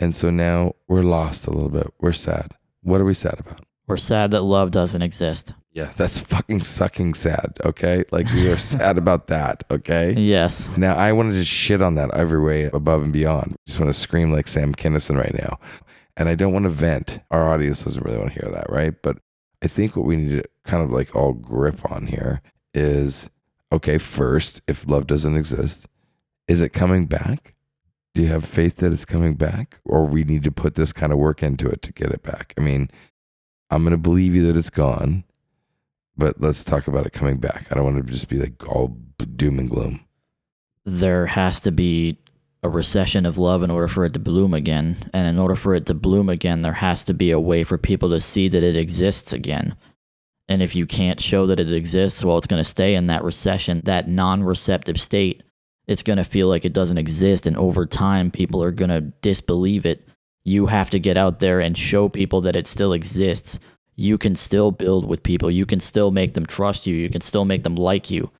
And 0.00 0.14
so 0.14 0.30
now 0.30 0.74
we're 0.88 1.02
lost 1.02 1.46
a 1.46 1.50
little 1.50 1.68
bit. 1.68 1.92
We're 2.00 2.12
sad. 2.12 2.54
What 2.82 3.00
are 3.00 3.04
we 3.04 3.14
sad 3.14 3.38
about? 3.38 3.60
We're 3.86 3.96
sad 3.96 4.30
that 4.32 4.42
love 4.42 4.70
doesn't 4.70 5.02
exist. 5.02 5.52
Yeah, 5.78 5.92
that's 5.96 6.18
fucking 6.18 6.64
sucking 6.64 7.14
sad. 7.14 7.58
Okay. 7.64 8.02
Like 8.10 8.26
we 8.32 8.50
are 8.50 8.56
sad 8.58 8.98
about 9.04 9.28
that. 9.28 9.62
Okay. 9.70 10.12
Yes. 10.12 10.68
Now 10.76 10.96
I 10.96 11.12
want 11.12 11.32
to 11.32 11.38
just 11.38 11.50
shit 11.50 11.80
on 11.80 11.94
that 11.94 12.12
every 12.14 12.40
way 12.40 12.64
above 12.64 13.04
and 13.04 13.12
beyond. 13.12 13.54
just 13.64 13.78
want 13.78 13.88
to 13.88 13.98
scream 13.98 14.32
like 14.32 14.48
Sam 14.48 14.74
Kinison 14.74 15.16
right 15.16 15.34
now. 15.34 15.60
And 16.16 16.28
I 16.28 16.34
don't 16.34 16.52
want 16.52 16.64
to 16.64 16.70
vent. 16.70 17.20
Our 17.30 17.48
audience 17.48 17.84
doesn't 17.84 18.04
really 18.04 18.18
want 18.18 18.32
to 18.32 18.40
hear 18.40 18.50
that, 18.50 18.68
right? 18.68 18.92
But 19.02 19.18
I 19.62 19.68
think 19.68 19.94
what 19.94 20.04
we 20.04 20.16
need 20.16 20.42
to 20.42 20.44
kind 20.64 20.82
of 20.82 20.90
like 20.90 21.14
all 21.14 21.32
grip 21.32 21.88
on 21.88 22.08
here 22.08 22.42
is 22.74 23.30
okay, 23.70 23.98
first, 23.98 24.60
if 24.66 24.88
love 24.88 25.06
doesn't 25.06 25.36
exist, 25.36 25.86
is 26.48 26.60
it 26.60 26.70
coming 26.70 27.06
back? 27.06 27.54
Do 28.14 28.22
you 28.22 28.28
have 28.28 28.44
faith 28.44 28.76
that 28.76 28.92
it's 28.92 29.04
coming 29.04 29.34
back? 29.34 29.78
Or 29.84 30.04
we 30.06 30.24
need 30.24 30.42
to 30.42 30.50
put 30.50 30.74
this 30.74 30.92
kind 30.92 31.12
of 31.12 31.18
work 31.18 31.40
into 31.40 31.68
it 31.68 31.82
to 31.82 31.92
get 31.92 32.10
it 32.10 32.24
back? 32.24 32.52
I 32.58 32.62
mean, 32.62 32.90
I'm 33.70 33.82
going 33.82 33.92
to 33.92 33.98
believe 33.98 34.34
you 34.34 34.44
that 34.46 34.56
it's 34.56 34.70
gone, 34.70 35.24
but 36.18 36.40
let's 36.40 36.64
talk 36.64 36.88
about 36.88 37.06
it 37.06 37.12
coming 37.12 37.38
back. 37.38 37.66
I 37.70 37.74
don't 37.74 37.84
want 37.84 38.04
to 38.04 38.12
just 38.12 38.28
be 38.28 38.38
like 38.38 38.68
all 38.68 38.96
doom 39.36 39.58
and 39.58 39.70
gloom. 39.70 40.04
There 40.84 41.26
has 41.26 41.60
to 41.60 41.72
be 41.72 42.18
a 42.62 42.68
recession 42.68 43.24
of 43.24 43.38
love 43.38 43.62
in 43.62 43.70
order 43.70 43.88
for 43.88 44.04
it 44.04 44.12
to 44.14 44.18
bloom 44.18 44.52
again. 44.52 44.96
And 45.12 45.28
in 45.28 45.38
order 45.38 45.54
for 45.54 45.74
it 45.74 45.86
to 45.86 45.94
bloom 45.94 46.28
again, 46.28 46.62
there 46.62 46.72
has 46.72 47.04
to 47.04 47.14
be 47.14 47.30
a 47.30 47.40
way 47.40 47.62
for 47.62 47.78
people 47.78 48.10
to 48.10 48.20
see 48.20 48.48
that 48.48 48.64
it 48.64 48.76
exists 48.76 49.32
again. 49.32 49.76
And 50.48 50.62
if 50.62 50.74
you 50.74 50.86
can't 50.86 51.20
show 51.20 51.46
that 51.46 51.60
it 51.60 51.72
exists, 51.72 52.24
well, 52.24 52.38
it's 52.38 52.46
going 52.46 52.60
to 52.60 52.68
stay 52.68 52.94
in 52.94 53.06
that 53.08 53.22
recession, 53.22 53.82
that 53.84 54.08
non 54.08 54.42
receptive 54.42 55.00
state. 55.00 55.42
It's 55.86 56.02
going 56.02 56.16
to 56.16 56.24
feel 56.24 56.48
like 56.48 56.64
it 56.64 56.72
doesn't 56.72 56.98
exist. 56.98 57.46
And 57.46 57.56
over 57.56 57.86
time, 57.86 58.30
people 58.30 58.62
are 58.62 58.72
going 58.72 58.90
to 58.90 59.00
disbelieve 59.00 59.86
it. 59.86 60.06
You 60.44 60.66
have 60.66 60.90
to 60.90 60.98
get 60.98 61.16
out 61.16 61.38
there 61.38 61.60
and 61.60 61.76
show 61.76 62.08
people 62.08 62.40
that 62.42 62.56
it 62.56 62.66
still 62.66 62.92
exists. 62.92 63.60
You 64.00 64.16
can 64.16 64.36
still 64.36 64.70
build 64.70 65.08
with 65.08 65.24
people. 65.24 65.50
You 65.50 65.66
can 65.66 65.80
still 65.80 66.12
make 66.12 66.34
them 66.34 66.46
trust 66.46 66.86
you. 66.86 66.94
You 66.94 67.10
can 67.10 67.20
still 67.20 67.44
make 67.44 67.64
them 67.64 67.74
like 67.74 68.12
you. 68.12 68.30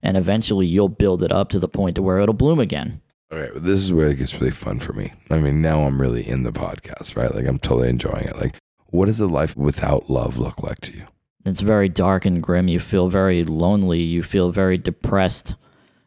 And 0.00 0.16
eventually, 0.16 0.64
you'll 0.64 0.88
build 0.88 1.24
it 1.24 1.32
up 1.32 1.48
to 1.48 1.58
the 1.58 1.66
point 1.66 1.96
to 1.96 2.02
where 2.02 2.20
it'll 2.20 2.34
bloom 2.34 2.60
again. 2.60 3.00
All 3.32 3.38
right, 3.38 3.50
this 3.52 3.80
is 3.82 3.92
where 3.92 4.10
it 4.10 4.18
gets 4.18 4.40
really 4.40 4.52
fun 4.52 4.78
for 4.78 4.92
me. 4.92 5.12
I 5.28 5.38
mean, 5.38 5.60
now 5.60 5.80
I'm 5.80 6.00
really 6.00 6.22
in 6.22 6.44
the 6.44 6.52
podcast, 6.52 7.16
right? 7.16 7.34
Like 7.34 7.46
I'm 7.46 7.58
totally 7.58 7.88
enjoying 7.88 8.28
it. 8.28 8.36
Like, 8.36 8.58
what 8.86 9.06
does 9.06 9.18
a 9.20 9.26
life 9.26 9.56
without 9.56 10.08
love 10.08 10.38
look 10.38 10.62
like 10.62 10.80
to 10.82 10.92
you? 10.96 11.08
It's 11.44 11.62
very 11.62 11.88
dark 11.88 12.24
and 12.24 12.40
grim. 12.40 12.68
You 12.68 12.78
feel 12.78 13.08
very 13.08 13.42
lonely. 13.42 14.00
You 14.00 14.22
feel 14.22 14.52
very 14.52 14.78
depressed. 14.78 15.56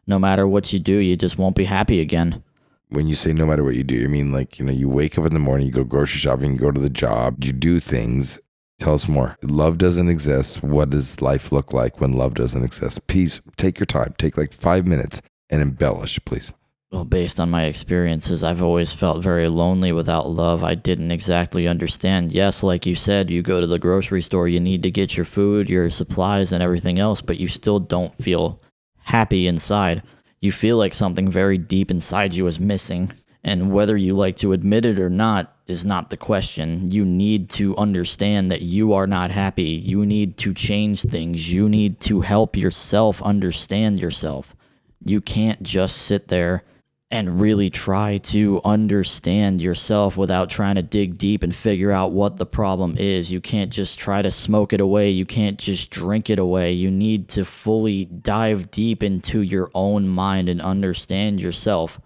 No 0.07 0.19
matter 0.19 0.47
what 0.47 0.71
you 0.71 0.79
do, 0.79 0.95
you 0.95 1.17
just 1.17 1.37
won't 1.37 1.57
be 1.57 1.65
happy 1.65 1.99
again. 1.99 2.41
When 2.87 3.07
you 3.07 3.17
say 3.17 3.33
no 3.33 3.45
matter 3.45 3.65
what 3.65 3.75
you 3.75 3.83
do, 3.83 3.95
you 3.95 4.07
mean 4.07 4.31
like, 4.31 4.57
you 4.57 4.63
know, 4.63 4.71
you 4.71 4.87
wake 4.87 5.17
up 5.17 5.25
in 5.25 5.33
the 5.33 5.39
morning, 5.39 5.67
you 5.67 5.73
go 5.73 5.83
grocery 5.83 6.19
shopping, 6.19 6.53
you 6.53 6.57
go 6.57 6.71
to 6.71 6.79
the 6.79 6.89
job, 6.89 7.43
you 7.43 7.51
do 7.51 7.81
things. 7.81 8.39
Tell 8.81 8.95
us 8.95 9.07
more. 9.07 9.37
Love 9.43 9.77
doesn't 9.77 10.09
exist. 10.09 10.63
What 10.63 10.89
does 10.89 11.21
life 11.21 11.51
look 11.51 11.71
like 11.71 12.01
when 12.01 12.13
love 12.13 12.33
doesn't 12.33 12.63
exist? 12.63 13.05
Please 13.05 13.39
take 13.55 13.77
your 13.79 13.85
time. 13.85 14.15
Take 14.17 14.37
like 14.37 14.51
five 14.51 14.87
minutes 14.87 15.21
and 15.51 15.61
embellish, 15.61 16.19
please. 16.25 16.51
Well, 16.91 17.05
based 17.05 17.39
on 17.39 17.51
my 17.51 17.65
experiences, 17.65 18.43
I've 18.43 18.63
always 18.63 18.91
felt 18.91 19.21
very 19.21 19.47
lonely 19.49 19.91
without 19.91 20.31
love. 20.31 20.63
I 20.63 20.73
didn't 20.73 21.11
exactly 21.11 21.67
understand. 21.67 22.31
Yes, 22.31 22.63
like 22.63 22.87
you 22.87 22.95
said, 22.95 23.29
you 23.29 23.43
go 23.43 23.61
to 23.61 23.67
the 23.67 23.77
grocery 23.77 24.23
store, 24.23 24.47
you 24.47 24.59
need 24.59 24.81
to 24.81 24.89
get 24.89 25.15
your 25.15 25.27
food, 25.27 25.69
your 25.69 25.91
supplies, 25.91 26.51
and 26.51 26.63
everything 26.63 26.97
else, 26.97 27.21
but 27.21 27.39
you 27.39 27.47
still 27.47 27.79
don't 27.79 28.17
feel 28.17 28.59
happy 29.03 29.45
inside. 29.45 30.01
You 30.39 30.51
feel 30.51 30.77
like 30.77 30.95
something 30.95 31.29
very 31.29 31.59
deep 31.59 31.91
inside 31.91 32.33
you 32.33 32.47
is 32.47 32.59
missing. 32.59 33.13
And 33.43 33.71
whether 33.71 33.97
you 33.97 34.15
like 34.15 34.37
to 34.37 34.53
admit 34.53 34.85
it 34.85 34.99
or 34.99 35.09
not 35.09 35.55
is 35.65 35.83
not 35.83 36.09
the 36.09 36.17
question. 36.17 36.91
You 36.91 37.03
need 37.03 37.49
to 37.51 37.75
understand 37.75 38.51
that 38.51 38.61
you 38.61 38.93
are 38.93 39.07
not 39.07 39.31
happy. 39.31 39.71
You 39.71 40.05
need 40.05 40.37
to 40.37 40.53
change 40.53 41.01
things. 41.01 41.51
You 41.51 41.67
need 41.67 41.99
to 42.01 42.21
help 42.21 42.55
yourself 42.55 43.21
understand 43.21 43.99
yourself. 43.99 44.55
You 45.03 45.21
can't 45.21 45.63
just 45.63 45.97
sit 45.97 46.27
there 46.27 46.63
and 47.09 47.41
really 47.41 47.69
try 47.69 48.17
to 48.19 48.61
understand 48.63 49.59
yourself 49.59 50.15
without 50.15 50.49
trying 50.49 50.75
to 50.75 50.81
dig 50.81 51.17
deep 51.17 51.43
and 51.43 51.53
figure 51.53 51.91
out 51.91 52.11
what 52.13 52.37
the 52.37 52.45
problem 52.45 52.95
is. 52.97 53.31
You 53.31 53.41
can't 53.41 53.71
just 53.71 53.99
try 53.99 54.21
to 54.21 54.31
smoke 54.31 54.71
it 54.71 54.79
away. 54.79 55.09
You 55.09 55.25
can't 55.25 55.59
just 55.59 55.89
drink 55.89 56.29
it 56.29 56.39
away. 56.39 56.71
You 56.71 56.89
need 56.89 57.27
to 57.29 57.43
fully 57.43 58.05
dive 58.05 58.71
deep 58.71 59.03
into 59.03 59.41
your 59.41 59.69
own 59.73 60.07
mind 60.07 60.47
and 60.47 60.61
understand 60.61 61.41
yourself. 61.41 61.99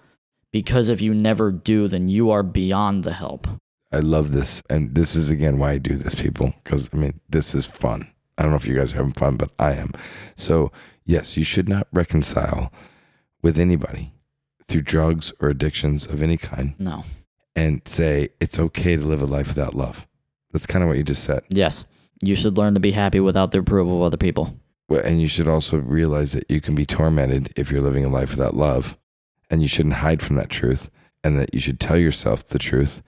Because 0.56 0.88
if 0.88 1.02
you 1.02 1.14
never 1.14 1.52
do, 1.52 1.90
then 1.90 2.08
you 2.08 2.32
are 2.32 2.42
beyond 2.42 3.04
the 3.04 3.12
help. 3.12 3.46
I 3.92 4.00
love 4.00 4.32
this. 4.32 4.64
And 4.70 4.96
this 4.96 5.14
is 5.14 5.30
again 5.30 5.60
why 5.60 5.72
I 5.72 5.78
do 5.80 5.98
this, 5.98 6.16
people, 6.16 6.54
because 6.64 6.90
I 6.94 6.96
mean, 6.96 7.20
this 7.30 7.54
is 7.54 7.66
fun. 7.66 8.08
I 8.38 8.42
don't 8.44 8.52
know 8.52 8.56
if 8.56 8.66
you 8.66 8.74
guys 8.78 8.94
are 8.94 8.96
having 8.96 9.12
fun, 9.12 9.36
but 9.36 9.52
I 9.60 9.74
am. 9.74 9.92
So, 10.38 10.72
yes, 11.04 11.36
you 11.36 11.44
should 11.44 11.68
not 11.68 11.90
reconcile 11.92 12.72
with 13.42 13.60
anybody 13.60 14.14
through 14.70 14.84
drugs 14.84 15.34
or 15.42 15.50
addictions 15.50 16.08
of 16.08 16.22
any 16.22 16.38
kind 16.38 16.74
No. 16.80 17.04
and 17.54 17.82
say 17.86 18.30
it's 18.40 18.58
okay 18.58 18.96
to 18.96 19.04
live 19.04 19.22
a 19.22 19.26
life 19.26 19.50
without 19.50 19.74
love. 19.76 20.08
That's 20.54 20.66
kind 20.66 20.84
of 20.84 20.88
what 20.88 20.98
you 20.98 21.04
just 21.04 21.26
said. 21.26 21.42
Yes. 21.50 21.84
You 22.24 22.38
should 22.38 22.58
learn 22.58 22.76
to 22.76 22.80
be 22.80 22.94
happy 22.94 23.20
without 23.20 23.52
the 23.52 23.60
approval 23.60 23.98
of 23.98 24.04
other 24.04 24.16
people. 24.16 24.58
Well, 24.88 25.02
And 25.04 25.22
you 25.22 25.28
should 25.28 25.50
also 25.50 25.80
realize 25.80 26.32
that 26.32 26.50
you 26.50 26.62
can 26.62 26.76
be 26.76 26.86
tormented 26.86 27.52
if 27.58 27.72
you're 27.72 27.82
living 27.82 28.06
a 28.06 28.10
life 28.10 28.30
without 28.32 28.56
love. 28.56 28.98
And 29.50 29.62
you 29.62 29.68
shouldn't 29.68 29.96
hide 29.96 30.22
from 30.22 30.36
that 30.38 30.50
truth. 30.50 30.90
And 31.24 31.40
that 31.40 31.54
you 31.54 31.60
should 31.60 31.80
tell 31.80 31.98
yourself 31.98 32.46
the 32.46 32.60
truth 32.60 33.02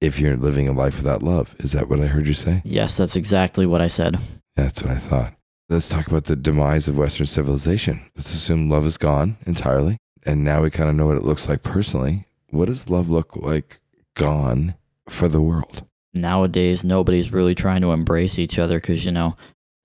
if 0.00 0.20
you're 0.20 0.36
living 0.36 0.68
a 0.68 0.72
life 0.72 0.96
without 0.96 1.22
love. 1.22 1.54
Is 1.58 1.72
that 1.72 1.88
what 1.88 2.00
I 2.00 2.06
heard 2.06 2.26
you 2.26 2.34
say? 2.34 2.60
Yes, 2.64 2.96
that's 2.96 3.16
exactly 3.16 3.64
what 3.66 3.80
I 3.80 3.88
said. 3.88 4.18
That's 4.54 4.82
what 4.82 4.92
I 4.92 4.98
thought. 4.98 5.34
Let's 5.68 5.88
talk 5.88 6.06
about 6.06 6.24
the 6.24 6.36
demise 6.36 6.88
of 6.88 6.98
Western 6.98 7.26
civilization. 7.26 8.10
Let's 8.14 8.34
assume 8.34 8.68
love 8.68 8.86
is 8.86 8.98
gone 8.98 9.38
entirely. 9.46 9.96
And 10.26 10.44
now 10.44 10.62
we 10.62 10.70
kind 10.70 10.90
of 10.90 10.96
know 10.96 11.06
what 11.06 11.16
it 11.16 11.24
looks 11.24 11.48
like 11.48 11.62
personally. 11.62 12.26
What 12.50 12.66
does 12.66 12.90
love 12.90 13.08
look 13.08 13.34
like 13.36 13.80
gone 14.14 14.74
for 15.08 15.28
the 15.28 15.40
world? 15.40 15.86
nowadays 16.14 16.84
nobody's 16.84 17.32
really 17.32 17.54
trying 17.54 17.82
to 17.82 17.92
embrace 17.92 18.38
each 18.38 18.58
other 18.58 18.80
because 18.80 19.04
you 19.04 19.12
know 19.12 19.36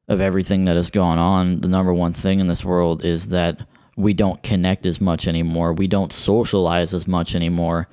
of 0.08 0.22
everything 0.22 0.66
that 0.66 0.76
has 0.76 0.90
gone 0.90 1.18
on 1.18 1.62
the 1.62 1.68
number 1.68 1.94
one 1.94 2.14
thing 2.14 2.40
in 2.40 2.48
this 2.48 2.64
world 2.64 3.04
is 3.04 3.28
that 3.28 3.68
we 4.00 4.14
don't 4.14 4.42
connect 4.44 4.86
as 4.86 5.00
much 5.00 5.28
anymore 5.28 5.74
we 5.74 5.88
don't 5.88 6.12
socialize 6.12 6.94
as 6.94 7.08
much 7.08 7.36
anymore 7.36 7.88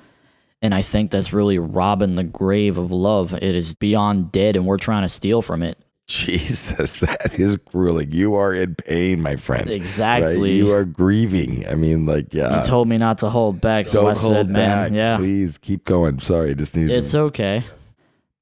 and 0.61 0.73
i 0.73 0.81
think 0.81 1.11
that's 1.11 1.33
really 1.33 1.59
robbing 1.59 2.15
the 2.15 2.23
grave 2.23 2.77
of 2.77 2.91
love 2.91 3.33
it 3.33 3.43
is 3.43 3.75
beyond 3.75 4.31
dead 4.31 4.55
and 4.55 4.65
we're 4.65 4.77
trying 4.77 5.03
to 5.03 5.09
steal 5.09 5.41
from 5.41 5.61
it 5.61 5.77
Jesus, 6.09 6.99
that 7.01 7.37
is 7.37 7.57
grueling. 7.57 8.13
You 8.13 8.35
are 8.35 8.53
in 8.53 8.75
pain, 8.75 9.21
my 9.21 9.35
friend. 9.35 9.69
exactly 9.69 10.37
Right? 10.37 10.65
You 10.65 10.71
are 10.71 10.85
grieving. 10.85 11.67
I 11.67 11.75
mean, 11.75 12.05
like, 12.05 12.33
yeah. 12.33 12.61
you 12.61 12.65
told 12.65 12.87
me 12.87 12.97
not 12.97 13.17
to 13.17 13.29
hold 13.29 13.59
back 13.59 13.89
so 13.89 14.03
Don't 14.03 14.15
i 14.15 14.19
hold 14.21 14.33
said 14.33 14.49
man 14.49 14.93
yeah 14.93 15.17
Please 15.17 15.57
keep 15.57 15.83
going. 15.83 16.19
Sorry, 16.21 16.55
just 16.55 16.77
needed 16.77 16.97
it's 16.97 17.11
to. 17.11 17.23
okay 17.23 17.65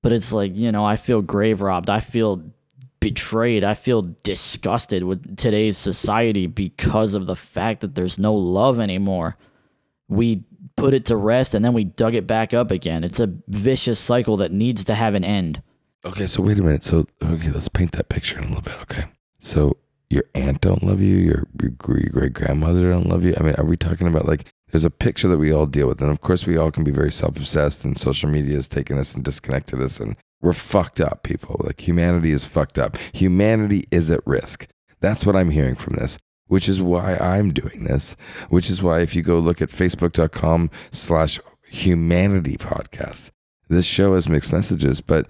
but 0.05 0.13
it's 0.13 0.31
like 0.31 0.55
you 0.55 0.71
know 0.71 0.85
i 0.85 0.97
feel 0.97 1.23
grave 1.23 1.61
robbed 1.61 1.89
i 1.89 1.99
feel 1.99 2.39
betrayed 3.05 3.63
i 3.63 3.73
feel 3.73 4.01
disgusted 4.23 5.03
with 5.03 5.37
today's 5.37 5.77
society 5.77 6.47
because 6.47 7.13
of 7.13 7.27
the 7.27 7.35
fact 7.35 7.81
that 7.81 7.95
there's 7.95 8.17
no 8.17 8.33
love 8.33 8.79
anymore 8.79 9.37
we 10.07 10.43
put 10.75 10.93
it 10.93 11.05
to 11.05 11.15
rest 11.15 11.53
and 11.53 11.63
then 11.63 11.73
we 11.73 11.83
dug 11.83 12.15
it 12.15 12.25
back 12.25 12.53
up 12.53 12.71
again 12.71 13.03
it's 13.03 13.19
a 13.19 13.31
vicious 13.47 13.99
cycle 13.99 14.37
that 14.37 14.51
needs 14.51 14.83
to 14.83 14.95
have 14.95 15.13
an 15.13 15.23
end 15.23 15.61
Okay, 16.05 16.27
so 16.27 16.43
wait 16.43 16.59
a 16.59 16.61
minute. 16.61 16.83
So, 16.83 17.07
okay, 17.23 17.49
let's 17.49 17.67
paint 17.67 17.93
that 17.93 18.09
picture 18.09 18.37
in 18.37 18.43
a 18.43 18.47
little 18.47 18.61
bit. 18.61 18.75
Okay. 18.83 19.05
So, 19.39 19.77
your 20.09 20.23
aunt 20.35 20.61
don't 20.61 20.83
love 20.83 21.01
you. 21.01 21.17
Your, 21.17 21.47
your 21.59 21.71
great 21.71 22.33
grandmother 22.33 22.91
don't 22.91 23.09
love 23.09 23.25
you. 23.25 23.33
I 23.39 23.43
mean, 23.43 23.55
are 23.57 23.65
we 23.65 23.75
talking 23.75 24.07
about 24.07 24.27
like, 24.27 24.45
there's 24.71 24.85
a 24.85 24.91
picture 24.91 25.27
that 25.29 25.39
we 25.39 25.51
all 25.51 25.65
deal 25.65 25.87
with. 25.87 26.01
And 26.01 26.11
of 26.11 26.21
course, 26.21 26.45
we 26.45 26.57
all 26.57 26.69
can 26.69 26.83
be 26.83 26.91
very 26.91 27.11
self 27.11 27.37
obsessed, 27.37 27.85
and 27.85 27.97
social 27.97 28.29
media 28.29 28.55
has 28.55 28.67
taken 28.67 28.99
us 28.99 29.15
and 29.15 29.23
disconnected 29.23 29.81
us. 29.81 29.99
And 29.99 30.15
we're 30.45 30.53
fucked 30.53 31.01
up, 31.01 31.23
people. 31.23 31.59
Like, 31.65 31.85
humanity 31.87 32.31
is 32.31 32.45
fucked 32.45 32.77
up. 32.77 32.97
Humanity 33.13 33.85
is 33.89 34.11
at 34.11 34.21
risk. 34.27 34.67
That's 35.01 35.25
what 35.25 35.35
I'm 35.35 35.49
hearing 35.49 35.73
from 35.75 35.95
this, 35.95 36.19
which 36.45 36.69
is 36.69 36.79
why 36.81 37.17
I'm 37.17 37.51
doing 37.51 37.85
this, 37.85 38.15
which 38.49 38.69
is 38.69 38.83
why 38.83 38.99
if 39.01 39.15
you 39.15 39.23
go 39.23 39.39
look 39.39 39.59
at 39.59 39.69
facebook.com 39.69 40.69
slash 40.91 41.39
humanity 41.67 42.57
podcast, 42.57 43.31
this 43.69 43.85
show 43.87 44.13
has 44.13 44.29
mixed 44.29 44.53
messages, 44.53 45.01
but 45.01 45.27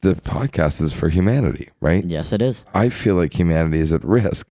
the 0.00 0.14
podcast 0.14 0.80
is 0.80 0.92
for 0.94 1.10
humanity, 1.10 1.68
right? 1.80 2.04
yes 2.04 2.32
it 2.32 2.40
is 2.40 2.64
I 2.74 2.88
feel 2.88 3.14
like 3.16 3.34
humanity 3.38 3.78
is 3.80 3.92
at 3.92 4.04
risk 4.04 4.46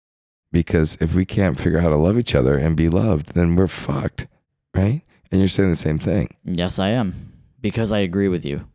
because 0.53 0.99
if 1.01 1.15
we 1.15 1.25
can't 1.25 1.59
figure 1.59 1.79
out 1.79 1.85
how 1.85 1.91
to 1.91 1.97
love 1.97 2.19
each 2.19 2.35
other 2.35 2.57
and 2.59 2.77
be 2.77 2.89
loved, 2.89 3.35
then 3.35 3.57
we're 3.57 3.67
fucked, 3.69 4.27
right? 4.75 5.03
And 5.31 5.41
you're 5.41 5.49
saying 5.49 5.71
the 5.71 5.77
same 5.77 5.99
thing. 5.99 6.29
yes 6.45 6.79
i 6.79 6.91
am 6.91 7.33
because 7.61 7.91
i 7.93 7.99
agree 7.99 8.29
with 8.29 8.45
you 8.45 8.67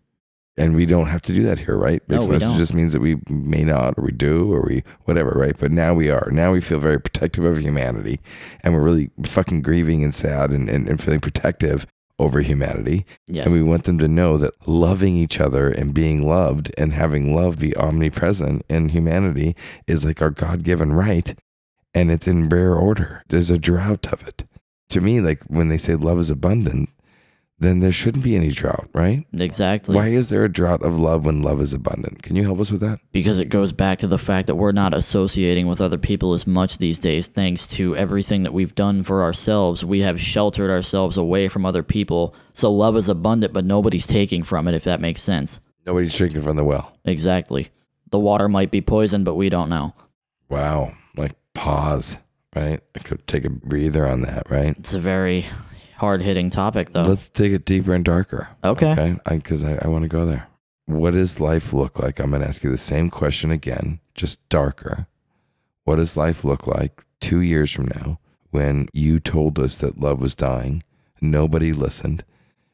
And 0.60 0.76
we 0.76 0.86
don't 0.86 1.08
have 1.08 1.22
to 1.24 1.34
do 1.34 1.42
that 1.44 1.60
here, 1.60 1.78
right? 1.78 2.04
No, 2.10 2.18
Mixed 2.18 2.28
we 2.28 2.34
message 2.34 2.50
don't. 2.50 2.58
just 2.58 2.74
means 2.74 2.94
that 2.94 3.00
we 3.00 3.18
may 3.30 3.64
not, 3.64 3.96
or 3.98 4.04
we 4.04 4.12
do, 4.12 4.54
or 4.54 4.66
we 4.68 4.84
whatever, 5.06 5.32
right? 5.32 5.58
But 5.58 5.72
now 5.72 5.94
we 5.94 6.10
are. 6.10 6.30
Now 6.32 6.52
we 6.52 6.60
feel 6.62 6.80
very 6.80 7.00
protective 7.00 7.46
of 7.46 7.60
humanity, 7.60 8.20
and 8.62 8.74
we're 8.74 8.84
really 8.84 9.10
fucking 9.24 9.62
grieving 9.62 10.04
and 10.04 10.14
sad 10.14 10.52
and, 10.52 10.70
and, 10.70 10.88
and 10.88 11.02
feeling 11.02 11.22
protective 11.22 11.88
over 12.20 12.42
humanity. 12.42 13.06
yes 13.28 13.46
And 13.46 13.56
we 13.56 13.64
want 13.64 13.86
them 13.86 13.98
to 14.00 14.08
know 14.08 14.38
that 14.38 14.54
loving 14.68 15.16
each 15.16 15.40
other 15.40 15.70
and 15.70 15.94
being 15.94 16.28
loved 16.28 16.70
and 16.78 16.92
having 16.92 17.34
love 17.34 17.60
be 17.60 17.74
omnipresent 17.78 18.64
in 18.70 18.90
humanity 18.90 19.56
is 19.88 20.04
like 20.04 20.22
our 20.22 20.30
God 20.30 20.64
given 20.64 20.92
right. 20.92 21.34
And 21.94 22.12
it's 22.12 22.28
in 22.28 22.50
rare 22.50 22.76
order. 22.76 23.24
There's 23.30 23.50
a 23.50 23.58
drought 23.58 24.12
of 24.12 24.28
it. 24.28 24.44
To 24.90 25.00
me, 25.02 25.22
like 25.22 25.44
when 25.44 25.70
they 25.70 25.78
say 25.78 25.96
love 25.96 26.20
is 26.20 26.30
abundant, 26.30 26.90
then 27.60 27.80
there 27.82 27.92
shouldn't 27.92 28.24
be 28.24 28.36
any 28.36 28.50
drought, 28.50 28.88
right? 28.94 29.26
Exactly. 29.34 29.96
Why 29.96 30.08
is 30.08 30.30
there 30.30 30.44
a 30.46 30.52
drought 30.52 30.82
of 30.82 30.98
love 30.98 31.26
when 31.26 31.42
love 31.42 31.62
is 31.62 31.74
abundant? 31.74 32.24
Can 32.24 32.36
you 32.36 32.44
help 32.44 32.60
us 32.60 32.72
with 32.72 32.82
that? 32.82 33.00
because 33.12 33.40
it 33.40 33.46
goes 33.50 33.72
back 33.74 34.00
to 34.00 34.08
the 34.08 34.18
fact 34.18 34.48
that 34.48 34.56
we're 34.56 34.72
not 34.72 34.94
associating 34.94 35.68
with 35.68 35.82
other 35.82 35.98
people 35.98 36.34
as 36.34 36.46
much 36.48 36.78
these 36.78 37.00
days 37.00 37.28
thanks 37.28 37.68
to 37.68 37.96
everything 37.96 38.44
that 38.44 38.54
we've 38.54 38.76
done 38.76 39.04
for 39.04 39.24
ourselves 39.24 39.84
we 39.84 40.00
have 40.02 40.22
sheltered 40.22 40.70
ourselves 40.70 41.18
away 41.18 41.48
from 41.50 41.66
other 41.66 41.84
people 41.84 42.34
so 42.54 42.72
love 42.72 42.96
is 42.96 43.10
abundant 43.10 43.52
but 43.52 43.66
nobody's 43.66 44.08
taking 44.08 44.44
from 44.44 44.68
it 44.68 44.74
if 44.76 44.84
that 44.84 45.02
makes 45.02 45.22
sense 45.22 45.60
Nobody's 45.86 46.16
drinking 46.16 46.44
from 46.44 46.56
the 46.56 46.64
well. 46.64 46.96
exactly 47.06 47.70
the 48.12 48.20
water 48.20 48.48
might 48.48 48.72
be 48.72 48.82
poisoned 48.82 49.26
but 49.26 49.36
we 49.36 49.50
don't 49.50 49.70
know 49.70 49.94
Wow. 50.50 50.94
Like 51.18 51.34
pause, 51.54 52.18
right? 52.56 52.80
I 52.96 53.00
could 53.00 53.28
take 53.28 53.46
a 53.46 53.50
breather 53.50 54.08
on 54.08 54.22
that, 54.22 54.44
right? 54.50 54.76
it's 54.78 54.94
a 54.94 55.00
very 55.00 55.46
hard-hitting 56.00 56.50
topic 56.50 56.94
though 56.94 57.02
Let's 57.02 57.30
take 57.30 57.52
it 57.52 57.66
deeper 57.66 57.94
and 57.94 58.06
darker. 58.06 58.50
Okay. 58.64 58.92
Okay. 58.92 59.18
Because 59.30 59.64
I, 59.64 59.80
I, 59.82 59.88
want 59.88 60.04
to 60.04 60.10
go 60.10 60.26
there. 60.26 60.48
What 60.86 61.12
does 61.12 61.40
life 61.40 61.74
look 61.74 62.00
like? 62.00 62.20
I'm 62.20 62.32
going 62.32 62.42
to 62.42 62.48
ask 62.48 62.64
you 62.64 62.72
the 62.72 62.78
same 62.78 63.10
question 63.10 63.52
again, 63.52 64.00
just 64.16 64.40
darker. 64.50 65.08
What 65.84 65.98
does 65.98 66.18
life 66.18 66.44
look 66.44 66.66
like 66.66 67.04
two 67.20 67.42
years 67.42 67.72
from 67.72 67.90
now 67.96 68.20
when 68.50 68.88
you 68.94 69.20
told 69.20 69.60
us 69.60 69.76
that 69.78 70.00
love 70.00 70.22
was 70.22 70.36
dying? 70.36 70.82
Nobody 71.22 71.74
listened, 71.74 72.24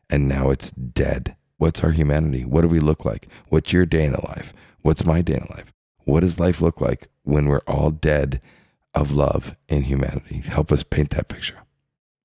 and 0.10 0.28
now 0.28 0.50
it's 0.52 0.72
dead. 0.72 1.36
What's 1.58 1.84
our 1.84 1.92
humanity? 1.92 2.46
What 2.46 2.62
do 2.62 2.68
we 2.68 2.80
look 2.80 3.06
like? 3.06 3.28
What's 3.50 3.74
your 3.74 3.86
day 3.86 4.06
in 4.06 4.14
a 4.14 4.26
life? 4.28 4.54
What's 4.82 5.06
my 5.06 5.22
day 5.22 5.36
in 5.36 5.44
a 5.44 5.52
life? 5.56 5.74
What 6.04 6.20
does 6.20 6.40
life 6.40 6.62
look 6.62 6.80
like 6.80 7.08
when 7.24 7.48
we're 7.48 7.62
all 7.68 7.90
dead 7.90 8.40
of 8.94 9.12
love 9.12 9.56
and 9.68 9.86
humanity? 9.86 10.40
Help 10.46 10.72
us 10.72 10.84
paint 10.84 11.10
that 11.12 11.28
picture. 11.28 11.65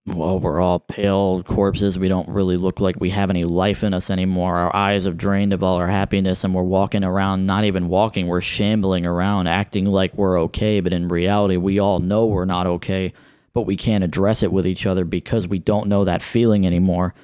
Well 0.07 0.39
we're 0.39 0.61
all 0.61 0.81
pale 0.81 1.43
corpses. 1.43 1.99
We 1.99 2.09
don't 2.09 2.29
really 2.29 2.57
look 2.57 2.81
like 2.81 2.97
we 2.99 3.11
have 3.11 3.31
any 3.31 3.45
life 3.45 3.85
in 3.85 3.95
us 3.95 4.11
anymore. 4.11 4.57
Our 4.57 4.75
eyes 4.75 5.05
have 5.05 5.17
drained 5.17 5.53
of 5.53 5.63
all 5.63 5.77
our 5.77 5.89
happiness 5.89 6.45
and 6.45 6.55
we're 6.55 6.63
walking 6.63 7.05
around 7.05 7.47
not 7.47 7.65
even 7.65 7.89
walking 7.89 8.27
we're 8.27 8.41
shambling 8.41 9.07
around 9.07 9.47
acting 9.47 9.87
like 9.87 10.15
we're 10.15 10.41
okay 10.43 10.81
but 10.81 10.93
in 10.93 11.09
reality 11.09 11.57
we 11.57 11.79
all 11.79 12.01
know 12.01 12.27
we're 12.27 12.45
not 12.45 12.67
okay 12.67 13.13
but 13.53 13.63
we 13.63 13.77
can't 13.77 14.05
address 14.05 14.43
it 14.43 14.53
with 14.53 14.67
each 14.67 14.87
other 14.87 15.05
because 15.05 15.49
we 15.49 15.59
don't 15.59 15.89
know 15.89 16.05
that 16.05 16.23
feeling 16.23 16.67
anymore. 16.67 17.15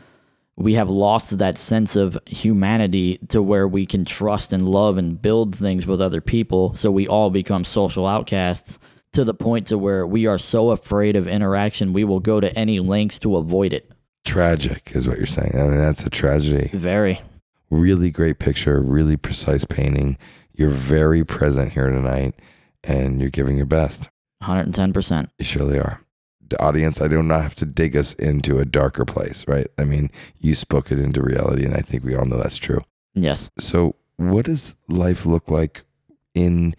We 0.57 0.74
have 0.74 0.89
lost 0.89 1.39
that 1.39 1.59
sense 1.59 1.97
of 1.97 2.18
humanity 2.27 3.18
to 3.29 3.43
where 3.43 3.68
we 3.68 3.85
can 3.85 4.05
trust 4.05 4.53
and 4.53 4.68
love 4.68 4.97
and 4.97 5.20
build 5.20 5.55
things 5.55 5.87
with 5.87 6.01
other 6.01 6.20
people 6.20 6.74
so 6.74 6.91
we 6.91 7.07
all 7.07 7.31
become 7.31 7.62
social 7.62 8.07
outcasts 8.07 8.79
to 9.13 9.25
the 9.25 9.35
point 9.35 9.67
to 9.69 9.79
where 9.79 10.07
we 10.07 10.27
are 10.27 10.39
so 10.39 10.71
afraid 10.71 11.17
of 11.17 11.27
interaction 11.27 11.93
we 11.93 12.05
will 12.05 12.21
go 12.21 12.41
to 12.41 12.57
any 12.59 12.81
lengths 12.81 13.19
to 13.19 13.37
avoid 13.37 13.73
it 13.73 13.91
Tragic 14.25 14.91
is 14.93 15.07
what 15.07 15.19
you're 15.19 15.27
saying. 15.27 15.53
I 15.55 15.63
mean, 15.69 15.79
that's 15.79 16.05
a 16.05 16.11
tragedy. 16.11 16.71
very 16.75 17.21
really 17.71 18.11
great 18.11 18.39
picture, 18.39 18.81
really 18.81 19.17
precise 19.17 19.65
painting. 19.65 20.19
You're 20.53 20.71
very 20.71 21.25
present 21.25 21.73
here 21.73 21.89
tonight 21.91 22.35
and 22.85 23.21
you're 23.21 23.31
giving 23.31 23.57
your 23.57 23.67
best. 23.67 24.09
110% 24.43 25.29
You 25.39 25.45
surely 25.45 25.79
are. 25.79 26.01
The 26.49 26.63
audience, 26.63 27.01
I 27.01 27.09
do 27.09 27.23
not 27.23 27.43
have 27.43 27.55
to 27.57 27.65
dig 27.65 27.97
us 27.97 28.15
into 28.15 28.59
a 28.59 28.65
darker 28.65 29.05
place, 29.05 29.45
right? 29.49 29.67
I 29.79 29.85
mean, 29.85 30.11
you 30.39 30.55
spoke 30.55 30.93
it 30.93 31.01
into 31.01 31.21
reality, 31.21 31.65
and 31.65 31.75
I 31.75 31.81
think 31.81 32.05
we 32.05 32.15
all 32.15 32.25
know 32.25 32.37
that's 32.37 32.57
true. 32.57 32.83
yes 33.15 33.51
So, 33.59 33.97
what 34.17 34.45
does 34.45 34.75
life 34.89 35.27
look 35.27 35.51
like 35.51 35.85
in 36.35 36.77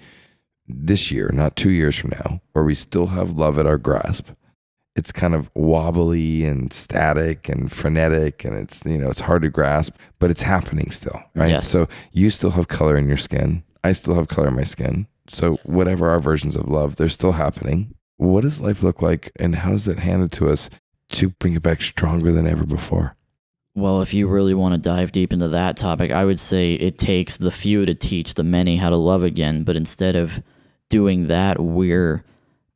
this 0.68 1.12
year, 1.12 1.30
not 1.34 1.56
two 1.56 1.70
years 1.70 1.98
from 1.98 2.12
now, 2.12 2.42
where 2.54 2.66
we 2.66 2.76
still 2.76 3.08
have 3.08 3.32
love 3.32 3.58
at 3.58 3.68
our 3.68 3.78
grasp? 3.78 4.30
It's 4.96 5.12
kind 5.12 5.36
of 5.36 5.52
wobbly 5.54 6.44
and 6.44 6.74
static 6.74 7.50
and 7.50 7.72
frenetic, 7.72 8.44
and 8.44 8.58
it's 8.58 8.84
you 8.84 8.98
know 8.98 9.10
it's 9.10 9.20
hard 9.20 9.44
to 9.44 9.50
grasp, 9.50 9.96
but 10.20 10.32
it's 10.32 10.42
happening 10.42 10.90
still, 10.90 11.22
right? 11.36 11.50
Yes. 11.50 11.68
So 11.68 11.88
you 12.12 12.30
still 12.30 12.52
have 12.52 12.68
color 12.68 12.98
in 12.98 13.08
your 13.08 13.18
skin. 13.18 13.64
I 13.84 13.92
still 13.92 14.16
have 14.16 14.28
color 14.28 14.48
in 14.48 14.56
my 14.56 14.64
skin. 14.64 15.08
So 15.28 15.58
whatever 15.64 16.10
our 16.10 16.20
versions 16.20 16.56
of 16.56 16.68
love, 16.68 16.96
they're 16.96 17.10
still 17.10 17.34
happening. 17.34 17.94
What 18.18 18.42
does 18.42 18.60
life 18.60 18.82
look 18.82 19.02
like, 19.02 19.32
and 19.36 19.56
how 19.56 19.72
does 19.72 19.88
it 19.88 20.00
hand 20.00 20.24
it 20.24 20.32
to 20.34 20.50
us 20.50 20.70
to 21.10 21.30
bring 21.30 21.54
it 21.54 21.62
back 21.62 21.82
stronger 21.82 22.32
than 22.32 22.48
ever 22.48 22.66
before? 22.66 23.16
Well, 23.76 24.02
if 24.02 24.12
you 24.12 24.28
really 24.28 24.56
want 24.56 24.74
to 24.74 24.80
dive 24.80 25.12
deep 25.12 25.32
into 25.32 25.50
that 25.50 25.78
topic, 25.78 26.10
I 26.10 26.26
would 26.26 26.40
say 26.40 26.74
it 26.74 26.98
takes 26.98 27.38
the 27.38 27.52
few 27.52 27.86
to 27.86 27.94
teach 27.94 28.34
the 28.34 28.44
many 28.44 28.78
how 28.78 28.90
to 28.90 28.96
love 28.96 29.22
again. 29.22 29.64
But 29.64 29.76
instead 29.76 30.16
of 30.16 30.42
doing 30.90 31.28
that, 31.28 31.60
we're 31.60 32.24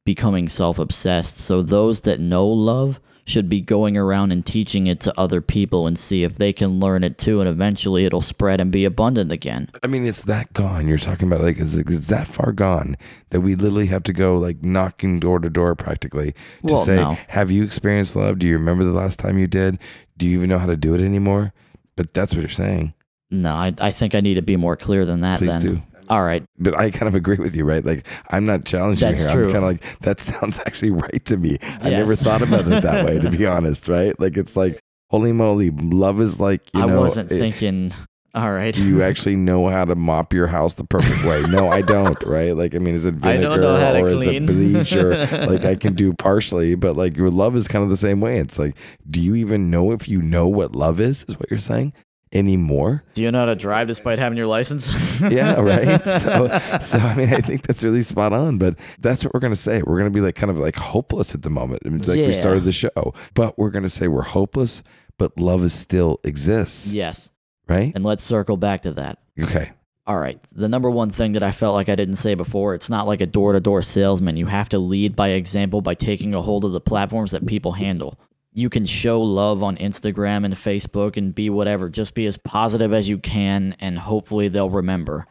becoming 0.05 0.49
self 0.49 0.80
obsessed. 0.80 1.38
So 1.38 1.62
those 1.62 2.01
that 2.01 2.20
know 2.20 2.47
love 2.47 2.99
should 3.24 3.47
be 3.47 3.62
going 3.62 3.95
around 3.95 4.32
and 4.32 4.43
teaching 4.45 4.88
it 4.88 4.99
to 4.99 5.18
other 5.18 5.41
people 5.41 5.86
and 5.86 5.97
see 5.97 6.24
if 6.24 6.36
they 6.36 6.51
can 6.51 6.80
learn 6.80 7.03
it 7.03 7.18
too. 7.20 7.39
And 7.39 7.47
eventually 7.47 8.03
it'll 8.03 8.22
spread 8.22 8.59
and 8.59 8.72
be 8.72 8.84
abundant 8.84 9.32
again. 9.32 9.70
I 9.84 9.88
mean, 9.88 10.05
it's 10.05 10.24
that 10.24 10.51
gone. 10.53 10.88
You're 10.88 10.97
talking 10.97 11.28
about 11.28 11.41
like 11.41 11.57
it's, 11.59 11.76
it's 11.76 12.07
that 12.07 12.28
far 12.28 12.51
gone 12.51 12.97
that 13.30 13.41
we 13.41 13.55
literally 13.55 13.86
have 13.88 14.03
to 14.03 14.14
go 14.14 14.38
like 14.38 14.64
knocking 14.64 15.20
door 15.20 15.39
to 15.39 15.49
door 15.49 15.76
practically 15.76 16.32
to 16.32 16.38
Well, 16.74 16.84
say, 16.84 16.95
no. 16.95 17.18
"Have 17.30 17.51
you 17.51 17.64
experienced 17.64 18.16
love? 18.16 18.39
Do 18.39 18.47
you 18.47 18.57
remember 18.57 18.84
the 18.84 18.91
last 18.91 19.20
time 19.20 19.38
you 19.38 19.47
did? 19.47 19.80
Do 20.18 20.26
you 20.26 20.38
even 20.38 20.49
know 20.49 20.59
how 20.59 20.68
to 20.68 20.76
do 20.78 20.95
it 20.95 21.01
anymore?" 21.01 21.53
But 21.95 22.14
that's 22.14 22.34
what 22.34 22.41
you're 22.41 22.49
saying. 22.49 22.95
No, 23.30 23.53
I, 23.53 23.74
I 23.80 23.91
think 23.91 24.16
I 24.16 24.20
need 24.20 24.34
to 24.36 24.41
be 24.41 24.57
more 24.57 24.76
clear 24.76 25.05
than 25.05 25.22
that 25.22 25.38
Please 25.39 25.53
then. 25.53 25.62
do. 25.62 25.82
All 26.12 26.24
right. 26.24 26.43
But 26.59 26.78
I 26.78 26.91
kind 26.91 27.07
of 27.07 27.16
agree 27.16 27.38
with 27.38 27.55
you, 27.55 27.64
right? 27.64 27.86
Like 27.86 28.05
I'm 28.32 28.45
not 28.45 28.66
challenging 28.66 29.07
That's 29.09 29.22
here. 29.24 29.45
I'm 29.45 29.51
kind 29.51 29.55
of 29.55 29.64
like 29.64 29.99
that 30.01 30.20
sounds 30.20 30.59
actually 30.66 30.91
right 30.91 31.24
to 31.26 31.38
me. 31.38 31.57
I 31.80 31.89
never 31.89 32.18
thought 32.18 32.41
about 32.41 32.68
it 32.68 32.84
that 32.84 33.05
way, 33.05 33.18
to 33.18 33.30
be 33.32 33.45
honest, 33.47 33.88
right? 33.88 34.20
Like 34.20 34.36
it's 34.36 34.57
like 34.57 34.82
holy 35.09 35.32
moly, 35.32 35.72
love 35.72 36.20
is 36.20 36.38
like 36.38 36.64
you 36.74 36.82
I 36.82 36.86
know. 36.88 36.99
wasn't 36.99 37.32
it- 37.32 37.39
thinking. 37.39 37.93
All 38.34 38.51
right. 38.51 38.74
do 38.74 38.82
you 38.82 39.01
actually 39.03 39.36
know 39.36 39.68
how 39.68 39.84
to 39.84 39.93
mop 39.95 40.32
your 40.34 40.47
house 40.47 40.76
the 40.76 40.86
perfect 40.86 41.26
way? 41.26 41.41
No, 41.43 41.70
I 41.70 41.82
don't, 41.82 42.22
right? 42.24 42.55
Like, 42.55 42.74
I 42.76 42.80
mean, 42.80 42.95
is 42.95 43.03
it 43.03 43.16
vinegar 43.16 43.41
don't 43.49 43.59
know 43.62 43.78
how 43.78 43.91
to 43.91 43.99
or 43.99 44.09
is 44.09 44.26
it 44.26 44.45
bleach 44.45 44.95
or 44.95 45.18
like 45.47 45.66
I 45.66 45.76
can 45.76 45.95
do 45.95 46.14
partially, 46.14 46.76
but 46.76 46.95
like 46.95 47.18
your 47.18 47.30
love 47.30 47.57
is 47.57 47.68
kind 47.68 47.84
of 47.84 47.89
the 47.89 47.97
same 47.97 48.22
way. 48.22 48.38
It's 48.38 48.57
like, 48.57 48.78
do 49.09 49.20
you 49.20 49.36
even 49.36 49.70
know 49.70 49.91
if 49.91 50.07
you 50.07 50.22
know 50.22 50.47
what 50.47 50.74
love 50.74 51.01
is, 51.01 51.26
is 51.28 51.38
what 51.38 51.49
you're 51.51 51.59
saying 51.59 51.93
anymore? 52.34 53.03
Do 53.13 53.21
you 53.21 53.32
know 53.32 53.39
how 53.39 53.45
to 53.45 53.55
drive 53.55 53.88
despite 53.88 54.19
having 54.19 54.38
your 54.38 54.47
license? 54.47 54.91
Yeah, 55.21 55.59
right. 55.59 56.01
So, 56.01 56.47
so 56.82 56.97
I 56.97 57.15
mean, 57.15 57.32
I 57.32 57.41
think 57.41 57.65
that's 57.67 57.84
really 57.84 58.01
spot 58.01 58.34
on, 58.34 58.57
but 58.57 58.77
that's 58.99 59.23
what 59.23 59.34
we're 59.34 59.39
going 59.39 59.53
to 59.53 59.59
say. 59.59 59.82
We're 59.82 59.99
going 59.99 60.11
to 60.11 60.15
be 60.15 60.21
like 60.21 60.36
kind 60.36 60.49
of 60.49 60.57
like 60.57 60.75
hopeless 60.75 61.36
at 61.36 61.43
the 61.43 61.49
moment. 61.49 61.82
It's 61.86 62.07
like 62.07 62.17
we 62.17 62.34
started 62.34 62.63
the 62.63 62.71
show, 62.71 63.13
but 63.34 63.57
we're 63.57 63.69
going 63.69 63.84
to 63.84 63.89
say 63.89 64.07
we're 64.07 64.23
hopeless, 64.23 64.84
but 65.17 65.39
love 65.39 65.63
is 65.63 65.73
still 65.73 66.19
exists, 66.23 66.91
yes. 66.91 67.29
right? 67.67 67.91
And 67.93 68.03
let's 68.03 68.23
circle 68.23 68.57
back 68.57 68.82
to 68.82 68.93
that. 68.93 69.19
Okay. 69.39 69.71
All 70.07 70.17
right. 70.17 70.39
The 70.51 70.67
number 70.67 70.89
one 70.89 71.11
thing 71.11 71.34
that 71.34 71.43
I 71.43 71.51
felt 71.51 71.75
like 71.75 71.88
I 71.88 71.95
didn't 71.95 72.15
say 72.15 72.34
before, 72.34 72.73
it's 72.73 72.89
not 72.89 73.07
like 73.07 73.21
a 73.21 73.27
door 73.27 73.53
to 73.53 73.59
door 73.59 73.82
salesman. 73.82 74.36
You 74.36 74.47
have 74.47 74.69
to 74.69 74.79
lead 74.79 75.15
by 75.15 75.29
example 75.29 75.82
by 75.82 75.93
taking 75.93 76.34
a 76.34 76.41
hold 76.41 76.65
of 76.65 76.71
the 76.71 76.82
platforms 76.82 77.32
that 77.32 77.45
people 77.45 77.73
handle. 77.73 78.17
You 78.54 78.70
can 78.70 78.86
show 78.86 79.22
love 79.22 79.64
on 79.64 79.78
Instagram 79.78 80.43
and 80.43 80.54
Facebook 80.54 81.16
and 81.16 81.34
be 81.34 81.49
whatever. 81.49 81.89
Just 81.89 82.14
be 82.14 82.26
as 82.26 82.38
positive 82.38 82.93
as 82.93 83.08
you 83.08 83.18
can, 83.18 83.76
and 83.80 83.97
hopefully 83.97 84.49
they'll 84.49 84.70
remember. 84.70 85.26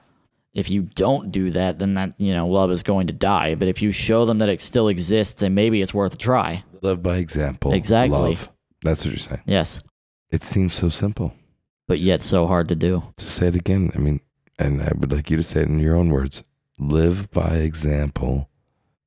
If 0.54 0.70
you 0.70 0.82
don't 0.82 1.30
do 1.30 1.50
that, 1.50 1.78
then 1.78 1.94
that, 1.94 2.14
you 2.18 2.32
know, 2.32 2.48
love 2.48 2.70
is 2.72 2.82
going 2.82 3.06
to 3.08 3.12
die. 3.12 3.54
But 3.54 3.68
if 3.68 3.82
you 3.82 3.92
show 3.92 4.24
them 4.24 4.38
that 4.38 4.48
it 4.48 4.60
still 4.60 4.88
exists, 4.88 5.34
then 5.40 5.54
maybe 5.54 5.82
it's 5.82 5.94
worth 5.94 6.14
a 6.14 6.16
try. 6.16 6.64
Love 6.82 7.02
by 7.02 7.18
example. 7.18 7.72
Exactly. 7.72 8.18
Love. 8.18 8.50
That's 8.82 9.04
what 9.04 9.10
you're 9.12 9.18
saying. 9.18 9.42
Yes. 9.44 9.80
It 10.30 10.42
seems 10.42 10.74
so 10.74 10.88
simple. 10.88 11.34
But 11.86 11.98
yet 11.98 12.22
so 12.22 12.46
hard 12.46 12.68
to 12.68 12.74
do. 12.74 13.02
To 13.16 13.26
say 13.26 13.48
it 13.48 13.56
again, 13.56 13.92
I 13.94 13.98
mean, 13.98 14.20
and 14.58 14.82
I 14.82 14.92
would 14.96 15.12
like 15.12 15.30
you 15.30 15.36
to 15.36 15.42
say 15.42 15.60
it 15.60 15.68
in 15.68 15.78
your 15.78 15.96
own 15.96 16.10
words. 16.10 16.42
Live 16.78 17.30
by 17.30 17.56
example, 17.56 18.48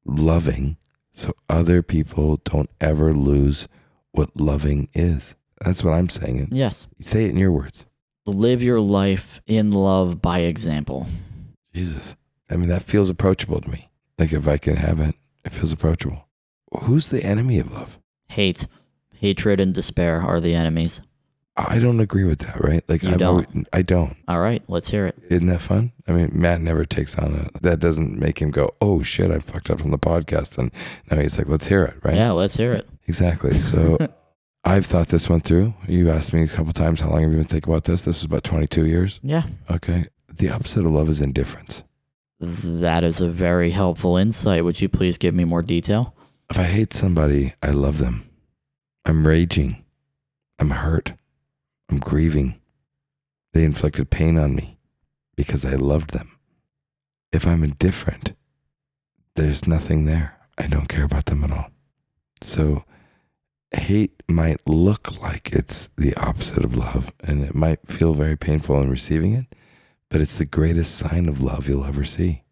loving, 0.06 0.78
so 1.12 1.34
other 1.50 1.82
people 1.82 2.38
don't 2.44 2.70
ever 2.80 3.14
lose 3.14 3.68
what 4.14 4.30
loving 4.40 4.88
is. 4.94 5.36
That's 5.64 5.84
what 5.84 5.94
I'm 5.94 6.10
saying. 6.10 6.50
Yes. 6.52 6.88
Say 7.02 7.26
it 7.26 7.32
in 7.32 7.38
your 7.38 7.52
words. 7.52 7.86
Live 8.26 8.64
your 8.64 8.80
life 8.80 9.42
in 9.46 9.72
love 9.72 10.22
by 10.22 10.40
example. 10.40 11.08
Jesus. 11.74 12.16
I 12.50 12.56
mean, 12.56 12.70
that 12.70 12.84
feels 12.84 13.10
approachable 13.10 13.60
to 13.62 13.70
me. 13.70 13.90
Like 14.18 14.32
if 14.34 14.48
I 14.48 14.58
can 14.58 14.78
have 14.78 15.00
it, 15.00 15.16
it 15.44 15.52
feels 15.52 15.72
approachable. 15.72 16.28
Who's 16.84 17.08
the 17.08 17.24
enemy 17.24 17.60
of 17.60 17.72
love? 17.72 18.00
Hate, 18.30 18.68
hatred, 19.16 19.60
and 19.60 19.74
despair 19.74 20.22
are 20.22 20.40
the 20.40 20.54
enemies. 20.56 21.02
I 21.56 21.78
don't 21.78 22.00
agree 22.00 22.24
with 22.24 22.40
that, 22.40 22.60
right? 22.64 22.84
Like 22.88 23.04
I've 23.04 23.20
don't? 23.20 23.46
always- 23.46 23.66
I 23.72 23.84
don't. 23.84 24.16
All 24.28 24.40
right, 24.40 24.64
let's 24.68 24.90
hear 24.90 25.06
it. 25.06 25.16
Isn't 25.30 25.48
that 25.48 25.62
fun? 25.62 25.92
I 26.08 26.12
mean, 26.14 26.32
Matt 26.34 26.62
never 26.62 26.84
takes 26.84 27.16
on 27.18 27.36
a. 27.54 27.60
That 27.60 27.80
doesn't 27.80 28.18
make 28.18 28.42
him 28.42 28.50
go, 28.50 28.74
"Oh 28.82 29.04
shit, 29.04 29.30
I 29.30 29.38
fucked 29.38 29.70
up 29.70 29.82
on 29.84 29.92
the 29.92 30.00
podcast," 30.00 30.58
and 30.58 30.72
now 31.12 31.18
he's 31.20 31.38
like, 31.38 31.48
"Let's 31.48 31.68
hear 31.68 31.84
it," 31.84 31.98
right? 32.04 32.16
Yeah, 32.16 32.32
let's 32.32 32.58
hear 32.58 32.74
it. 32.74 32.88
Exactly. 33.08 33.54
So, 33.56 33.98
I've 34.64 34.86
thought 34.86 35.10
this 35.10 35.30
one 35.30 35.42
through. 35.42 35.74
You've 35.88 36.08
asked 36.08 36.32
me 36.34 36.44
a 36.44 36.48
couple 36.48 36.72
times 36.74 37.02
how 37.02 37.10
long 37.10 37.22
have 37.22 37.32
you 37.32 37.38
been 37.38 37.46
thinking 37.46 37.72
about 37.74 37.84
this. 37.84 38.04
This 38.04 38.18
is 38.20 38.24
about 38.24 38.44
twenty-two 38.44 38.86
years. 38.86 39.20
Yeah, 39.24 39.44
Okay. 39.70 40.08
The 40.36 40.50
opposite 40.50 40.84
of 40.86 40.92
love 40.92 41.10
is 41.10 41.22
indifference. 41.22 41.84
that 42.40 43.04
is 43.04 43.22
a 43.22 43.30
very 43.30 43.70
helpful 43.72 44.18
insight. 44.18 44.64
Would 44.64 44.82
you 44.82 44.90
please 44.90 45.18
give 45.20 45.36
me 45.36 45.44
more 45.46 45.62
detail? 45.62 46.16
If 46.50 46.58
I 46.58 46.64
hate 46.64 46.92
somebody, 46.92 47.54
I 47.62 47.70
love 47.70 48.00
them. 48.00 48.28
I'm 49.06 49.28
raging. 49.28 49.84
I'm 50.60 50.72
hurt. 50.72 51.14
I'm 51.90 52.00
grieving. 52.00 52.60
They 53.54 53.64
inflicted 53.64 54.10
pain 54.10 54.38
on 54.40 54.56
me 54.56 54.78
because 55.36 55.64
I 55.66 55.76
loved 55.76 56.12
them. 56.12 56.32
If 57.32 57.46
I'm 57.46 57.64
indifferent, 57.64 58.34
there's 59.36 59.68
nothing 59.68 60.06
there. 60.06 60.38
I 60.58 60.66
don't 60.68 60.90
care 60.90 61.04
about 61.06 61.26
them 61.26 61.44
at 61.44 61.52
all. 61.52 61.70
So, 62.42 62.84
hate 63.78 64.24
might 64.28 64.60
look 64.68 65.22
like 65.22 65.52
it's 65.52 65.90
the 65.98 66.16
opposite 66.16 66.64
of 66.64 66.76
love, 66.76 67.12
and 67.22 67.44
it 67.44 67.56
might 67.56 67.88
feel 67.88 68.14
very 68.14 68.38
painful 68.38 68.82
in 68.82 68.90
receiving 68.90 69.34
it, 69.34 69.56
but 70.10 70.22
it's 70.22 70.38
the 70.38 70.46
greatest 70.46 70.96
sign 70.96 71.28
of 71.28 71.42
love 71.42 71.68
you'll 71.68 71.86
ever 71.86 72.04
see. 72.04 72.44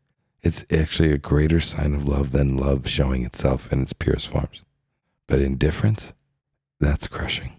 It's 0.42 0.66
actually 0.72 1.12
a 1.12 1.18
greater 1.18 1.60
sign 1.60 1.94
of 1.94 2.08
love 2.08 2.32
than 2.32 2.58
love 2.58 2.88
showing 2.88 3.24
itself 3.24 3.72
in 3.72 3.82
its 3.82 3.94
purest 3.94 4.28
forms. 4.30 4.64
But 5.28 5.40
indifference, 5.40 6.14
that's 6.80 7.08
crushing. 7.08 7.54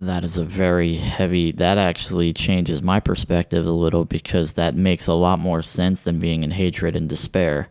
That 0.00 0.24
is 0.24 0.36
a 0.36 0.44
very 0.44 0.96
heavy, 0.96 1.52
that 1.52 1.78
actually 1.78 2.32
changes 2.32 2.82
my 2.82 2.98
perspective 2.98 3.64
a 3.64 3.70
little 3.70 4.04
because 4.04 4.54
that 4.54 4.74
makes 4.74 5.06
a 5.06 5.14
lot 5.14 5.38
more 5.38 5.62
sense 5.62 6.00
than 6.00 6.18
being 6.18 6.42
in 6.42 6.50
hatred 6.50 6.96
and 6.96 7.08
despair. 7.08 7.68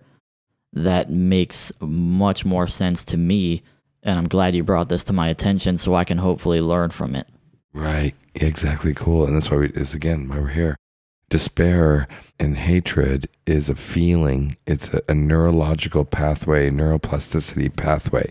That 0.71 1.09
makes 1.09 1.71
much 1.81 2.45
more 2.45 2.67
sense 2.67 3.03
to 3.05 3.17
me. 3.17 3.61
And 4.03 4.19
I'm 4.19 4.27
glad 4.27 4.55
you 4.55 4.63
brought 4.63 4.89
this 4.89 5.03
to 5.05 5.13
my 5.13 5.29
attention 5.29 5.77
so 5.77 5.95
I 5.95 6.03
can 6.03 6.17
hopefully 6.17 6.61
learn 6.61 6.91
from 6.91 7.15
it. 7.15 7.27
Right. 7.73 8.13
Exactly. 8.35 8.93
Cool. 8.93 9.25
And 9.25 9.35
that's 9.35 9.49
why 9.49 9.57
we, 9.57 9.69
is 9.69 9.93
again, 9.93 10.27
why 10.27 10.39
we're 10.39 10.47
here. 10.49 10.75
Despair 11.29 12.07
and 12.37 12.57
hatred 12.57 13.27
is 13.47 13.69
a 13.69 13.75
feeling, 13.75 14.55
it's 14.67 14.89
a, 14.89 15.01
a 15.09 15.15
neurological 15.15 16.05
pathway, 16.05 16.69
neuroplasticity 16.69 17.75
pathway. 17.75 18.29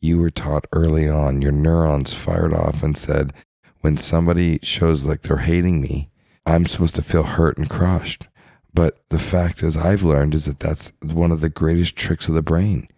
You 0.00 0.18
were 0.18 0.30
taught 0.30 0.66
early 0.72 1.08
on, 1.08 1.42
your 1.42 1.52
neurons 1.52 2.12
fired 2.12 2.52
off 2.52 2.82
and 2.82 2.96
said, 2.96 3.32
when 3.82 3.96
somebody 3.96 4.58
shows 4.62 5.06
like 5.06 5.22
they're 5.22 5.36
hating 5.38 5.80
me, 5.80 6.10
I'm 6.44 6.66
supposed 6.66 6.96
to 6.96 7.02
feel 7.02 7.22
hurt 7.22 7.56
and 7.56 7.68
crushed. 7.68 8.26
But 8.74 8.98
the 9.10 9.18
fact 9.18 9.62
as 9.62 9.76
I've 9.76 10.02
learned 10.02 10.34
is 10.34 10.46
that 10.46 10.58
that's 10.58 10.92
one 11.02 11.32
of 11.32 11.40
the 11.40 11.50
greatest 11.50 11.96
tricks 11.96 12.28
of 12.28 12.34
the 12.34 12.42
brain. 12.42 12.88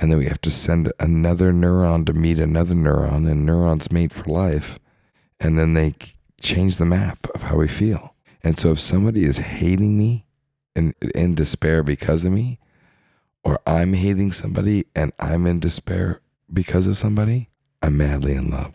And 0.00 0.10
then 0.10 0.18
we 0.18 0.26
have 0.26 0.40
to 0.40 0.50
send 0.50 0.90
another 0.98 1.52
neuron 1.52 2.06
to 2.06 2.14
meet 2.14 2.38
another 2.38 2.74
neuron, 2.74 3.30
and 3.30 3.44
neurons 3.44 3.92
mate 3.92 4.14
for 4.14 4.24
life. 4.24 4.78
And 5.38 5.58
then 5.58 5.74
they 5.74 5.94
change 6.40 6.78
the 6.78 6.86
map 6.86 7.26
of 7.34 7.42
how 7.42 7.56
we 7.56 7.68
feel. 7.68 8.14
And 8.42 8.56
so 8.58 8.72
if 8.72 8.80
somebody 8.80 9.24
is 9.24 9.36
hating 9.36 9.98
me 9.98 10.24
and 10.74 10.94
in 11.14 11.34
despair 11.34 11.82
because 11.82 12.24
of 12.24 12.32
me, 12.32 12.58
or 13.44 13.60
I'm 13.66 13.92
hating 13.92 14.32
somebody 14.32 14.86
and 14.96 15.12
I'm 15.18 15.46
in 15.46 15.60
despair 15.60 16.22
because 16.50 16.86
of 16.86 16.96
somebody, 16.96 17.50
I'm 17.82 17.98
madly 17.98 18.34
in 18.34 18.50
love. 18.50 18.72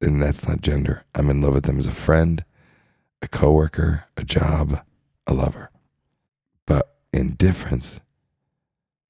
And 0.00 0.22
that's 0.22 0.48
not 0.48 0.62
gender. 0.62 1.04
I'm 1.14 1.28
in 1.28 1.42
love 1.42 1.54
with 1.54 1.64
them 1.64 1.78
as 1.78 1.86
a 1.86 1.90
friend, 1.90 2.44
a 3.20 3.28
coworker, 3.28 4.04
a 4.16 4.24
job, 4.24 4.80
a 5.26 5.34
lover. 5.34 5.70
But 6.66 6.96
indifference, 7.12 8.00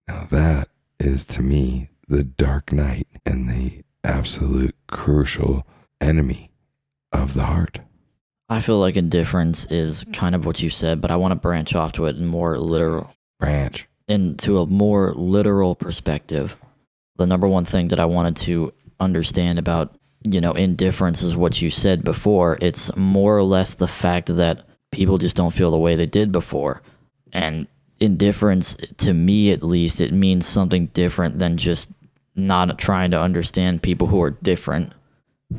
now 0.08 0.26
that 0.30 0.68
is 0.98 1.24
to 1.26 1.42
me 1.42 1.90
the 2.08 2.22
dark 2.22 2.72
night 2.72 3.06
and 3.24 3.48
the 3.48 3.82
absolute 4.04 4.74
crucial 4.86 5.66
enemy 6.00 6.50
of 7.12 7.34
the 7.34 7.44
heart. 7.44 7.80
I 8.48 8.60
feel 8.60 8.78
like 8.78 8.96
indifference 8.96 9.64
is 9.66 10.04
kind 10.12 10.34
of 10.34 10.46
what 10.46 10.62
you 10.62 10.70
said, 10.70 11.00
but 11.00 11.10
I 11.10 11.16
want 11.16 11.32
to 11.32 11.40
branch 11.40 11.74
off 11.74 11.92
to 11.92 12.06
it 12.06 12.16
in 12.16 12.26
more 12.26 12.58
literal 12.58 13.12
Branch. 13.40 13.86
into 14.06 14.58
a 14.60 14.66
more 14.66 15.12
literal 15.14 15.74
perspective. 15.74 16.56
The 17.16 17.26
number 17.26 17.48
one 17.48 17.64
thing 17.64 17.88
that 17.88 17.98
I 17.98 18.04
wanted 18.04 18.36
to 18.36 18.72
understand 19.00 19.58
about, 19.58 19.96
you 20.22 20.40
know, 20.40 20.52
indifference 20.52 21.22
is 21.22 21.34
what 21.34 21.60
you 21.60 21.70
said 21.70 22.04
before. 22.04 22.58
It's 22.60 22.94
more 22.96 23.36
or 23.36 23.42
less 23.42 23.74
the 23.74 23.88
fact 23.88 24.34
that 24.36 24.64
people 24.92 25.18
just 25.18 25.36
don't 25.36 25.54
feel 25.54 25.72
the 25.72 25.78
way 25.78 25.96
they 25.96 26.06
did 26.06 26.30
before. 26.30 26.82
And 27.32 27.66
indifference, 28.00 28.76
to 28.98 29.12
me 29.12 29.50
at 29.50 29.62
least, 29.62 30.00
it 30.00 30.12
means 30.12 30.46
something 30.46 30.86
different 30.88 31.38
than 31.38 31.56
just 31.56 31.88
not 32.34 32.78
trying 32.78 33.10
to 33.12 33.20
understand 33.20 33.82
people 33.82 34.06
who 34.06 34.22
are 34.22 34.30
different. 34.30 34.92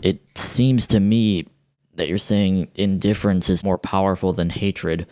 It 0.01 0.19
seems 0.37 0.87
to 0.87 0.99
me 0.99 1.47
that 1.95 2.07
you're 2.07 2.17
saying 2.17 2.69
indifference 2.75 3.49
is 3.49 3.63
more 3.63 3.77
powerful 3.77 4.33
than 4.33 4.49
hatred. 4.49 5.07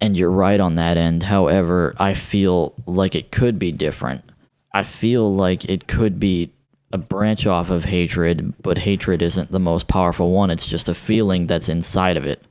And 0.00 0.16
you're 0.16 0.30
right 0.30 0.58
on 0.60 0.74
that 0.74 0.96
end. 0.96 1.22
However, 1.22 1.94
I 1.98 2.14
feel 2.14 2.74
like 2.84 3.14
it 3.14 3.30
could 3.30 3.58
be 3.58 3.72
different. 3.72 4.24
I 4.72 4.82
feel 4.82 5.32
like 5.32 5.64
it 5.66 5.86
could 5.86 6.18
be 6.18 6.52
a 6.92 6.98
branch 6.98 7.46
off 7.46 7.70
of 7.70 7.84
hatred, 7.84 8.54
but 8.62 8.78
hatred 8.78 9.22
isn't 9.22 9.52
the 9.52 9.60
most 9.60 9.86
powerful 9.86 10.32
one. 10.32 10.50
It's 10.50 10.66
just 10.66 10.88
a 10.88 10.94
feeling 10.94 11.46
that's 11.46 11.68
inside 11.68 12.16
of 12.16 12.26
it. 12.26 12.42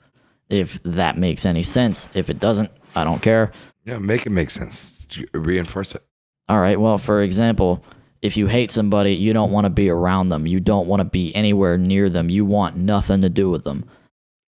If 0.49 0.81
that 0.83 1.17
makes 1.17 1.45
any 1.45 1.63
sense. 1.63 2.07
If 2.13 2.29
it 2.29 2.39
doesn't, 2.39 2.71
I 2.95 3.03
don't 3.03 3.21
care. 3.21 3.51
Yeah, 3.85 3.99
make 3.99 4.25
it 4.25 4.29
make 4.31 4.49
sense. 4.49 5.05
Reinforce 5.33 5.95
it. 5.95 6.03
All 6.49 6.59
right. 6.59 6.79
Well, 6.79 6.97
for 6.97 7.21
example, 7.21 7.83
if 8.21 8.37
you 8.37 8.47
hate 8.47 8.71
somebody, 8.71 9.13
you 9.15 9.33
don't 9.33 9.51
want 9.51 9.65
to 9.65 9.69
be 9.69 9.89
around 9.89 10.29
them. 10.29 10.47
You 10.47 10.59
don't 10.59 10.87
want 10.87 11.01
to 11.01 11.05
be 11.05 11.33
anywhere 11.35 11.77
near 11.77 12.09
them. 12.09 12.29
You 12.29 12.45
want 12.45 12.75
nothing 12.77 13.21
to 13.21 13.29
do 13.29 13.49
with 13.49 13.63
them. 13.63 13.85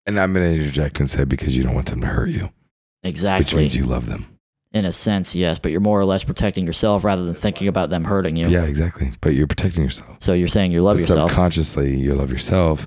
And 0.06 0.20
I'm 0.20 0.34
going 0.34 0.46
to 0.50 0.60
interject 0.62 1.00
and 1.00 1.10
say 1.10 1.24
because 1.26 1.56
you 1.58 1.64
don't 1.64 1.74
want 1.76 1.88
them 1.88 2.02
to 2.02 2.08
hurt 2.08 2.30
you, 2.30 2.52
Exactly. 3.04 3.44
which 3.44 3.56
means 3.56 3.76
you 3.76 3.84
love 3.84 4.08
them. 4.08 4.28
In 4.72 4.86
a 4.86 4.92
sense, 4.92 5.34
yes, 5.34 5.58
but 5.58 5.72
you're 5.72 5.80
more 5.80 6.00
or 6.00 6.06
less 6.06 6.24
protecting 6.24 6.66
yourself 6.66 7.04
rather 7.04 7.24
than 7.24 7.34
thinking 7.34 7.68
about 7.70 7.90
them 7.90 8.04
hurting 8.04 8.36
you. 8.36 8.48
Yeah, 8.50 8.66
exactly. 8.66 9.14
But 9.22 9.34
you're 9.34 9.48
protecting 9.48 9.84
yourself. 9.84 10.18
So 10.20 10.34
you're 10.34 10.48
saying 10.50 10.74
you 10.74 10.84
love 10.84 10.98
But 10.98 11.02
yourself. 11.02 11.32
Subconsciously, 11.32 11.96
you 11.98 12.14
love 12.14 12.30
yourself. 12.32 12.86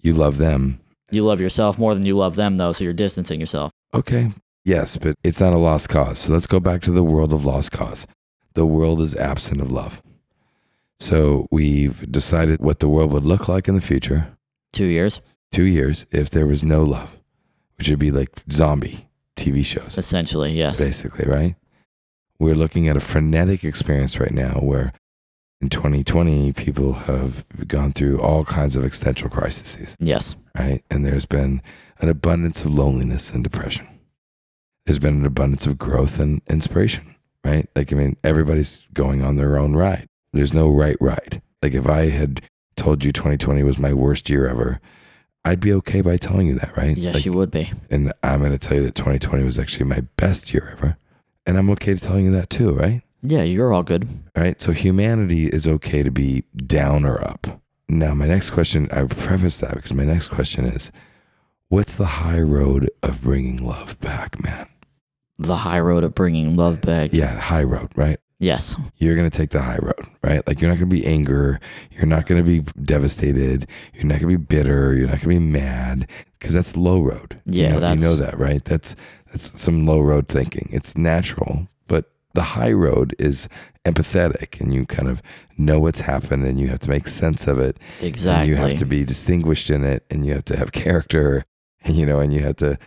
You 0.00 0.14
love 0.14 0.36
them. 0.38 0.80
You 1.10 1.24
love 1.24 1.40
yourself 1.40 1.78
more 1.78 1.94
than 1.94 2.04
you 2.04 2.16
love 2.16 2.34
them, 2.34 2.56
though, 2.56 2.72
so 2.72 2.82
you're 2.84 2.92
distancing 2.92 3.38
yourself. 3.40 3.70
Okay. 3.94 4.28
Yes, 4.68 4.98
but 4.98 5.16
it's 5.24 5.40
not 5.40 5.54
a 5.54 5.56
lost 5.56 5.88
cause. 5.88 6.18
So 6.18 6.32
let's 6.34 6.46
go 6.46 6.60
back 6.60 6.82
to 6.82 6.90
the 6.90 7.02
world 7.02 7.32
of 7.32 7.42
lost 7.42 7.72
cause. 7.72 8.06
The 8.52 8.66
world 8.66 9.00
is 9.00 9.14
absent 9.16 9.62
of 9.62 9.72
love. 9.72 10.02
So 10.98 11.46
we've 11.50 12.12
decided 12.12 12.60
what 12.60 12.80
the 12.80 12.88
world 12.90 13.10
would 13.12 13.24
look 13.24 13.48
like 13.48 13.66
in 13.66 13.76
the 13.76 13.80
future, 13.80 14.36
Two 14.74 14.84
years, 14.84 15.22
two 15.50 15.64
years, 15.64 16.04
if 16.10 16.28
there 16.28 16.46
was 16.46 16.62
no 16.62 16.84
love, 16.84 17.18
which 17.78 17.88
would 17.88 17.98
be 17.98 18.10
like 18.10 18.28
zombie 18.52 19.08
TV 19.36 19.64
shows, 19.64 19.96
essentially, 19.96 20.52
yes. 20.52 20.78
basically, 20.78 21.24
right? 21.26 21.54
We're 22.38 22.54
looking 22.54 22.88
at 22.88 22.96
a 22.96 23.00
frenetic 23.00 23.64
experience 23.64 24.20
right 24.20 24.34
now 24.34 24.58
where 24.60 24.92
in 25.62 25.70
2020, 25.70 26.52
people 26.52 26.92
have 26.92 27.46
gone 27.66 27.92
through 27.92 28.20
all 28.20 28.44
kinds 28.44 28.76
of 28.76 28.84
existential 28.84 29.30
crises. 29.30 29.96
Yes. 29.98 30.36
right? 30.58 30.84
And 30.90 31.06
there's 31.06 31.26
been 31.26 31.62
an 32.00 32.10
abundance 32.10 32.66
of 32.66 32.74
loneliness 32.74 33.32
and 33.32 33.42
depression. 33.42 33.97
There's 34.88 34.98
been 34.98 35.20
an 35.20 35.26
abundance 35.26 35.66
of 35.66 35.76
growth 35.76 36.18
and 36.18 36.40
inspiration, 36.48 37.14
right? 37.44 37.68
Like, 37.76 37.92
I 37.92 37.96
mean, 37.96 38.16
everybody's 38.24 38.80
going 38.94 39.22
on 39.22 39.36
their 39.36 39.58
own 39.58 39.74
ride. 39.76 40.08
There's 40.32 40.54
no 40.54 40.70
right 40.70 40.96
ride. 40.98 41.42
Like, 41.60 41.74
if 41.74 41.86
I 41.86 42.08
had 42.08 42.40
told 42.74 43.04
you 43.04 43.12
2020 43.12 43.62
was 43.64 43.78
my 43.78 43.92
worst 43.92 44.30
year 44.30 44.48
ever, 44.48 44.80
I'd 45.44 45.60
be 45.60 45.74
okay 45.74 46.00
by 46.00 46.16
telling 46.16 46.46
you 46.46 46.54
that, 46.54 46.74
right? 46.74 46.96
Yes, 46.96 47.16
Like, 47.16 47.26
you 47.26 47.34
would 47.34 47.50
be. 47.50 47.70
And 47.90 48.14
I'm 48.22 48.40
going 48.40 48.52
to 48.52 48.58
tell 48.58 48.78
you 48.78 48.84
that 48.84 48.94
2020 48.94 49.44
was 49.44 49.58
actually 49.58 49.84
my 49.84 50.00
best 50.16 50.54
year 50.54 50.70
ever. 50.72 50.96
And 51.44 51.58
I'm 51.58 51.68
okay 51.68 51.92
to 51.92 52.00
telling 52.00 52.24
you 52.24 52.32
that 52.32 52.48
too, 52.48 52.72
right? 52.72 53.02
Yeah, 53.22 53.42
you're 53.42 53.74
all 53.74 53.82
good. 53.82 54.08
right? 54.34 54.58
So 54.58 54.72
humanity 54.72 55.48
is 55.48 55.66
okay 55.66 56.02
to 56.02 56.10
be 56.10 56.44
down 56.56 57.04
or 57.04 57.22
up. 57.22 57.60
Now, 57.90 58.14
my 58.14 58.26
next 58.26 58.52
question, 58.52 58.88
I 58.90 59.04
preface 59.04 59.58
that 59.58 59.74
because 59.74 59.92
my 59.92 60.06
next 60.06 60.28
question 60.28 60.64
is 60.64 60.90
what's 61.68 61.94
the 61.94 62.06
high 62.06 62.40
road 62.40 62.88
of 63.02 63.20
bringing 63.20 63.62
love 63.62 64.00
back, 64.00 64.42
man? 64.42 64.66
The 65.38 65.56
high 65.56 65.80
road 65.80 66.04
of 66.04 66.14
bringing 66.14 66.56
love 66.56 66.80
back. 66.80 67.10
Yeah, 67.12 67.38
high 67.38 67.62
road, 67.62 67.90
right? 67.96 68.18
Yes. 68.40 68.76
You're 68.96 69.16
going 69.16 69.28
to 69.28 69.36
take 69.36 69.50
the 69.50 69.62
high 69.62 69.78
road, 69.80 70.06
right? 70.22 70.46
Like 70.46 70.60
you're 70.60 70.68
not 70.70 70.78
going 70.78 70.88
to 70.90 70.96
be 70.96 71.04
anger. 71.06 71.58
You're 71.90 72.06
not 72.06 72.26
going 72.26 72.44
to 72.44 72.48
be 72.48 72.60
devastated. 72.82 73.66
You're 73.94 74.04
not 74.04 74.20
going 74.20 74.32
to 74.32 74.38
be 74.38 74.44
bitter. 74.44 74.94
You're 74.94 75.06
not 75.08 75.20
going 75.20 75.20
to 75.20 75.28
be 75.28 75.38
mad 75.40 76.08
because 76.38 76.52
that's 76.54 76.76
low 76.76 77.00
road. 77.00 77.40
Yeah, 77.46 77.68
you 77.68 77.72
know, 77.74 77.80
that's- 77.80 78.00
you 78.00 78.06
know 78.06 78.16
that, 78.16 78.38
right? 78.38 78.64
That's 78.64 78.94
that's 79.32 79.60
some 79.60 79.86
low 79.86 80.00
road 80.00 80.28
thinking. 80.28 80.68
It's 80.72 80.96
natural, 80.96 81.68
but 81.88 82.10
the 82.34 82.42
high 82.42 82.72
road 82.72 83.14
is 83.18 83.48
empathetic, 83.84 84.60
and 84.60 84.72
you 84.72 84.86
kind 84.86 85.08
of 85.08 85.20
know 85.56 85.80
what's 85.80 86.00
happened, 86.00 86.44
and 86.44 86.58
you 86.60 86.68
have 86.68 86.78
to 86.80 86.88
make 86.90 87.08
sense 87.08 87.46
of 87.46 87.58
it. 87.58 87.78
Exactly. 88.00 88.40
And 88.40 88.48
you 88.48 88.56
have 88.56 88.78
to 88.78 88.86
be 88.86 89.04
distinguished 89.04 89.68
in 89.70 89.84
it, 89.84 90.04
and 90.10 90.24
you 90.24 90.34
have 90.34 90.44
to 90.46 90.56
have 90.56 90.72
character, 90.84 91.44
and 91.84 91.96
you 91.96 92.06
know, 92.06 92.20
and 92.20 92.32
you 92.32 92.40
have 92.42 92.56
to 92.56 92.78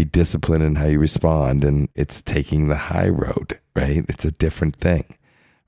be 0.00 0.04
disciplined 0.04 0.62
in 0.64 0.76
how 0.76 0.86
you 0.86 0.98
respond. 0.98 1.62
And 1.64 1.88
it's 1.94 2.22
taking 2.22 2.68
the 2.68 2.76
high 2.76 3.08
road, 3.08 3.58
right? 3.74 4.04
It's 4.08 4.24
a 4.24 4.30
different 4.30 4.76
thing, 4.76 5.04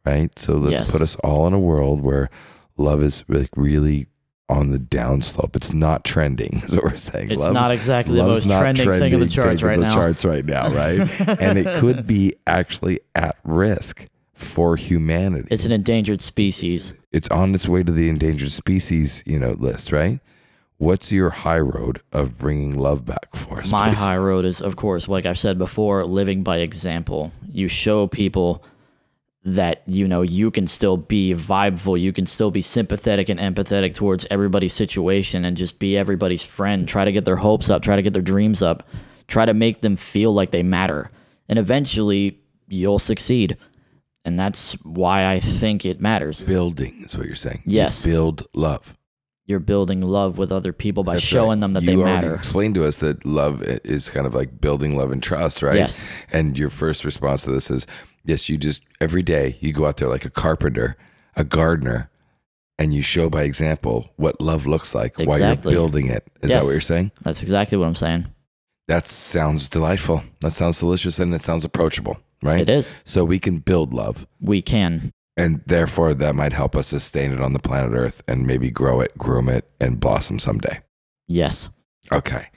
right? 0.06 0.36
So 0.38 0.54
let's 0.54 0.80
Yes. 0.80 0.90
put 0.90 1.02
us 1.02 1.16
all 1.16 1.46
in 1.46 1.52
a 1.52 1.60
world 1.60 2.00
where 2.02 2.30
love 2.76 3.02
is 3.02 3.24
like 3.28 3.50
really 3.56 4.06
on 4.48 4.70
the 4.70 4.78
downslope. 4.78 5.54
It's 5.56 5.72
not 5.72 6.04
trending, 6.04 6.62
is 6.64 6.74
what 6.74 6.84
we're 6.84 6.96
saying. 6.96 7.30
It's 7.30 7.40
Love's- 7.40 7.54
not 7.54 7.70
exactly 7.72 8.16
the 8.16 8.26
most 8.26 8.46
not 8.46 8.60
trending 8.62 8.88
thing 8.88 9.12
in 9.12 9.20
the 9.20 9.28
charts 9.28 9.62
right 9.62 9.78
the 9.78 9.84
now. 9.86 9.94
charts 9.94 10.24
right 10.24 10.44
now, 10.44 10.70
right? 10.72 11.00
and 11.40 11.58
it 11.58 11.66
could 11.80 12.06
be 12.06 12.34
actually 12.46 13.00
at 13.14 13.36
risk 13.44 14.06
for 14.34 14.76
humanity 14.76 15.46
It's 15.50 15.64
an 15.64 15.72
endangered 15.72 16.20
species. 16.20 16.94
it's 17.12 17.28
on 17.28 17.54
its 17.54 17.68
way 17.68 17.82
to 17.84 17.92
the 17.92 18.08
endangered 18.08 18.50
species, 18.50 19.22
you 19.24 19.38
know, 19.38 19.52
list, 19.52 19.92
right? 19.92 20.18
What's 20.82 21.12
your 21.12 21.30
high 21.30 21.60
road 21.60 22.00
of 22.10 22.38
bringing 22.38 22.76
love 22.76 23.04
back 23.04 23.36
for 23.36 23.60
us? 23.60 23.70
My 23.70 23.90
please? 23.90 24.00
high 24.00 24.16
road 24.16 24.44
is, 24.44 24.60
of 24.60 24.74
course, 24.74 25.06
like 25.06 25.26
I've 25.26 25.38
said 25.38 25.56
before, 25.56 26.04
living 26.04 26.42
by 26.42 26.56
example. 26.56 27.30
You 27.48 27.68
show 27.68 28.08
people 28.08 28.64
that 29.44 29.84
you 29.86 30.08
know 30.08 30.22
you 30.22 30.50
can 30.50 30.66
still 30.66 30.96
be 30.96 31.34
vibeful, 31.34 31.96
you 31.96 32.12
can 32.12 32.26
still 32.26 32.50
be 32.50 32.62
sympathetic 32.62 33.28
and 33.28 33.38
empathetic 33.38 33.94
towards 33.94 34.26
everybody's 34.28 34.72
situation, 34.72 35.44
and 35.44 35.56
just 35.56 35.78
be 35.78 35.96
everybody's 35.96 36.42
friend. 36.42 36.88
Try 36.88 37.04
to 37.04 37.12
get 37.12 37.26
their 37.26 37.36
hopes 37.36 37.70
up, 37.70 37.82
try 37.82 37.94
to 37.94 38.02
get 38.02 38.12
their 38.12 38.20
dreams 38.20 38.60
up, 38.60 38.82
try 39.28 39.46
to 39.46 39.54
make 39.54 39.82
them 39.82 39.94
feel 39.94 40.34
like 40.34 40.50
they 40.50 40.64
matter, 40.64 41.10
and 41.48 41.60
eventually 41.60 42.40
you'll 42.66 42.98
succeed. 42.98 43.56
And 44.24 44.36
that's 44.36 44.72
why 44.82 45.32
I 45.32 45.38
think 45.38 45.84
it 45.84 46.00
matters. 46.00 46.42
building 46.42 47.04
is 47.04 47.16
what 47.16 47.26
you're 47.26 47.36
saying. 47.36 47.62
You 47.66 47.76
Yes. 47.76 48.04
build 48.04 48.48
love. 48.52 48.96
You're 49.44 49.58
building 49.58 50.02
love 50.02 50.38
with 50.38 50.52
other 50.52 50.72
people 50.72 51.02
by 51.02 51.14
That's 51.14 51.24
showing 51.24 51.50
right. 51.50 51.60
them 51.60 51.72
that 51.72 51.82
you 51.82 51.96
they 51.96 51.96
matter. 51.96 52.34
explained 52.34 52.76
to 52.76 52.86
us 52.86 52.96
that 52.96 53.24
love 53.26 53.62
is 53.62 54.08
kind 54.08 54.26
of 54.26 54.34
like 54.34 54.60
building 54.60 54.96
love 54.96 55.10
and 55.10 55.22
trust, 55.22 55.62
right? 55.62 55.76
Yes. 55.76 56.04
And 56.32 56.56
your 56.56 56.70
first 56.70 57.04
response 57.04 57.42
to 57.42 57.50
this 57.50 57.68
is, 57.70 57.86
yes, 58.24 58.48
you 58.48 58.56
just 58.56 58.82
every 59.00 59.22
day 59.22 59.56
you 59.60 59.72
go 59.72 59.86
out 59.86 59.96
there 59.96 60.08
like 60.08 60.24
a 60.24 60.30
carpenter, 60.30 60.96
a 61.36 61.42
gardener, 61.42 62.08
and 62.78 62.94
you 62.94 63.02
show 63.02 63.28
by 63.28 63.42
example 63.42 64.10
what 64.16 64.40
love 64.40 64.66
looks 64.66 64.94
like 64.94 65.18
exactly. 65.18 65.26
while 65.26 65.40
you're 65.40 65.56
building 65.56 66.08
it. 66.08 66.26
Is 66.40 66.52
that 66.52 66.62
what 66.62 66.70
you're 66.70 66.80
saying? 66.80 67.10
That's 67.22 67.42
exactly 67.42 67.76
what 67.78 67.86
I'm 67.86 67.94
saying. 67.96 68.26
That 68.88 69.08
sounds 69.08 69.68
delightful. 69.68 70.22
That 70.40 70.52
sounds 70.52 70.78
delicious 70.78 71.18
and 71.18 71.34
it 71.34 71.42
sounds 71.42 71.64
approachable, 71.64 72.18
right? 72.42 72.60
It 72.60 72.70
is. 72.70 72.94
So 73.04 73.24
we 73.24 73.38
can 73.38 73.58
build 73.58 73.92
love. 73.92 74.26
We 74.40 74.62
can. 74.62 75.12
And 75.36 75.62
therefore, 75.66 76.12
that 76.14 76.34
might 76.34 76.52
help 76.52 76.76
us 76.76 76.88
sustain 76.88 77.32
it 77.32 77.40
on 77.40 77.52
the 77.54 77.58
planet 77.58 77.92
Earth 77.92 78.22
and 78.28 78.46
maybe 78.46 78.70
grow 78.70 79.00
it, 79.00 79.16
groom 79.16 79.48
it, 79.48 79.68
and 79.80 79.98
blossom 79.98 80.38
someday. 80.38 80.80
Yes. 81.26 81.68
Okay. 82.12 82.48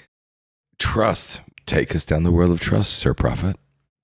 Trust. 0.78 1.42
Take 1.66 1.96
us 1.96 2.06
down 2.06 2.24
the 2.24 2.32
world 2.32 2.52
of 2.52 2.60
trust, 2.60 2.94
Sir 2.94 3.14
Prophet. 3.14 3.56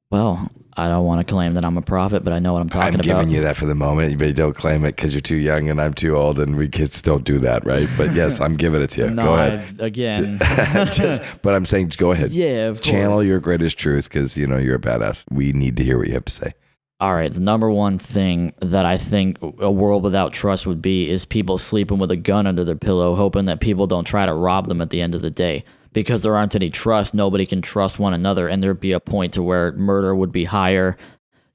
Well, 0.10 0.50
I 0.76 0.88
don't 0.88 1.06
want 1.06 1.26
to 1.26 1.32
claim 1.32 1.54
that 1.54 1.64
I'm 1.64 1.78
a 1.78 1.82
prophet, 1.82 2.24
but 2.24 2.34
I 2.34 2.40
know 2.40 2.54
what 2.54 2.62
I'm 2.62 2.70
talking 2.70 2.96
about. 2.96 3.06
I'm 3.06 3.12
about. 3.12 3.22
giving 3.22 3.36
you 3.36 3.42
that 3.42 3.56
for 3.56 3.66
the 3.66 3.76
moment, 3.76 4.12
You 4.12 4.18
but 4.18 4.36
don't 4.36 4.56
claim 4.56 4.84
it 4.84 4.96
because 4.96 5.14
you're 5.14 5.22
too 5.22 5.36
young 5.38 5.70
and 5.70 5.80
I'm 5.82 5.94
too 5.94 6.16
old, 6.16 6.40
and 6.40 6.56
we 6.58 6.68
kids 6.70 7.02
don't 7.02 7.24
do 7.24 7.40
that, 7.40 7.66
right? 7.66 7.88
But 7.98 8.14
yes, 8.16 8.40
I'm 8.42 8.56
giving 8.56 8.82
it 8.82 8.90
to 8.92 9.02
you. 9.06 9.10
no, 9.12 9.24
go 9.24 9.34
ahead. 9.36 9.78
I- 9.82 9.86
again. 9.86 10.40
Just, 10.92 11.22
but 11.42 11.54
I'm 11.54 11.66
saying, 11.66 11.94
go 11.98 12.12
ahead. 12.12 12.32
yeah, 12.32 12.74
Channel 12.74 13.24
your 13.24 13.40
greatest 13.40 13.78
truth 13.78 14.10
because 14.10 14.36
you 14.38 14.48
know 14.48 14.58
you're 14.58 14.76
a 14.76 14.80
badass. 14.80 15.26
We 15.32 15.52
need 15.54 15.78
to 15.78 15.84
hear 15.84 15.98
what 15.98 16.08
you 16.08 16.14
have 16.14 16.26
to 16.26 16.34
say. 16.34 16.54
All 17.02 17.16
right, 17.16 17.34
the 17.34 17.40
number 17.40 17.72
one 17.72 17.98
thing 17.98 18.54
that 18.60 18.86
I 18.86 18.96
think 18.96 19.40
a 19.42 19.72
world 19.72 20.04
without 20.04 20.34
trust 20.34 20.68
would 20.68 20.84
be 20.84 21.10
is 21.10 21.26
people 21.26 21.58
sleeping 21.58 21.98
with 21.98 22.12
a 22.12 22.16
gun 22.16 22.46
under 22.46 22.64
their 22.64 22.76
pillow, 22.76 23.16
hoping 23.16 23.46
that 23.46 23.60
people 23.60 23.88
don't 23.88 24.06
try 24.06 24.28
to 24.28 24.34
rob 24.36 24.68
them 24.68 24.82
at 24.82 24.92
the 24.92 25.02
end 25.02 25.16
of 25.16 25.24
the 25.24 25.32
day. 25.32 25.66
Because 25.94 26.22
there 26.22 26.36
aren't 26.36 26.54
any 26.54 26.70
trust, 26.70 27.16
nobody 27.16 27.48
can 27.48 27.64
trust 27.64 27.98
one 27.98 28.14
another, 28.14 28.48
and 28.48 28.64
there'd 28.64 28.80
be 28.80 28.92
a 28.92 29.00
point 29.00 29.34
to 29.34 29.42
where 29.42 29.72
murder 29.72 30.14
would 30.14 30.32
be 30.32 30.44
higher, 30.44 30.96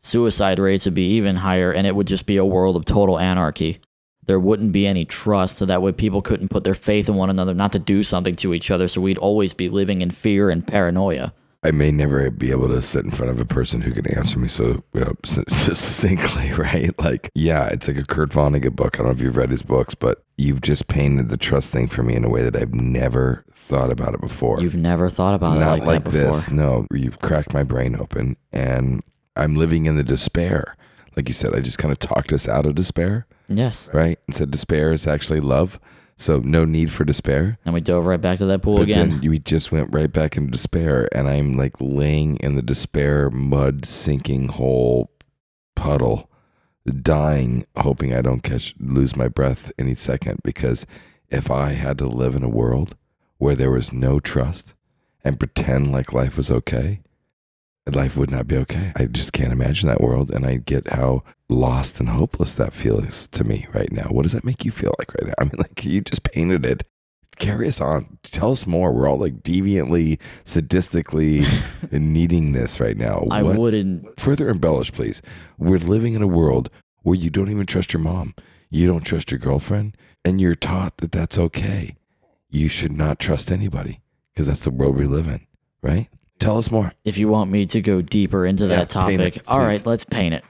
suicide 0.00 0.58
rates 0.58 0.84
would 0.84 0.94
be 0.94 1.12
even 1.12 1.36
higher, 1.36 1.70
and 1.70 1.86
it 1.86 1.94
would 1.94 2.08
just 2.08 2.26
be 2.26 2.38
a 2.38 2.44
world 2.44 2.74
of 2.74 2.84
total 2.84 3.16
anarchy. 3.16 3.78
There 4.24 4.40
wouldn't 4.40 4.72
be 4.72 4.84
any 4.84 5.04
trust, 5.04 5.58
so 5.58 5.64
that 5.66 5.80
way 5.80 5.92
people 5.92 6.22
couldn't 6.22 6.48
put 6.48 6.64
their 6.64 6.74
faith 6.74 7.08
in 7.08 7.14
one 7.14 7.30
another 7.30 7.54
not 7.54 7.70
to 7.70 7.78
do 7.78 8.02
something 8.02 8.34
to 8.34 8.52
each 8.52 8.72
other, 8.72 8.88
so 8.88 9.00
we'd 9.00 9.16
always 9.16 9.54
be 9.54 9.68
living 9.68 10.02
in 10.02 10.10
fear 10.10 10.50
and 10.50 10.66
paranoia. 10.66 11.32
I 11.66 11.72
may 11.72 11.90
never 11.90 12.30
be 12.30 12.52
able 12.52 12.68
to 12.68 12.80
sit 12.80 13.04
in 13.04 13.10
front 13.10 13.32
of 13.32 13.40
a 13.40 13.44
person 13.44 13.80
who 13.80 13.90
can 13.90 14.06
answer 14.16 14.38
me 14.38 14.46
so 14.46 14.84
you 14.94 15.00
know, 15.00 15.14
succinctly, 15.24 16.52
right? 16.56 16.96
Like, 16.98 17.30
yeah, 17.34 17.66
it's 17.66 17.88
like 17.88 17.98
a 17.98 18.04
Kurt 18.04 18.30
Vonnegut 18.30 18.76
book. 18.76 18.94
I 18.94 18.98
don't 18.98 19.06
know 19.08 19.12
if 19.12 19.20
you've 19.20 19.36
read 19.36 19.50
his 19.50 19.62
books, 19.62 19.94
but 19.96 20.22
you've 20.38 20.60
just 20.60 20.86
painted 20.86 21.28
the 21.28 21.36
trust 21.36 21.72
thing 21.72 21.88
for 21.88 22.02
me 22.04 22.14
in 22.14 22.24
a 22.24 22.28
way 22.28 22.42
that 22.42 22.54
I've 22.54 22.72
never 22.74 23.44
thought 23.50 23.90
about 23.90 24.14
it 24.14 24.20
before. 24.20 24.60
You've 24.60 24.76
never 24.76 25.10
thought 25.10 25.34
about 25.34 25.58
Not 25.58 25.78
it 25.78 25.80
like, 25.80 25.86
like, 25.86 26.04
that 26.04 26.10
before. 26.12 26.36
this. 26.36 26.50
No, 26.52 26.86
you've 26.92 27.18
cracked 27.18 27.52
my 27.52 27.64
brain 27.64 27.96
open, 27.96 28.36
and 28.52 29.02
I'm 29.34 29.56
living 29.56 29.86
in 29.86 29.96
the 29.96 30.04
despair. 30.04 30.76
Like 31.16 31.26
you 31.28 31.34
said, 31.34 31.52
I 31.52 31.60
just 31.60 31.78
kind 31.78 31.90
of 31.90 31.98
talked 31.98 32.32
us 32.32 32.46
out 32.46 32.66
of 32.66 32.76
despair, 32.76 33.26
Yes. 33.48 33.90
right? 33.92 34.18
And 34.28 34.36
said 34.36 34.52
despair 34.52 34.92
is 34.92 35.06
actually 35.06 35.40
love. 35.40 35.80
So 36.18 36.38
no 36.38 36.64
need 36.64 36.90
for 36.90 37.04
despair. 37.04 37.58
And 37.64 37.74
we 37.74 37.80
dove 37.80 38.06
right 38.06 38.20
back 38.20 38.38
to 38.38 38.46
that 38.46 38.62
pool 38.62 38.76
But 38.76 38.84
again. 38.84 39.20
then 39.20 39.30
we 39.30 39.38
just 39.38 39.70
went 39.70 39.92
right 39.92 40.10
back 40.10 40.36
into 40.36 40.50
despair, 40.50 41.08
and 41.14 41.28
I'm 41.28 41.56
like 41.56 41.74
laying 41.78 42.36
in 42.36 42.56
the 42.56 42.62
despair 42.62 43.28
mud 43.30 43.84
sinking 43.84 44.48
hole 44.48 45.10
puddle, 45.74 46.30
dying, 47.02 47.66
hoping 47.76 48.14
I 48.14 48.22
don't 48.22 48.42
catch 48.42 48.74
lose 48.80 49.14
my 49.14 49.28
breath 49.28 49.70
any 49.78 49.94
second. 49.94 50.40
Because 50.42 50.86
if 51.28 51.50
I 51.50 51.72
had 51.72 51.98
to 51.98 52.06
live 52.06 52.34
in 52.34 52.42
a 52.42 52.48
world 52.48 52.96
where 53.38 53.54
there 53.54 53.70
was 53.70 53.92
no 53.92 54.18
trust 54.18 54.72
and 55.22 55.38
pretend 55.38 55.92
like 55.92 56.14
life 56.14 56.38
was 56.38 56.50
okay, 56.50 57.00
life 57.92 58.16
would 58.16 58.30
not 58.30 58.46
be 58.48 58.56
okay. 58.58 58.92
I 58.96 59.04
just 59.06 59.32
can't 59.32 59.52
imagine 59.52 59.88
that 59.88 60.00
world, 60.00 60.30
and 60.30 60.44
I 60.46 60.56
get 60.56 60.88
how 60.88 61.22
lost 61.48 62.00
and 62.00 62.08
hopeless 62.08 62.54
that 62.54 62.72
feels 62.72 63.28
to 63.28 63.44
me 63.44 63.66
right 63.72 63.92
now. 63.92 64.04
What 64.10 64.24
does 64.24 64.32
that 64.32 64.44
make 64.44 64.64
you 64.64 64.70
feel 64.72 64.94
like 64.98 65.12
right 65.14 65.26
now? 65.28 65.34
I 65.38 65.44
mean, 65.44 65.54
like 65.58 65.84
you 65.84 66.00
just 66.00 66.22
painted 66.24 66.64
it 66.66 66.82
carry 67.38 67.68
us 67.68 67.82
on. 67.82 68.18
Tell 68.22 68.52
us 68.52 68.66
more. 68.66 68.94
We're 68.94 69.06
all 69.06 69.18
like 69.18 69.42
deviantly, 69.42 70.18
sadistically 70.46 71.46
needing 71.92 72.52
this 72.52 72.80
right 72.80 72.96
now. 72.96 73.26
I 73.30 73.42
What- 73.42 73.56
wouldn't. 73.56 74.18
Further 74.18 74.48
embellish, 74.48 74.90
please. 74.90 75.20
We're 75.58 75.78
living 75.78 76.14
in 76.14 76.22
a 76.22 76.26
world 76.26 76.70
where 77.02 77.14
you 77.14 77.28
don't 77.30 77.50
even 77.50 77.66
trust 77.66 77.92
your 77.92 78.00
mom. 78.00 78.34
You 78.70 78.86
don't 78.86 79.02
trust 79.04 79.30
your 79.30 79.38
girlfriend, 79.38 79.96
and 80.24 80.40
you're 80.40 80.54
taught 80.54 80.96
that 80.98 81.12
that's 81.12 81.38
okay. 81.38 81.96
You 82.50 82.68
should 82.68 82.92
not 82.92 83.18
trust 83.18 83.52
anybody 83.52 84.00
because 84.32 84.46
that's 84.46 84.64
the 84.64 84.70
world 84.70 84.96
we 84.96 85.04
live 85.04 85.28
in, 85.28 85.46
right? 85.82 86.08
Tell 86.38 86.58
us 86.58 86.70
more. 86.70 86.92
If 87.04 87.18
you 87.18 87.28
want 87.28 87.50
me 87.50 87.66
to 87.66 87.80
go 87.80 88.02
deeper 88.02 88.44
into 88.44 88.64
Yeah, 88.64 88.76
that 88.76 88.90
topic, 88.90 89.36
it, 89.38 89.42
all 89.48 89.60
right, 89.60 89.84
let's 89.86 90.04
paint 90.04 90.34
it. 90.34 90.44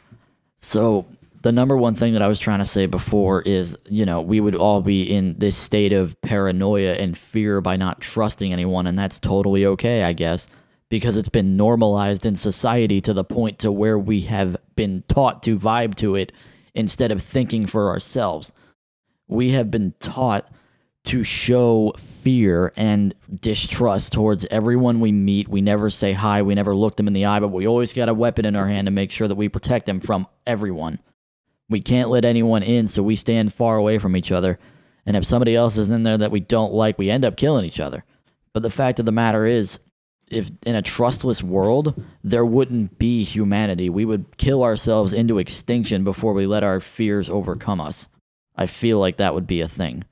So, 0.58 1.06
the 1.42 1.52
number 1.52 1.76
one 1.76 1.94
thing 1.94 2.14
that 2.14 2.22
I 2.22 2.28
was 2.28 2.40
trying 2.40 2.58
to 2.58 2.66
say 2.66 2.86
before 2.86 3.42
is, 3.42 3.76
you 3.88 4.04
know, 4.04 4.20
we 4.20 4.40
would 4.40 4.56
all 4.56 4.82
be 4.82 5.02
in 5.02 5.38
this 5.38 5.56
state 5.56 5.92
of 5.92 6.20
paranoia 6.20 6.94
and 6.94 7.16
fear 7.16 7.60
by 7.60 7.76
not 7.76 8.00
trusting 8.00 8.52
anyone, 8.52 8.88
and 8.88 8.98
that's 8.98 9.20
totally 9.20 9.64
okay, 9.64 10.02
I 10.02 10.12
guess, 10.12 10.48
because 10.88 11.16
it's 11.16 11.28
been 11.28 11.56
normalized 11.56 12.26
in 12.26 12.34
society 12.34 13.00
to 13.02 13.12
the 13.12 13.22
point 13.22 13.60
to 13.60 13.70
where 13.70 13.98
we 13.98 14.22
have 14.22 14.56
been 14.74 15.04
taught 15.08 15.44
to 15.44 15.56
vibe 15.56 15.94
to 15.96 16.16
it 16.16 16.32
instead 16.74 17.12
of 17.12 17.22
thinking 17.22 17.66
for 17.66 17.90
ourselves. 17.90 18.50
We 19.28 19.50
have 19.52 19.70
been 19.70 19.94
taught 20.00 20.50
to 21.06 21.22
show 21.24 21.92
fear 21.96 22.72
and 22.76 23.14
distrust 23.40 24.12
towards 24.12 24.44
everyone 24.46 25.00
we 25.00 25.12
meet. 25.12 25.48
We 25.48 25.60
never 25.60 25.90
say 25.90 26.12
hi, 26.12 26.42
we 26.42 26.54
never 26.54 26.74
look 26.74 26.96
them 26.96 27.06
in 27.06 27.12
the 27.12 27.26
eye, 27.26 27.40
but 27.40 27.48
we 27.48 27.66
always 27.66 27.92
got 27.92 28.08
a 28.08 28.14
weapon 28.14 28.44
in 28.44 28.56
our 28.56 28.66
hand 28.66 28.86
to 28.86 28.90
make 28.90 29.12
sure 29.12 29.28
that 29.28 29.36
we 29.36 29.48
protect 29.48 29.86
them 29.86 30.00
from 30.00 30.26
everyone. 30.46 30.98
We 31.68 31.80
can't 31.80 32.10
let 32.10 32.24
anyone 32.24 32.62
in, 32.62 32.88
so 32.88 33.02
we 33.02 33.16
stand 33.16 33.54
far 33.54 33.76
away 33.76 33.98
from 33.98 34.16
each 34.16 34.32
other. 34.32 34.58
And 35.04 35.16
if 35.16 35.24
somebody 35.24 35.54
else 35.54 35.76
is 35.78 35.88
in 35.90 36.02
there 36.02 36.18
that 36.18 36.32
we 36.32 36.40
don't 36.40 36.72
like, 36.72 36.98
we 36.98 37.10
end 37.10 37.24
up 37.24 37.36
killing 37.36 37.64
each 37.64 37.80
other. 37.80 38.04
But 38.52 38.62
the 38.62 38.70
fact 38.70 38.98
of 38.98 39.06
the 39.06 39.12
matter 39.12 39.46
is, 39.46 39.78
if 40.28 40.50
in 40.64 40.74
a 40.74 40.82
trustless 40.82 41.42
world, 41.42 42.02
there 42.24 42.44
wouldn't 42.44 42.98
be 42.98 43.22
humanity. 43.22 43.88
We 43.88 44.04
would 44.04 44.36
kill 44.38 44.64
ourselves 44.64 45.12
into 45.12 45.38
extinction 45.38 46.02
before 46.02 46.32
we 46.32 46.46
let 46.46 46.64
our 46.64 46.80
fears 46.80 47.30
overcome 47.30 47.80
us. 47.80 48.08
I 48.56 48.66
feel 48.66 48.98
like 48.98 49.18
that 49.18 49.34
would 49.34 49.46
be 49.46 49.60
a 49.60 49.68
thing. 49.68 50.04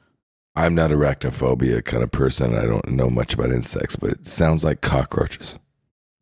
I'm 0.57 0.74
not 0.74 0.90
arachnophobia 0.90 1.84
kind 1.84 2.02
of 2.02 2.11
person. 2.12 2.55
I 2.57 2.64
don't 2.64 2.88
know 2.88 3.11
much 3.11 3.34
about 3.34 3.50
insects, 3.50 3.96
but 3.96 4.11
it 4.11 4.26
sounds 4.26 4.62
like 4.64 4.80
cockroaches, 4.80 5.59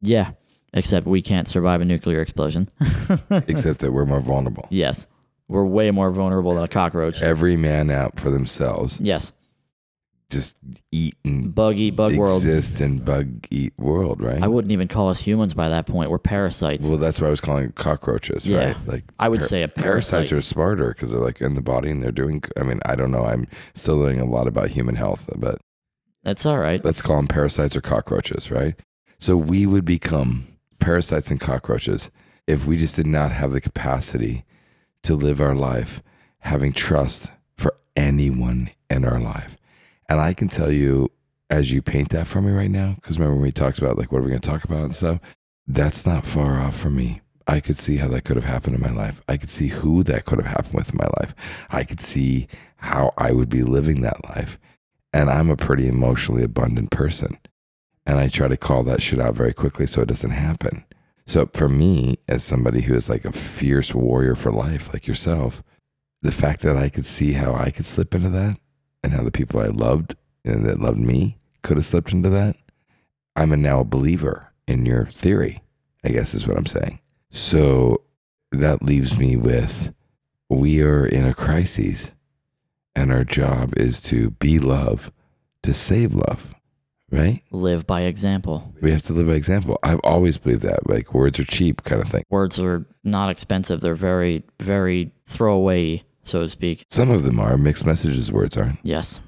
Yeah, 0.01 0.31
except 0.73 1.07
we 1.07 1.21
can't 1.21 1.47
survive 1.47 1.81
a 1.81 1.85
nuclear 1.85 2.21
explosion. 2.23 2.69
except 3.31 3.81
that 3.81 3.93
we're 3.93 4.07
more 4.07 4.21
vulnerable. 4.21 4.67
yes, 4.71 5.07
we're 5.49 5.65
way 5.67 5.91
more 5.91 6.11
vulnerable 6.11 6.55
than 6.55 6.65
a 6.65 6.69
cockroach. 6.69 7.21
Every 7.21 7.57
man 7.59 7.91
out 7.91 8.19
for 8.19 8.31
themselves. 8.31 8.99
Yes, 9.01 9.33
just 10.33 10.55
eat 10.91 11.15
and 11.25 11.55
bug 11.55 11.77
eat 11.79 11.93
bug 11.97 12.17
world. 12.17 12.43
exist 12.43 12.81
in 12.81 12.99
bug 12.99 13.47
eat 13.51 13.73
world, 13.79 14.21
right? 14.21 14.43
I 14.43 14.49
wouldn't 14.49 14.73
even 14.73 14.89
call 14.89 15.09
us 15.11 15.21
humans 15.21 15.55
by 15.55 15.69
that 15.69 15.87
point. 15.87 16.11
We're 16.11 16.19
parasites. 16.19 16.87
well, 16.87 16.99
that's 16.99 17.21
why 17.21 17.29
I 17.29 17.31
was 17.31 17.41
calling 17.41 17.71
cockroaches, 17.73 18.47
Yeah. 18.47 18.67
right? 18.69 18.77
Like 18.87 19.05
I 19.21 19.29
would 19.29 19.41
par- 19.41 19.49
say 19.49 19.63
a 19.63 19.69
parasites 19.69 20.33
are 20.33 20.41
smarter 20.41 20.89
because 20.89 21.11
they're 21.11 21.21
like 21.21 21.41
in 21.41 21.55
the 21.55 21.63
body 21.63 21.91
and 21.91 22.03
they're 22.03 22.11
doing. 22.13 22.43
I 22.57 22.63
mean, 22.65 22.81
I 22.87 22.97
don't 22.97 23.11
know. 23.13 23.25
I'm 23.25 23.47
still 23.75 23.97
learning 23.99 24.21
a 24.21 24.25
lot 24.25 24.47
about 24.49 24.69
human 24.71 24.97
health, 24.97 25.29
but 25.37 25.59
That's 26.25 26.45
all 26.47 26.59
right. 26.59 26.85
let's 26.85 27.03
call 27.03 27.17
them 27.17 27.29
parasites 27.29 27.77
or 27.77 27.81
cockroaches, 27.81 28.51
right? 28.51 28.75
So 29.19 29.37
we 29.37 29.67
would 29.67 29.85
become 29.85 30.49
parasites 30.81 31.31
and 31.31 31.39
cockroaches 31.41 32.11
if 32.49 32.67
we 32.67 32.77
just 32.77 32.97
did 32.97 33.07
not 33.07 33.31
have 33.31 33.53
the 33.53 33.61
capacity 33.61 34.45
to 35.05 35.15
live 35.15 35.41
our 35.41 35.55
life 35.55 36.03
having 36.41 36.73
trust 36.73 37.31
for 37.57 37.77
anyone 37.95 38.71
in 38.91 39.05
our 39.05 39.21
life. 39.21 39.57
And 40.09 40.21
I 40.21 40.35
can 40.35 40.49
tell 40.49 40.71
you, 40.71 41.11
as 41.51 41.71
you 41.71 41.83
paint 41.83 42.11
that 42.11 42.27
for 42.27 42.41
me 42.41 42.51
right 42.51 42.71
now, 42.71 42.95
because 42.97 43.19
remember 43.19 43.37
when 43.37 43.45
we 43.45 43.53
talked 43.53 43.79
about 43.79 43.99
like 43.99 44.11
what 44.11 44.19
are 44.19 44.23
we 44.23 44.31
going 44.31 44.41
to 44.41 44.49
talk 44.49 44.65
about 44.65 44.85
and 44.85 44.97
stuff, 44.97 45.21
that's 45.67 46.07
not 46.07 46.27
far 46.27 46.59
off 46.59 46.77
from 46.77 46.97
me. 46.97 47.21
I 47.47 47.61
could 47.61 47.77
see 47.77 47.97
how 47.97 48.09
that 48.09 48.25
could 48.25 48.37
have 48.37 48.45
happened 48.45 48.77
in 48.77 48.81
my 48.81 48.91
life. 48.91 49.21
I 49.29 49.37
could 49.37 49.51
see 49.51 49.69
who 49.69 50.03
that 50.05 50.25
could 50.25 50.39
have 50.39 50.47
happened 50.47 50.75
with 50.75 50.91
in 50.91 50.99
my 50.99 51.09
life. 51.21 51.35
I 51.71 51.85
could 51.85 52.01
see 52.01 52.47
how 52.77 53.13
I 53.19 53.33
would 53.33 53.49
be 53.49 53.63
living 53.63 54.01
that 54.01 54.25
life. 54.25 54.59
And 55.13 55.29
I'm 55.29 55.51
a 55.51 55.57
pretty 55.57 55.89
emotionally 55.89 56.43
abundant 56.43 56.91
person. 56.91 57.39
And 58.07 58.19
I 58.19 58.29
try 58.29 58.49
to 58.49 58.57
call 58.57 58.83
that 58.85 59.03
shit 59.03 59.21
out 59.21 59.35
very 59.35 59.53
quickly 59.53 59.87
so 59.87 60.03
it 60.03 60.09
doesn't 60.09 60.31
happen. 60.31 60.85
So 61.27 61.49
for 61.53 61.69
me, 61.69 62.17
as 62.29 62.43
somebody 62.43 62.81
who 62.83 62.95
is 62.95 63.09
like 63.09 63.25
a 63.25 63.33
fierce 63.33 63.95
warrior 63.95 64.35
for 64.35 64.53
life, 64.53 64.93
like 64.93 65.07
yourself, 65.07 65.63
the 66.23 66.33
fact 66.33 66.63
that 66.63 66.77
I 66.77 66.89
could 66.89 67.07
see 67.07 67.33
how 67.33 67.55
I 67.55 67.71
could 67.71 67.87
slip 67.87 68.15
into 68.15 68.31
that 68.31 68.59
and 69.03 69.13
how 69.13 69.23
the 69.23 69.31
people 69.31 69.61
I 69.61 69.67
loved 69.67 70.17
and 70.45 70.65
that 70.65 70.81
loved 70.81 70.99
me 70.99 71.39
could 71.63 71.77
have 71.77 71.87
slipped 71.87 72.13
into 72.13 72.31
that, 72.31 72.57
I'm 73.37 73.53
a 73.53 73.57
now 73.57 73.81
a 73.81 73.85
believer 73.85 74.53
in 74.67 74.87
your 74.87 75.07
theory, 75.07 75.63
I 76.05 76.11
guess 76.11 76.35
is 76.35 76.47
what 76.47 76.57
I'm 76.57 76.67
saying. 76.67 77.01
So 77.31 78.03
that 78.51 78.83
leaves 78.83 79.17
me 79.17 79.37
with 79.37 79.93
we 80.49 80.83
are 80.83 81.07
in 81.07 81.25
a 81.25 81.35
crisis 81.35 82.13
and 82.95 83.11
our 83.11 83.25
job 83.25 83.73
is 83.77 84.03
to 84.03 84.31
be 84.33 84.59
love, 84.59 85.11
to 85.63 85.73
save 85.73 86.15
love, 86.15 86.55
right? 87.11 87.43
Live 87.51 87.87
by 87.87 88.03
example. 88.03 88.73
We 88.83 88.93
have 88.93 89.03
to 89.03 89.13
live 89.13 89.29
by 89.29 89.35
example. 89.35 89.79
I've 89.83 90.01
always 90.01 90.37
believed 90.37 90.63
that, 90.63 90.89
like 90.89 91.15
words 91.15 91.41
are 91.41 91.45
cheap 91.45 91.85
kind 91.85 92.03
of 92.03 92.09
thing. 92.09 92.25
Words 92.29 92.59
are 92.59 92.85
not 93.03 93.31
expensive. 93.31 93.81
They're 93.81 93.95
very, 93.95 94.45
very 94.61 95.13
throwaway, 95.27 96.03
so 96.25 96.41
to 96.43 96.49
speak. 96.49 96.85
Some 96.91 97.11
of 97.11 97.23
them 97.23 97.39
are 97.41 97.57
mixed 97.57 97.87
messages, 97.87 98.31
words 98.33 98.57
aren't. 98.57 98.79
Yes. 98.83 99.21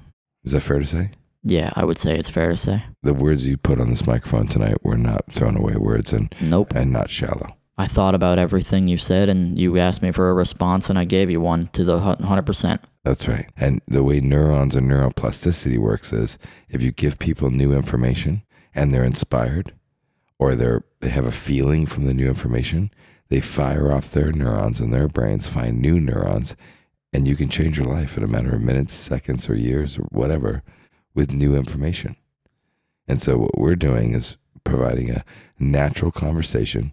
Is 0.43 0.51
that 0.51 0.61
fair 0.61 0.79
to 0.79 0.85
say? 0.87 1.11
Yeah, 1.43 1.71
I 1.75 1.85
would 1.85 1.97
say 1.97 2.17
it's 2.17 2.29
fair 2.29 2.49
to 2.49 2.57
say. 2.57 2.83
The 3.03 3.13
words 3.13 3.47
you 3.47 3.57
put 3.57 3.79
on 3.79 3.89
this 3.89 4.07
microphone 4.07 4.47
tonight 4.47 4.83
were 4.83 4.97
not 4.97 5.25
thrown 5.31 5.55
away 5.57 5.75
words 5.75 6.11
and, 6.11 6.33
Nope. 6.41 6.73
and 6.75 6.91
not 6.91 7.09
shallow. 7.09 7.55
I 7.77 7.87
thought 7.87 8.15
about 8.15 8.39
everything 8.39 8.87
you 8.87 8.97
said, 8.97 9.27
and 9.27 9.59
you 9.59 9.77
asked 9.77 10.01
me 10.01 10.11
for 10.11 10.29
a 10.29 10.33
response, 10.33 10.89
and 10.89 10.97
I 10.97 11.03
gave 11.03 11.29
you 11.29 11.41
one 11.41 11.67
to 11.73 11.83
the 11.83 11.99
100%. 11.99 12.79
That's 13.03 13.27
right. 13.27 13.47
And 13.57 13.81
the 13.87 14.01
way 14.03 14.21
neurons 14.21 14.75
and 14.75 14.89
neuroplasticity 14.89 15.77
works 15.77 16.13
is 16.13 16.37
if 16.69 16.81
you 16.81 16.91
give 16.91 17.19
people 17.19 17.51
new 17.51 17.73
information 17.73 18.43
and 18.73 18.93
they're 18.93 19.03
inspired 19.03 19.73
or 20.39 20.55
they're 20.55 20.83
they 21.01 21.09
have 21.09 21.25
a 21.25 21.31
feeling 21.31 21.85
from 21.85 22.05
the 22.05 22.13
new 22.13 22.27
information, 22.27 22.89
they 23.29 23.41
fire 23.41 23.91
off 23.91 24.09
their 24.11 24.31
neurons 24.31 24.79
and 24.79 24.91
their 24.93 25.07
brains, 25.07 25.45
find 25.45 25.79
new 25.79 25.99
neurons, 25.99 26.55
and 27.15 27.27
you 27.27 27.35
can 27.35 27.49
change 27.49 27.77
your 27.77 27.87
life 27.87 28.17
in 28.17 28.23
a 28.23 28.27
matter 28.27 28.53
of 28.53 28.61
minutes, 28.61 28.93
seconds, 28.93 29.49
or 29.49 29.55
years, 29.55 29.97
or 29.97 30.03
whatever, 30.11 30.61
with 31.13 31.31
new 31.31 31.55
information. 31.55 32.15
And 33.07 33.21
so 33.21 33.37
what 33.37 33.57
we're 33.57 33.75
doing 33.75 34.13
is 34.13 34.37
providing 34.63 35.11
a 35.11 35.23
natural 35.57 36.11
conversation 36.11 36.91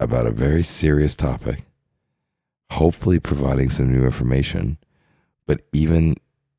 about 0.00 0.26
a 0.26 0.32
very 0.32 0.62
serious 0.62 1.14
topic, 1.14 1.64
hopefully 2.72 3.20
providing 3.20 3.70
some 3.70 3.92
new 3.92 4.04
information 4.04 4.78
but 5.46 5.62
even 5.72 6.16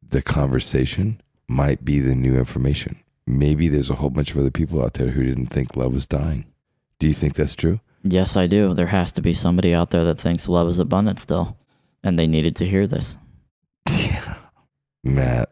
the 0.08 0.22
conversation 0.22 1.22
might 1.48 1.84
be 1.84 2.00
the 2.00 2.16
new 2.16 2.38
information. 2.38 3.00
Maybe 3.28 3.68
there's 3.68 3.90
a 3.90 3.96
whole 3.96 4.10
bunch 4.10 4.32
of 4.32 4.38
other 4.38 4.52
people 4.52 4.84
out 4.84 4.94
there 4.96 5.10
who 5.10 5.24
didn't 5.24 5.48
think 5.48 5.76
love 5.76 5.94
was 5.94 6.08
dying. 6.08 6.46
Do 7.00 7.08
you 7.08 7.14
think 7.14 7.36
that's 7.36 7.56
true? 7.56 7.80
Yes, 8.04 8.38
I 8.38 8.46
do. 8.46 8.74
There 8.74 8.88
has 8.88 9.12
to 9.14 9.22
be 9.22 9.34
somebody 9.34 9.74
out 9.74 9.90
there 9.90 10.04
that 10.06 10.20
thinks 10.20 10.48
love 10.48 10.70
is 10.70 10.78
abundant 10.78 11.20
still, 11.20 11.58
and 12.06 12.18
they 12.20 12.28
needed 12.28 12.56
to 12.58 12.68
hear 12.68 12.88
this. 12.88 13.18
Yeah. 13.90 14.36
Matt, 15.04 15.52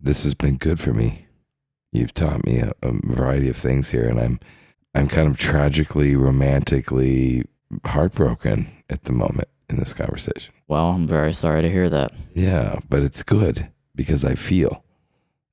this 0.00 0.22
has 0.22 0.32
been 0.32 0.56
good 0.56 0.80
for 0.80 0.94
me. 0.94 1.26
You've 1.92 2.14
taught 2.14 2.46
me 2.46 2.60
a, 2.60 2.72
a 2.82 2.92
variety 3.04 3.48
of 3.48 3.56
things 3.56 3.90
here, 3.90 4.08
and 4.08 4.18
I'm 4.18 4.40
I'm 4.94 5.08
kind 5.08 5.28
of 5.28 5.36
tragically, 5.36 6.16
romantically 6.16 7.44
heartbroken 7.84 8.68
at 8.88 9.04
the 9.04 9.12
moment 9.12 9.48
in 9.68 9.76
this 9.76 9.92
conversation. 9.92 10.54
Well, 10.68 10.88
I'm 10.88 11.06
very 11.06 11.32
sorry 11.32 11.62
to 11.62 11.70
hear 11.70 11.90
that. 11.90 12.12
Yeah, 12.34 12.78
but 12.88 13.02
it's 13.02 13.22
good 13.22 13.68
because 13.94 14.24
I 14.24 14.34
feel 14.34 14.84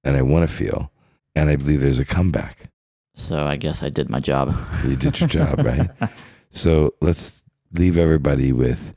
and 0.03 0.15
I 0.15 0.21
want 0.21 0.47
to 0.47 0.55
feel, 0.55 0.91
and 1.35 1.49
I 1.49 1.55
believe 1.55 1.81
there's 1.81 1.99
a 1.99 2.05
comeback. 2.05 2.69
So 3.15 3.45
I 3.45 3.55
guess 3.55 3.81
I 3.81 3.89
did 3.89 4.09
my 4.09 4.19
job. 4.19 4.55
You 4.85 4.95
did 4.95 5.19
your 5.19 5.27
job, 5.27 5.59
right? 5.59 5.89
So 6.51 6.93
let's 7.01 7.41
leave 7.73 7.97
everybody 7.97 8.53
with 8.53 8.93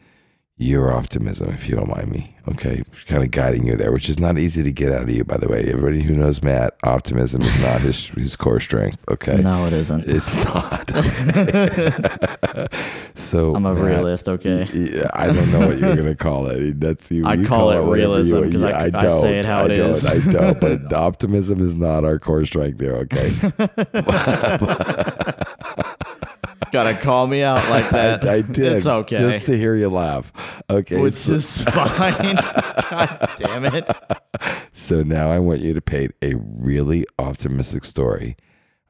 your 0.61 0.93
optimism, 0.93 1.51
if 1.51 1.69
you 1.69 1.77
don't 1.77 1.89
mind 1.89 2.11
me. 2.11 2.35
Okay. 2.49 2.83
Kind 3.07 3.23
of 3.23 3.31
guiding 3.31 3.67
you 3.67 3.77
there, 3.77 3.93
which 3.93 4.09
is 4.09 4.19
not 4.19 4.39
easy 4.39 4.63
to 4.63 4.73
get 4.73 4.91
out 4.91 5.03
of 5.03 5.11
you, 5.11 5.23
by 5.23 5.37
the 5.37 5.47
way. 5.49 5.61
Everybody 5.69 6.03
who 6.03 6.15
knows 6.15 6.43
Matt, 6.43 6.77
optimism 6.83 7.43
is 7.43 7.61
not 7.63 7.81
his, 7.83 8.07
his 8.17 8.35
core 8.37 8.59
strength. 8.59 9.05
Okay. 9.09 9.37
No, 9.37 9.67
it 9.67 9.73
isn't. 9.75 10.05
It's 10.09 10.35
not. 10.45 10.89
so 13.15 13.55
I'm 13.55 13.67
a 13.67 13.75
Matt, 13.75 13.85
realist, 13.85 14.29
okay? 14.29 14.67
Yeah, 14.73 15.11
I 15.13 15.27
don't 15.27 15.53
know 15.53 15.67
what 15.69 15.79
you're 15.79 15.95
gonna 15.95 16.15
call 16.17 16.47
it. 16.49 16.81
That's 16.81 17.11
you. 17.11 17.27
I 17.27 17.35
you 17.35 17.47
call 17.47 17.71
it 17.71 17.81
realism 17.95 18.43
'cause 18.51 18.63
I- 18.65 18.71
yeah, 18.71 18.83
I 18.83 18.91
don't. 18.91 19.21
say 19.21 19.39
it 19.39 19.47
how 19.47 19.61
I 19.61 19.65
it 19.67 19.77
don't, 19.77 19.91
is. 19.91 20.07
I 20.07 20.19
don't. 20.19 20.59
But 20.59 20.93
optimism 20.93 21.61
is 21.61 21.77
not 21.77 22.05
our 22.05 22.19
core 22.19 22.45
strength 22.47 22.79
there. 22.79 22.97
Okay. 22.97 23.31
Gotta 26.73 26.95
call 26.95 27.27
me 27.27 27.43
out 27.43 27.69
like 27.71 27.89
that. 27.91 28.27
I, 28.27 28.35
I 28.35 28.41
did. 28.43 28.73
It's 28.73 28.87
okay. 28.87 29.17
Just 29.17 29.45
to 29.45 29.57
hear 29.57 29.75
you 29.77 29.89
laugh. 29.89 30.33
Okay. 30.71 31.01
Which 31.01 31.15
so, 31.15 31.33
is 31.35 31.63
fine. 31.63 32.37
God 32.91 33.31
damn 33.37 33.65
it. 33.65 33.89
so 34.73 35.03
now 35.03 35.31
I 35.31 35.39
want 35.39 35.61
you 35.61 35.75
to 35.75 35.81
paint 35.81 36.13
a 36.23 36.35
really 36.37 37.07
optimistic 37.19 37.85
story 37.85 38.37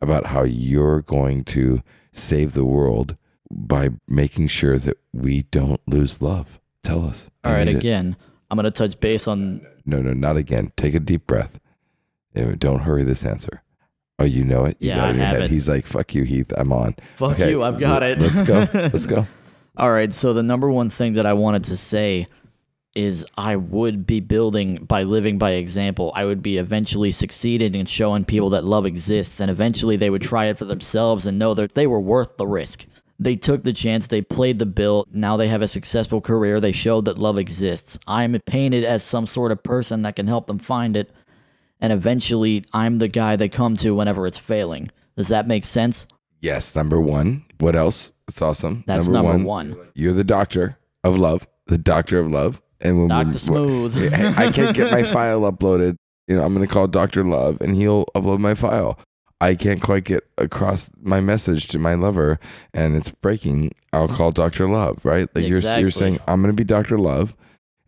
about 0.01 0.26
how 0.26 0.45
you're 0.45 1.03
going 1.03 1.45
to 1.45 1.81
save 2.12 2.53
the 2.55 2.64
world 2.64 3.16
by 3.51 3.91
making 4.07 4.49
sure 4.49 4.79
that 4.79 4.99
we 5.12 5.43
don't 5.45 5.81
lose 5.89 6.20
love. 6.20 6.61
Tell 6.85 7.05
us. 7.05 7.31
All 7.45 7.53
right, 7.53 7.64
need 7.64 7.76
it. 7.76 7.79
again, 7.79 8.16
I'm 8.51 8.57
gonna 8.57 8.70
touch 8.70 8.99
base 9.01 9.26
on. 9.26 9.66
No, 9.85 10.01
no, 10.01 10.12
not 10.12 10.37
again. 10.37 10.72
Take 10.76 10.95
a 10.95 11.01
deep 11.01 11.26
breath. 11.26 11.59
Eh, 12.35 12.55
Don't 12.59 12.81
hurry 12.81 13.05
this 13.05 13.24
answer. 13.24 13.62
Oh, 14.19 14.25
you 14.25 14.45
know 14.45 14.64
it. 14.64 14.77
You 14.81 14.89
Yeah, 14.89 14.97
got 14.97 15.05
I 15.07 15.11
it 15.11 15.16
your 15.16 15.25
have 15.27 15.41
it. 15.43 15.51
He's 15.51 15.69
like, 15.69 15.87
"Fuck 15.87 16.14
you, 16.14 16.25
Heath. 16.25 16.53
I'm 16.57 16.73
on." 16.73 16.97
Fuck 17.16 17.33
Okay, 17.33 17.51
you, 17.51 17.62
I've 17.62 17.79
got 17.79 18.03
it. 18.03 18.19
Let's 18.19 18.43
go. 18.43 18.66
Let's 18.75 19.07
go. 19.07 19.27
All 19.77 19.93
right, 19.93 20.12
so 20.12 20.33
the 20.33 20.43
number 20.43 20.69
one 20.71 20.91
thing 20.91 21.12
that 21.14 21.27
I 21.27 21.35
wanted 21.35 21.64
to 21.64 21.77
say 21.77 22.27
is 22.97 23.25
I 23.37 23.55
would 23.55 24.07
be 24.07 24.19
building 24.19 24.85
by 24.85 25.05
living 25.05 25.39
by 25.39 25.53
example. 25.53 26.11
I 26.16 26.25
would 26.25 26.43
be 26.43 26.59
eventually 26.59 27.12
succeeding 27.12 27.77
in 27.77 27.87
showing 27.87 28.25
people 28.25 28.51
that 28.51 28.64
love 28.64 28.87
exists, 28.87 29.39
and 29.39 29.51
eventually 29.51 29.97
they 29.97 30.11
would 30.11 30.23
try 30.23 30.47
it 30.47 30.59
for 30.59 30.64
themselves 30.64 31.25
and 31.25 31.39
know 31.39 31.55
that 31.55 31.75
they 31.75 31.87
were 31.87 32.01
worth 32.01 32.37
the 32.39 32.47
risk. 32.47 32.87
They 33.21 33.37
took 33.37 33.62
the 33.62 33.73
chance, 33.73 34.07
they 34.09 34.23
played 34.23 34.59
the 34.59 34.66
bill, 34.66 35.07
now 35.12 35.37
they 35.37 35.49
have 35.49 35.62
a 35.62 35.69
successful 35.69 36.21
career, 36.21 36.61
they 36.61 36.73
showed 36.73 37.05
that 37.05 37.19
love 37.19 37.39
exists. 37.39 37.99
I'm 38.07 38.39
painted 38.47 38.85
as 38.85 39.03
some 39.03 39.27
sort 39.27 39.53
of 39.53 39.62
person 39.62 40.01
that 40.01 40.16
can 40.16 40.27
help 40.29 40.47
them 40.47 40.59
find 40.59 40.97
it, 40.97 41.11
and 41.81 41.93
eventually 41.93 42.64
I'm 42.72 42.99
the 42.99 43.09
guy 43.09 43.37
they 43.37 43.49
come 43.49 43.76
to 43.76 43.95
whenever 43.95 44.26
it's 44.26 44.39
failing. 44.39 44.91
Does 45.16 45.29
that 45.29 45.47
make 45.47 45.64
sense? 45.64 46.07
Yes, 46.41 46.74
number 46.76 47.01
one. 47.01 47.45
What 47.59 47.74
else? 47.74 48.12
It's 48.29 48.41
awesome. 48.43 48.85
That's 48.87 49.09
number 49.09 49.39
one. 49.39 49.76
You're 49.95 50.12
the 50.12 50.24
doctor 50.24 50.79
of 51.03 51.16
love, 51.16 51.49
the 51.66 51.79
doctor 51.79 52.18
of 52.18 52.31
love. 52.31 52.62
And 52.81 52.99
when 53.01 53.09
Dr. 53.09 53.26
we- 53.29 53.39
Smooth. 53.39 54.12
I 54.14 54.47
I 54.47 54.53
can't 54.53 54.76
get 54.76 54.93
my 54.93 55.03
file 55.03 55.41
uploaded, 55.41 55.97
you 56.29 56.37
know, 56.37 56.45
I'm 56.45 56.55
going 56.55 56.64
to 56.66 56.72
call 56.72 56.87
Doctor 56.87 57.24
Love, 57.24 57.61
and 57.61 57.74
he'll 57.74 58.05
upload 58.14 58.39
my 58.39 58.55
file. 58.55 58.99
I 59.41 59.55
can't 59.55 59.81
quite 59.81 60.05
get 60.05 60.24
across 60.37 60.91
my 61.01 61.20
message 61.20 61.68
to 61.68 61.79
my 61.79 61.95
lover, 61.95 62.39
and 62.74 62.95
it's 62.97 63.09
breaking. 63.09 63.72
I'll 63.93 64.09
call 64.09 64.31
Doctor 64.31 64.68
Love, 64.68 65.05
right? 65.05 65.29
Like 65.35 65.47
you're 65.47 65.59
Exactly. 65.59 65.83
you're 65.83 65.91
saying, 65.91 66.18
I'm 66.29 66.41
going 66.43 66.53
to 66.53 66.57
be 66.57 66.64
Doctor 66.64 66.99
Love, 66.99 67.35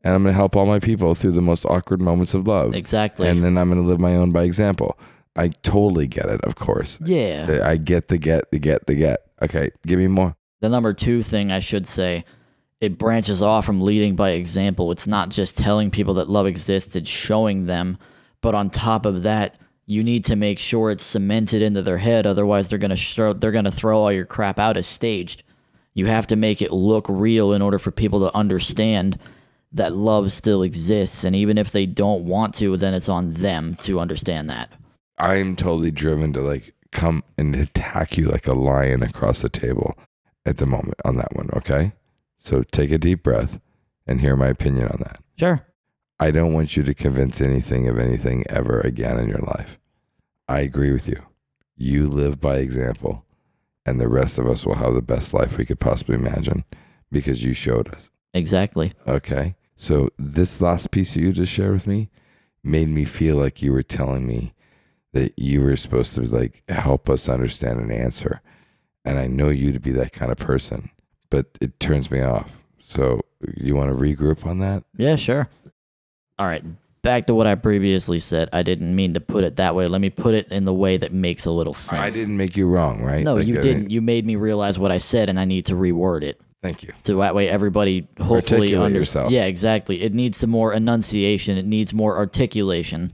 and 0.05 0.15
I'm 0.15 0.23
going 0.23 0.33
to 0.33 0.37
help 0.37 0.57
all 0.57 0.67
my 0.67 0.79
people 0.79 1.15
through 1.15 1.33
the 1.33 1.43
most 1.43 1.65
awkward 1.67 2.01
moments 2.01 2.35
of 2.35 2.47
love, 2.47 2.75
Exactly. 2.75 3.29
and 3.29 3.43
then 3.45 3.57
I'm 3.59 3.69
going 3.69 3.81
to 3.81 3.87
live 3.87 4.01
my 4.01 4.17
own 4.17 4.33
by 4.33 4.43
example. 4.45 4.99
I 5.37 5.49
totally 5.63 6.07
get 6.09 6.27
it, 6.27 6.41
of 6.43 6.57
course. 6.57 6.99
yeah. 7.05 7.61
I 7.65 7.77
get 7.77 8.09
the 8.09 8.19
get, 8.19 8.51
the 8.51 8.59
get, 8.59 8.87
the 8.87 8.95
get. 8.97 9.21
Okay, 9.43 9.71
give 9.87 9.99
me 9.99 10.07
more. 10.09 10.37
The 10.61 10.69
number 10.69 10.93
two 10.93 11.23
thing 11.23 11.51
I 11.53 11.61
should 11.61 11.87
say, 11.87 12.25
it 12.81 12.99
branches 12.99 13.41
off 13.43 13.65
from 13.65 13.81
leading 13.81 14.17
by 14.17 14.31
example. 14.31 14.91
It's 14.93 15.07
not 15.07 15.29
just 15.31 15.57
telling 15.57 15.91
people 15.91 16.15
that 16.15 16.29
love 16.29 16.47
exists, 16.47 16.97
it's 16.97 17.09
showing 17.11 17.67
them. 17.67 17.99
But 18.43 18.55
on 18.55 18.71
top 18.71 19.07
of 19.07 19.23
that, 19.23 19.57
you 19.87 20.03
need 20.03 20.25
to 20.27 20.37
make 20.37 20.59
sure 20.59 20.91
it's 20.91 21.05
cemented 21.05 21.63
into 21.63 21.83
their 21.83 21.99
head. 21.99 22.27
Otherwise, 22.27 22.69
they're 22.69 22.79
gonna 22.79 22.97
show, 22.97 23.33
they're 23.33 23.51
gonna 23.53 23.71
throw 23.71 24.01
all 24.01 24.13
your 24.13 24.25
crap 24.27 24.59
out 24.59 24.77
as 24.77 24.87
staged. 24.87 25.43
You 25.95 26.07
have 26.07 26.27
to 26.29 26.37
make 26.37 26.63
it 26.63 26.73
look 26.73 27.07
real 27.09 27.53
in 27.53 27.61
order 27.63 27.79
for 27.79 27.91
people 27.91 28.21
to 28.21 28.35
understand 28.37 29.19
that 29.73 29.95
love 29.95 30.33
still 30.33 30.63
exists. 30.63 31.25
And 31.25 31.35
even 31.37 31.59
if 31.59 31.73
they 31.73 31.87
don't 31.87 32.25
want 32.25 32.55
to, 32.57 32.77
then 32.77 32.95
it's 32.95 33.09
on 33.09 33.35
them 33.35 33.75
to 33.83 34.01
understand 34.01 34.51
that. 34.51 34.71
I'm 35.19 35.55
totally 35.57 35.91
driven 35.91 36.33
to 36.33 36.41
like 36.41 36.75
come 36.93 37.23
and 37.39 37.55
attack 37.55 38.17
you 38.17 38.27
like 38.27 38.47
a 38.47 38.53
lion 38.53 39.03
across 39.03 39.43
the 39.43 39.49
table 39.49 39.97
at 40.45 40.57
the 40.57 40.67
moment 40.67 41.01
on 41.05 41.17
that 41.17 41.35
one. 41.35 41.51
Okay. 41.57 41.93
So 42.39 42.63
take 42.63 42.91
a 42.91 42.99
deep 42.99 43.23
breath 43.23 43.61
and 44.07 44.21
hear 44.21 44.37
my 44.37 44.49
opinion 44.49 44.89
on 44.89 44.99
that. 45.01 45.21
Sure. 45.39 45.67
I 46.19 46.31
don't 46.31 46.53
want 46.53 46.77
you 46.77 46.83
to 46.83 46.95
convince 46.95 47.41
anything 47.41 47.89
of 47.89 47.99
anything 47.99 48.45
ever 48.49 48.81
again 48.81 49.19
in 49.19 49.29
your 49.29 49.39
life. 49.39 49.79
I 50.49 50.61
agree 50.61 50.93
with 50.93 51.07
you. 51.07 51.27
You 51.77 52.09
live 52.09 52.41
by 52.41 52.57
example, 52.57 53.25
and 53.87 53.99
the 53.99 54.09
rest 54.09 54.37
of 54.37 54.47
us 54.47 54.67
will 54.67 54.75
have 54.75 54.93
the 54.93 55.01
best 55.01 55.33
life 55.33 55.57
we 55.57 55.65
could 55.65 55.81
possibly 55.81 56.17
imagine 56.17 56.65
because 57.11 57.43
you 57.43 57.55
showed 57.55 57.89
us. 57.95 58.11
Exactly. 58.35 58.93
Okay. 59.07 59.55
So 59.81 60.11
this 60.19 60.61
last 60.61 60.91
piece 60.91 61.17
you 61.17 61.33
just 61.33 61.51
shared 61.51 61.73
with 61.73 61.87
me 61.87 62.11
made 62.63 62.89
me 62.89 63.07
feel 63.07 63.37
like 63.37 63.63
you 63.63 63.73
were 63.73 63.83
telling 63.83 64.27
me 64.27 64.53
that 65.15 65.33
you 65.39 65.63
were 65.63 65.75
supposed 65.75 66.15
to 66.17 66.21
like 66.21 66.63
help 66.69 67.09
us 67.09 67.31
understand 67.31 67.81
an 67.81 67.91
answer. 67.91 68.43
And 69.07 69.19
I 69.19 69.27
know 69.27 69.49
you 69.49 69.73
to 69.73 69.81
be 69.81 69.91
that 69.93 70.13
kind 70.13 70.31
of 70.31 70.37
person, 70.37 70.91
but 71.31 71.47
it 71.63 71.81
turns 71.81 72.11
me 72.11 72.21
off. 72.21 72.63
So 72.79 73.23
you 73.57 73.75
want 73.75 73.89
to 73.91 73.97
regroup 73.97 74.45
on 74.45 74.59
that? 74.59 74.85
Yeah, 74.99 75.17
sure. 75.17 75.49
All 76.39 76.47
right. 76.47 76.63
Back 77.01 77.25
to 77.25 77.35
what 77.35 77.47
I 77.47 77.55
previously 77.55 78.19
said. 78.19 78.51
I 78.53 78.63
didn't 78.63 78.95
mean 78.95 79.15
to 79.15 79.21
put 79.21 79.45
it 79.45 79.57
that 79.57 79.75
way. 79.75 79.87
Let 79.87 80.03
me 80.03 80.11
put 80.11 80.35
it 80.35 80.49
in 80.53 80.67
the 80.67 80.75
way 80.75 80.99
that 80.99 81.15
makes 81.15 81.47
a 81.47 81.51
little 81.51 81.73
sense. 81.73 82.03
I 82.03 82.11
didn't 82.11 82.37
make 82.37 82.55
you 82.55 82.69
wrong, 82.69 83.03
right? 83.03 83.25
No, 83.25 83.37
Like, 83.37 83.47
you 83.47 83.59
I 83.59 83.63
didn't. 83.63 83.83
mean, 83.85 83.91
You 83.91 84.03
made 84.03 84.27
me 84.27 84.37
realize 84.37 84.79
what 84.79 84.91
I 84.91 84.99
said, 84.99 85.31
and 85.31 85.41
I 85.41 85.47
need 85.47 85.65
to 85.67 85.73
reword 85.75 86.23
it. 86.23 86.39
Thank 86.63 86.83
you. 86.83 86.93
So 87.03 87.17
that 87.19 87.35
way, 87.35 87.49
everybody 87.49 88.07
hopefully 88.19 88.37
Articulate 88.37 88.75
under- 88.87 88.99
yourself. 88.99 89.31
Yeah, 89.33 89.45
exactly. 89.45 90.03
It 90.03 90.13
needs 90.13 90.39
some 90.39 90.51
more 90.51 90.73
enunciation. 90.73 91.57
It 91.57 91.67
needs 91.67 91.95
more 91.95 92.19
articulation. 92.19 93.13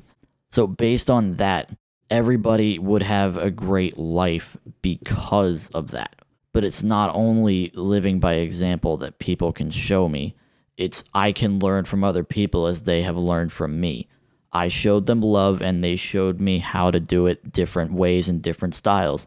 So 0.50 0.66
based 0.66 1.08
on 1.08 1.36
that, 1.36 1.70
everybody 2.10 2.78
would 2.78 3.02
have 3.02 3.36
a 3.36 3.50
great 3.50 3.98
life 3.98 4.56
because 4.82 5.68
of 5.68 5.92
that. 5.92 6.16
But 6.52 6.64
it's 6.64 6.82
not 6.82 7.14
only 7.14 7.70
living 7.74 8.18
by 8.18 8.34
example 8.34 8.96
that 8.98 9.18
people 9.18 9.52
can 9.52 9.70
show 9.70 10.08
me. 10.08 10.34
It's 10.76 11.04
I 11.14 11.32
can 11.32 11.58
learn 11.58 11.84
from 11.84 12.02
other 12.02 12.24
people 12.24 12.66
as 12.66 12.82
they 12.82 13.02
have 13.02 13.16
learned 13.16 13.52
from 13.52 13.80
me. 13.80 14.08
I 14.52 14.68
showed 14.68 15.06
them 15.06 15.20
love 15.20 15.60
and 15.60 15.84
they 15.84 15.96
showed 15.96 16.40
me 16.40 16.58
how 16.58 16.90
to 16.90 16.98
do 16.98 17.26
it 17.26 17.52
different 17.52 17.92
ways 17.92 18.28
and 18.28 18.40
different 18.40 18.74
styles. 18.74 19.26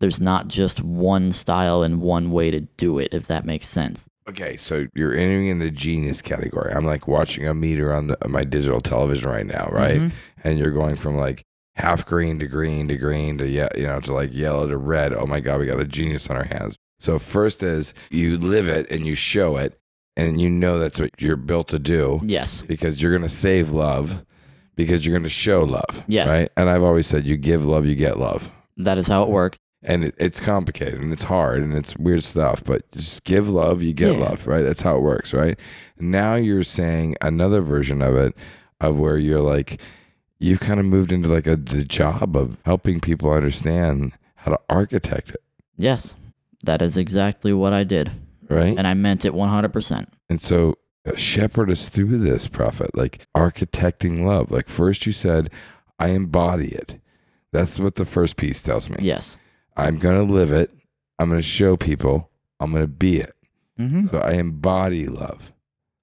There's 0.00 0.20
not 0.20 0.48
just 0.48 0.82
one 0.82 1.32
style 1.32 1.82
and 1.82 2.00
one 2.00 2.30
way 2.30 2.50
to 2.50 2.60
do 2.60 2.98
it, 2.98 3.08
if 3.12 3.26
that 3.26 3.44
makes 3.44 3.66
sense. 3.66 4.06
Okay, 4.28 4.56
so 4.56 4.86
you're 4.94 5.14
entering 5.14 5.46
in 5.46 5.58
the 5.58 5.70
genius 5.70 6.20
category. 6.22 6.72
I'm 6.72 6.84
like 6.84 7.08
watching 7.08 7.46
a 7.46 7.54
meter 7.54 7.92
on, 7.94 8.08
the, 8.08 8.24
on 8.24 8.30
my 8.30 8.44
digital 8.44 8.80
television 8.80 9.28
right 9.28 9.46
now, 9.46 9.68
right? 9.72 9.98
Mhm. 10.00 10.12
And 10.44 10.58
you're 10.58 10.70
going 10.70 10.96
from 10.96 11.16
like 11.16 11.42
half 11.76 12.04
green 12.04 12.38
to 12.40 12.46
green 12.46 12.88
to 12.88 12.96
green 12.96 13.38
to 13.38 13.48
yeah, 13.48 13.68
you 13.76 13.86
know, 13.86 14.00
to 14.00 14.12
like 14.12 14.34
yellow 14.34 14.66
to 14.66 14.76
red. 14.76 15.12
Oh 15.14 15.26
my 15.26 15.40
god, 15.40 15.60
we 15.60 15.66
got 15.66 15.80
a 15.80 15.86
genius 15.86 16.28
on 16.28 16.36
our 16.36 16.44
hands. 16.44 16.76
So 17.00 17.18
first 17.18 17.62
is 17.62 17.94
you 18.10 18.36
live 18.36 18.68
it 18.68 18.90
and 18.90 19.06
you 19.06 19.14
show 19.14 19.56
it, 19.56 19.78
and 20.16 20.40
you 20.40 20.50
know 20.50 20.78
that's 20.78 20.98
what 21.00 21.10
you're 21.18 21.36
built 21.36 21.68
to 21.68 21.78
do 21.78 22.20
Yes. 22.24 22.60
because 22.62 23.00
you're 23.00 23.12
gonna 23.12 23.28
save 23.30 23.70
love, 23.70 24.24
because 24.76 25.06
you're 25.06 25.16
gonna 25.16 25.28
show 25.30 25.64
love. 25.64 26.04
Yes. 26.06 26.28
Right. 26.28 26.50
And 26.56 26.68
I've 26.68 26.82
always 26.82 27.06
said 27.06 27.24
you 27.24 27.36
give 27.38 27.64
love, 27.64 27.86
you 27.86 27.94
get 27.94 28.18
love. 28.18 28.50
That 28.76 28.98
is 28.98 29.08
how 29.08 29.22
it 29.22 29.28
works. 29.30 29.58
And 29.82 30.04
it, 30.04 30.14
it's 30.18 30.40
complicated 30.40 31.00
and 31.00 31.12
it's 31.12 31.22
hard 31.22 31.62
and 31.62 31.72
it's 31.74 31.96
weird 31.96 32.22
stuff 32.24 32.62
but 32.64 32.90
just 32.92 33.22
give 33.24 33.48
love 33.48 33.82
you 33.82 33.92
get 33.92 34.14
Yeah. 34.16 34.24
love 34.26 34.46
right 34.46 34.62
that's 34.62 34.80
how 34.82 34.96
it 34.96 35.02
works 35.02 35.32
right 35.32 35.58
now 35.98 36.34
you're 36.34 36.64
saying 36.64 37.14
another 37.20 37.60
version 37.60 38.02
of 38.02 38.16
it 38.16 38.34
of 38.80 38.98
where 38.98 39.16
you're 39.18 39.40
like 39.40 39.80
you've 40.40 40.60
kind 40.60 40.78
of 40.80 40.86
moved 40.86 41.12
into 41.12 41.28
like 41.28 41.46
a 41.46 41.56
the 41.56 41.84
job 41.84 42.36
of 42.36 42.58
helping 42.64 43.00
people 43.00 43.30
understand 43.32 44.12
how 44.36 44.52
to 44.52 44.60
architect 44.68 45.30
it 45.30 45.42
Yes. 45.76 46.16
That 46.64 46.82
is 46.82 46.96
exactly 46.96 47.52
what 47.52 47.72
I 47.72 47.84
did. 47.84 48.10
right 48.48 48.76
And 48.76 48.84
I 48.86 48.94
meant 48.94 49.24
it 49.24 49.32
100%. 49.32 50.06
and 50.28 50.40
so 50.40 50.74
uh, 51.06 51.14
shepherd 51.14 51.70
us 51.70 51.88
through 51.88 52.18
this 52.18 52.48
prophet 52.48 52.90
like 52.96 53.24
architecting 53.36 54.24
love 54.26 54.50
like 54.50 54.68
first 54.68 55.06
you 55.06 55.12
said 55.12 55.50
i 56.00 56.08
embody 56.08 56.68
it 56.68 57.00
that's 57.52 57.78
what 57.78 57.94
the 57.94 58.04
first 58.04 58.36
piece 58.36 58.60
tells 58.60 58.90
me 58.90 58.96
Yes. 59.00 59.36
I'm 59.78 59.98
gonna 59.98 60.22
live 60.22 60.52
it 60.52 60.70
i'm 61.18 61.28
gonna 61.28 61.40
show 61.40 61.76
people 61.76 62.30
i'm 62.60 62.72
gonna 62.72 62.86
be 62.86 63.20
it 63.20 63.34
Mm-hmm. 63.78 64.08
So 64.08 64.18
I 64.18 64.32
embody 64.32 65.06
love. 65.06 65.52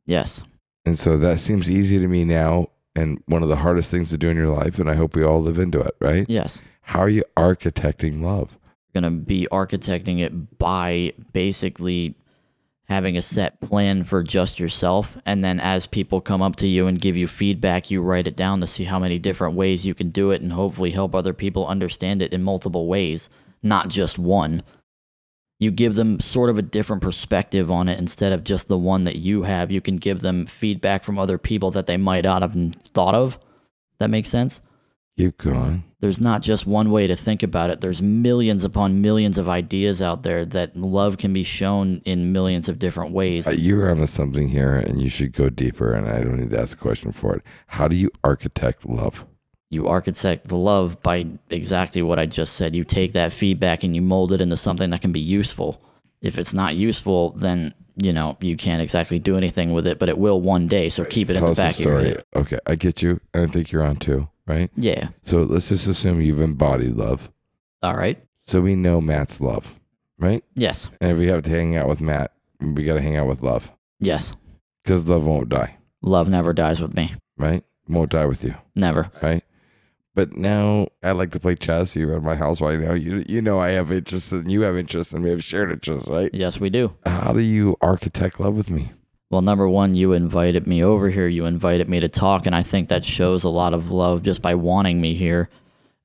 Yes. 0.05 0.43
And 0.86 0.97
so 0.97 1.17
that 1.17 1.39
seems 1.39 1.69
easy 1.69 1.99
to 1.99 2.07
me 2.07 2.23
now 2.23 2.69
and 2.95 3.21
one 3.26 3.43
of 3.43 3.49
the 3.49 3.57
hardest 3.57 3.91
things 3.91 4.09
to 4.11 4.17
do 4.17 4.30
in 4.30 4.38
your 4.38 4.55
life. 4.55 4.80
And 4.80 4.89
I 4.89 4.95
hope 4.95 5.15
we 5.15 5.23
all 5.23 5.41
live 5.41 5.59
into 5.59 5.80
it, 5.80 5.95
right? 5.99 6.26
Yes. 6.30 6.61
How 6.82 6.99
are 6.99 7.09
you 7.09 7.23
architecting 7.36 8.21
love? 8.21 8.57
Going 8.93 9.03
to 9.03 9.11
be 9.11 9.47
architecting 9.51 10.19
it 10.19 10.57
by 10.57 11.11
basically 11.34 12.15
having 12.88 13.17
a 13.17 13.21
set 13.21 13.59
plan 13.61 14.03
for 14.03 14.21
just 14.23 14.59
yourself. 14.59 15.17
And 15.26 15.43
then 15.43 15.59
as 15.59 15.88
people 15.88 16.21
come 16.21 16.43
up 16.43 16.55
to 16.57 16.67
you 16.67 16.86
and 16.88 17.01
give 17.01 17.17
you 17.17 17.28
feedback, 17.28 17.89
you 17.89 18.01
write 18.01 18.28
it 18.28 18.38
down 18.38 18.61
to 18.61 18.67
see 18.67 18.84
how 18.84 18.99
many 18.99 19.17
different 19.17 19.55
ways 19.55 19.86
you 19.86 19.95
can 19.95 20.11
do 20.11 20.32
it 20.32 20.41
and 20.41 20.53
hopefully 20.53 20.91
help 20.91 21.15
other 21.15 21.34
people 21.34 21.67
understand 21.67 22.21
it 22.21 22.32
in 22.32 22.43
multiple 22.43 22.88
ways, 22.88 23.28
not 23.66 23.89
just 23.89 24.18
one. 24.18 24.63
You 25.59 25.72
give 25.72 25.95
them 25.95 26.20
sort 26.20 26.49
of 26.49 26.57
a 26.57 26.61
different 26.61 27.01
perspective 27.01 27.72
on 27.72 27.88
it 27.89 27.97
instead 27.99 28.34
of 28.34 28.43
just 28.43 28.68
the 28.68 28.78
one 28.78 29.05
that 29.05 29.16
you 29.16 29.43
have. 29.43 29.72
You 29.72 29.82
can 29.82 29.97
give 29.97 30.20
them 30.20 30.45
feedback 30.45 31.03
from 31.03 31.18
other 31.18 31.38
people 31.38 31.72
that 31.72 31.88
they 31.88 31.97
might 31.97 32.26
not 32.26 32.41
have 32.41 32.53
thought 32.93 33.16
of. 33.16 33.39
That 33.99 34.09
makes 34.09 34.30
sense? 34.30 34.61
Keep 35.18 35.38
going. 35.38 35.86
there's 36.01 36.20
not 36.20 36.41
just 36.41 36.68
one 36.68 36.91
way 36.91 37.07
to 37.07 37.16
think 37.16 37.41
about 37.41 37.70
it. 37.70 37.80
There's 37.80 38.01
millions 38.01 38.66
upon 38.66 39.01
millions 39.01 39.38
of 39.38 39.47
ideas 39.47 40.01
out 40.01 40.24
there 40.24 40.43
that 40.47 40.76
love 40.76 41.18
can 41.18 41.32
be 41.32 41.43
shown 41.43 42.01
in 42.03 42.34
millions 42.34 42.68
of 42.68 42.80
different 42.80 43.13
ways. 43.13 43.47
Uh, 43.47 43.51
You're 43.51 43.89
onto 43.89 44.07
something 44.07 44.49
here 44.49 44.76
and 44.76 45.01
you 45.01 45.07
should 45.07 45.32
go 45.32 45.49
deeper. 45.49 45.93
And 45.93 46.05
I 46.05 46.22
don't 46.22 46.38
need 46.38 46.49
to 46.49 46.59
ask 46.59 46.78
a 46.78 46.82
question 46.82 47.13
for 47.13 47.34
it. 47.38 47.43
How 47.68 47.88
do 47.88 47.95
you 47.95 48.11
architect 48.26 48.86
love? 48.86 49.26
You 49.70 49.88
architect 49.88 50.47
the 50.47 50.55
love 50.55 51.01
by 51.01 51.26
exactly 51.49 52.01
what 52.01 52.20
I 52.20 52.26
just 52.26 52.53
said. 52.53 52.76
You 52.76 52.84
take 52.84 53.13
that 53.13 53.34
feedback 53.34 53.84
and 53.84 53.95
you 53.95 54.01
mold 54.01 54.32
it 54.32 54.41
into 54.41 54.55
something 54.57 54.89
that 54.91 55.01
can 55.01 55.11
be 55.11 55.20
useful. 55.20 55.82
If 56.22 56.38
it's 56.38 56.53
not 56.53 56.76
useful, 56.76 57.32
then 57.32 57.74
you 57.97 58.13
know 58.13 58.38
you 58.41 58.57
can't 58.57 58.82
exactly 58.82 59.20
do 59.20 59.38
anything 59.38 59.74
with 59.74 59.88
it, 59.88 59.99
but 59.99 60.07
it 60.09 60.18
will 60.18 60.39
one 60.41 60.68
day. 60.68 60.89
So 60.89 61.03
keep 61.03 61.30
it 61.30 61.36
in 61.36 61.41
Tell 61.43 61.47
the 61.47 61.51
us 61.53 61.59
a 61.59 61.61
back 61.63 61.74
of 61.74 61.80
your 61.80 61.99
story. 61.99 62.07
head. 62.09 62.24
Okay, 62.36 62.59
I 62.68 62.76
get 62.76 63.01
you. 63.01 63.20
And 63.34 63.49
I 63.49 63.53
think 63.53 63.72
you're 63.72 63.84
on 63.86 63.95
too, 63.97 64.28
right? 64.45 64.70
Yeah. 64.76 65.09
So 65.24 65.43
let's 65.43 65.70
just 65.70 65.88
assume 65.88 66.22
you've 66.22 66.41
embodied 66.41 66.95
love. 66.95 67.30
All 67.84 67.95
right. 67.95 68.22
So 68.47 68.61
we 68.61 68.76
know 68.76 69.01
Matt's 69.01 69.41
love, 69.41 69.74
right? 70.20 70.43
Yes. 70.53 70.89
And 71.01 71.11
if 71.11 71.18
we 71.18 71.28
have 71.28 71.43
to 71.43 71.49
hang 71.49 71.76
out 71.76 71.88
with 71.88 72.01
Matt, 72.01 72.32
we 72.61 72.84
got 72.84 72.93
to 72.95 73.01
hang 73.01 73.18
out 73.18 73.28
with 73.28 73.41
love 73.43 73.72
Yes. 73.99 74.34
because 74.84 75.05
love 75.07 75.24
won't 75.26 75.49
die, 75.49 75.78
Love 76.01 76.30
never 76.30 76.53
dies 76.53 76.80
with 76.82 76.95
me. 76.95 77.16
right? 77.38 77.63
Won't 77.88 78.11
die 78.11 78.26
with 78.26 78.43
you. 78.43 78.55
Never. 78.76 79.09
right? 79.22 79.43
But 80.16 80.36
now 80.38 80.88
I 81.03 81.11
like 81.11 81.32
to 81.32 81.39
play 81.39 81.55
chess. 81.55 81.95
You're 81.95 82.16
at 82.16 82.24
my 82.24 82.36
house 82.36 82.61
right 82.61 82.80
now. 82.80 82.93
You 82.93 83.24
you 83.28 83.41
know 83.41 83.59
I 83.59 83.72
have 83.72 83.91
interests 83.91 84.32
and 84.32 84.49
you 84.49 84.61
have 84.61 84.78
interests 84.78 85.13
and 85.13 85.24
we 85.24 85.30
have 85.30 85.43
shared 85.43 85.72
interests, 85.72 86.07
right? 86.07 86.30
Yes, 86.34 86.59
we 86.59 86.70
do. 86.70 86.95
How 87.05 87.34
do 87.34 87.41
you 87.41 87.76
architect 87.82 88.39
love 88.39 88.55
with 88.55 88.70
me? 88.70 88.93
Well, 89.30 89.41
number 89.41 89.68
one, 89.68 89.95
you 89.95 90.13
invited 90.13 90.68
me 90.68 90.84
over 90.84 91.09
here. 91.09 91.28
You 91.28 91.45
invited 91.45 91.89
me 91.89 91.99
to 91.99 92.07
talk, 92.07 92.45
and 92.45 92.55
I 92.55 92.63
think 92.63 92.89
that 92.89 93.03
shows 93.03 93.43
a 93.43 93.49
lot 93.49 93.74
of 93.74 93.91
love 93.91 94.24
just 94.24 94.41
by 94.41 94.55
wanting 94.55 95.01
me 95.01 95.16
here. 95.16 95.49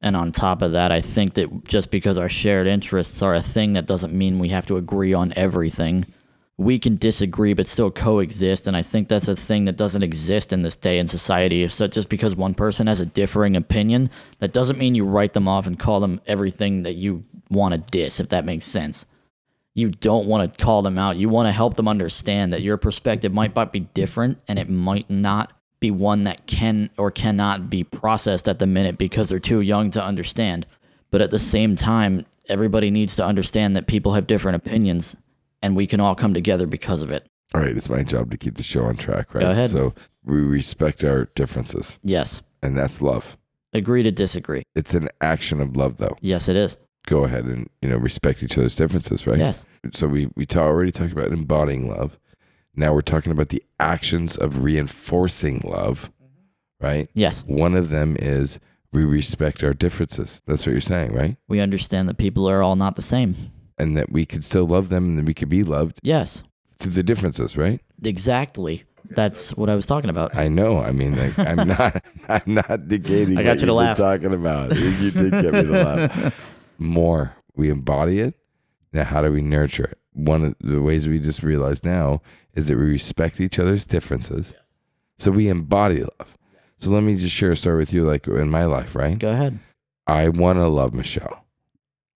And 0.03 0.17
on 0.17 0.33
top 0.33 0.63
of 0.63 0.73
that, 0.73 0.91
I 0.91 1.03
think 1.03 1.35
that 1.35 1.65
just 1.65 1.91
because 1.91 2.17
our 2.17 2.31
shared 2.31 2.67
interests 2.67 3.21
are 3.23 3.35
a 3.35 3.43
thing, 3.43 3.75
that 3.75 3.87
doesn't 3.87 4.15
mean 4.15 4.39
we 4.39 4.49
have 4.49 4.67
to 4.67 4.79
agree 4.79 5.13
on 5.13 5.35
everything. 5.37 6.07
We 6.61 6.79
can 6.79 6.97
disagree, 6.97 7.55
but 7.55 7.67
still 7.67 7.91
coexist. 7.91 8.67
And 8.67 8.77
I 8.77 8.83
think 8.83 9.09
that's 9.09 9.29
a 9.29 9.35
thing 9.35 9.65
that 9.65 9.77
doesn't 9.77 10.03
exist 10.03 10.53
in 10.53 10.63
this 10.63 10.77
day 10.77 10.99
in 10.99 11.09
society. 11.09 11.67
So 11.69 11.87
just 11.87 12.09
because 12.09 12.37
one 12.37 12.55
person 12.55 12.87
has 12.87 13.01
a 13.01 13.07
differing 13.07 13.57
opinion, 13.57 14.11
that 14.41 14.53
doesn't 14.53 14.79
mean 14.79 14.95
you 14.95 15.05
write 15.05 15.33
them 15.33 15.49
off 15.49 15.67
and 15.67 15.79
call 15.79 16.01
them 16.01 16.21
everything 16.27 16.83
that 16.83 16.95
you 16.95 17.25
want 17.49 17.75
to 17.75 17.81
diss, 17.91 18.21
if 18.21 18.29
that 18.29 18.45
makes 18.45 18.67
sense 18.67 19.07
you 19.75 19.89
don't 19.89 20.27
want 20.27 20.53
to 20.53 20.63
call 20.63 20.83
them 20.83 20.99
out. 20.99 21.17
You 21.17 21.29
want 21.29 21.47
to 21.47 21.53
help 21.53 21.77
them 21.77 21.89
understand 21.89 22.53
that 22.53 22.63
your 22.63 22.77
perspective 22.77 23.33
might 23.33 23.55
be 23.73 23.81
different 23.81 24.39
and 24.49 24.59
it 24.59 24.69
might 24.69 25.09
not 25.09 25.53
be 25.79 25.91
one 25.91 26.25
that 26.25 26.47
can 26.47 26.91
or 26.99 27.11
cannot 27.11 27.71
be 27.71 27.85
processed 27.85 28.49
at 28.49 28.59
the 28.59 28.67
minute 28.67 28.99
because 28.99 29.29
they're 29.29 29.39
too 29.39 29.61
young 29.61 29.91
to 29.93 30.03
understand. 30.03 30.67
But 31.11 31.23
at 31.23 31.31
the 31.31 31.39
same 31.39 31.75
time, 31.75 32.27
everybody 32.49 32.91
needs 32.91 33.17
to 33.17 33.25
understand 33.25 33.75
that 33.77 33.87
people 33.87 34.13
have 34.15 34.27
different 34.27 34.57
opinions 34.57 35.17
and 35.63 35.77
we 35.77 35.87
can 35.87 36.01
all 36.01 36.15
come 36.15 36.35
together 36.35 36.67
because 36.67 37.03
of 37.03 37.11
it. 37.11 37.29
All 37.55 37.61
right, 37.61 37.77
it's 37.77 37.89
my 37.89 38.03
job 38.03 38.31
to 38.31 38.37
keep 38.37 38.57
the 38.57 38.63
show 38.63 38.85
on 38.85 38.97
track, 38.97 39.35
right? 39.35 39.43
Go 39.43 39.51
ahead. 39.51 39.71
So 39.71 39.95
we 40.25 40.41
respect 40.41 41.03
our 41.03 41.25
differences, 41.35 41.99
Yes. 42.05 42.43
and 42.63 42.77
that's 42.77 43.01
love. 43.03 43.37
Agree 43.73 44.03
to 44.03 44.11
disagree. 44.11 44.63
It's 44.75 44.95
an 44.95 45.09
action 45.21 45.61
of 45.61 45.77
love, 45.77 45.97
though. 45.97 46.17
Yes, 46.21 46.49
it 46.49 46.57
is. 46.57 46.77
Go 47.07 47.25
ahead 47.25 47.45
and 47.47 47.69
you 47.81 47.89
know 47.89 47.97
respect 47.97 48.43
each 48.43 48.59
other's 48.59 48.77
differences, 48.77 49.27
right? 49.27 49.39
Yes. 49.39 49.65
So 49.93 50.07
we 50.07 50.29
we 50.37 50.45
ta- 50.45 50.65
already 50.67 50.93
talked 50.93 51.13
about 51.13 51.33
embodying 51.33 51.89
love. 51.89 52.19
Now 52.77 52.93
we're 52.93 53.01
talking 53.01 53.33
about 53.33 53.49
the 53.49 53.63
actions 53.81 54.37
of 54.37 54.63
reinforcing 54.63 55.61
love, 55.65 56.11
mm-hmm. 56.23 56.87
right? 56.87 57.09
Yes. 57.15 57.43
One 57.47 57.75
of 57.75 57.89
them 57.89 58.17
is 58.21 58.61
we 58.93 59.05
respect 59.05 59.65
our 59.65 59.73
differences. 59.73 60.41
That's 60.47 60.67
what 60.67 60.73
you're 60.73 60.81
saying, 60.81 61.15
right? 61.15 61.37
We 61.49 61.61
understand 61.61 62.09
that 62.09 62.19
people 62.19 62.49
are 62.49 62.63
all 62.63 62.77
not 62.77 62.97
the 62.97 63.03
same. 63.03 63.35
And 63.81 63.97
that 63.97 64.13
we 64.13 64.27
could 64.27 64.45
still 64.45 64.67
love 64.67 64.89
them 64.91 65.05
and 65.07 65.19
that 65.19 65.25
we 65.25 65.35
could 65.35 65.49
be 65.49 65.63
loved 65.65 65.99
Yes. 66.03 66.43
through 66.79 66.93
the 66.93 67.03
differences, 67.03 67.57
right? 67.57 67.81
Exactly. 68.05 68.85
That's 69.13 69.57
what 69.57 69.69
I 69.69 69.75
was 69.75 69.87
talking 69.87 70.11
about. 70.11 70.37
I 70.37 70.49
know. 70.49 70.79
I 70.81 70.93
mean, 70.93 71.17
like, 71.17 71.37
I'm 71.39 71.67
not. 71.79 72.05
I'm 72.29 72.55
not 72.55 72.69
negating. 72.87 73.39
I 73.39 73.43
got 73.43 73.51
what 73.51 73.61
you 73.61 73.67
to 73.67 73.75
laugh. 73.75 73.97
Talking 73.97 74.35
about 74.35 74.77
you 74.77 75.11
did 75.11 75.31
get 75.33 75.53
me 75.53 75.63
to 75.63 75.71
laugh. 75.71 76.55
More, 76.79 77.35
we 77.57 77.71
embody 77.71 78.21
it. 78.21 78.35
Now, 78.93 79.05
how 79.05 79.23
do 79.23 79.33
we 79.33 79.43
nurture 79.43 79.85
it? 79.85 79.99
One 80.13 80.45
of 80.45 80.55
the 80.61 80.81
ways 80.83 81.09
we 81.09 81.19
just 81.19 81.43
realized 81.43 81.85
now 81.85 82.23
is 82.55 82.69
that 82.69 82.77
we 82.77 82.85
respect 82.85 83.41
each 83.41 83.59
other's 83.59 83.87
differences. 83.87 84.55
So 85.19 85.31
we 85.31 85.49
embody 85.49 86.03
love. 86.03 86.37
So 86.79 86.91
let 86.91 87.03
me 87.03 87.17
just 87.17 87.35
share 87.35 87.51
a 87.53 87.57
story 87.57 87.79
with 87.79 87.93
you, 87.93 88.05
like 88.05 88.27
in 88.29 88.51
my 88.51 88.65
life, 88.65 88.95
right? 88.95 89.19
Go 89.19 89.31
ahead. 89.31 89.59
I 90.07 90.29
want 90.29 90.59
to 90.59 90.67
love 90.69 90.95
Michelle. 90.95 91.45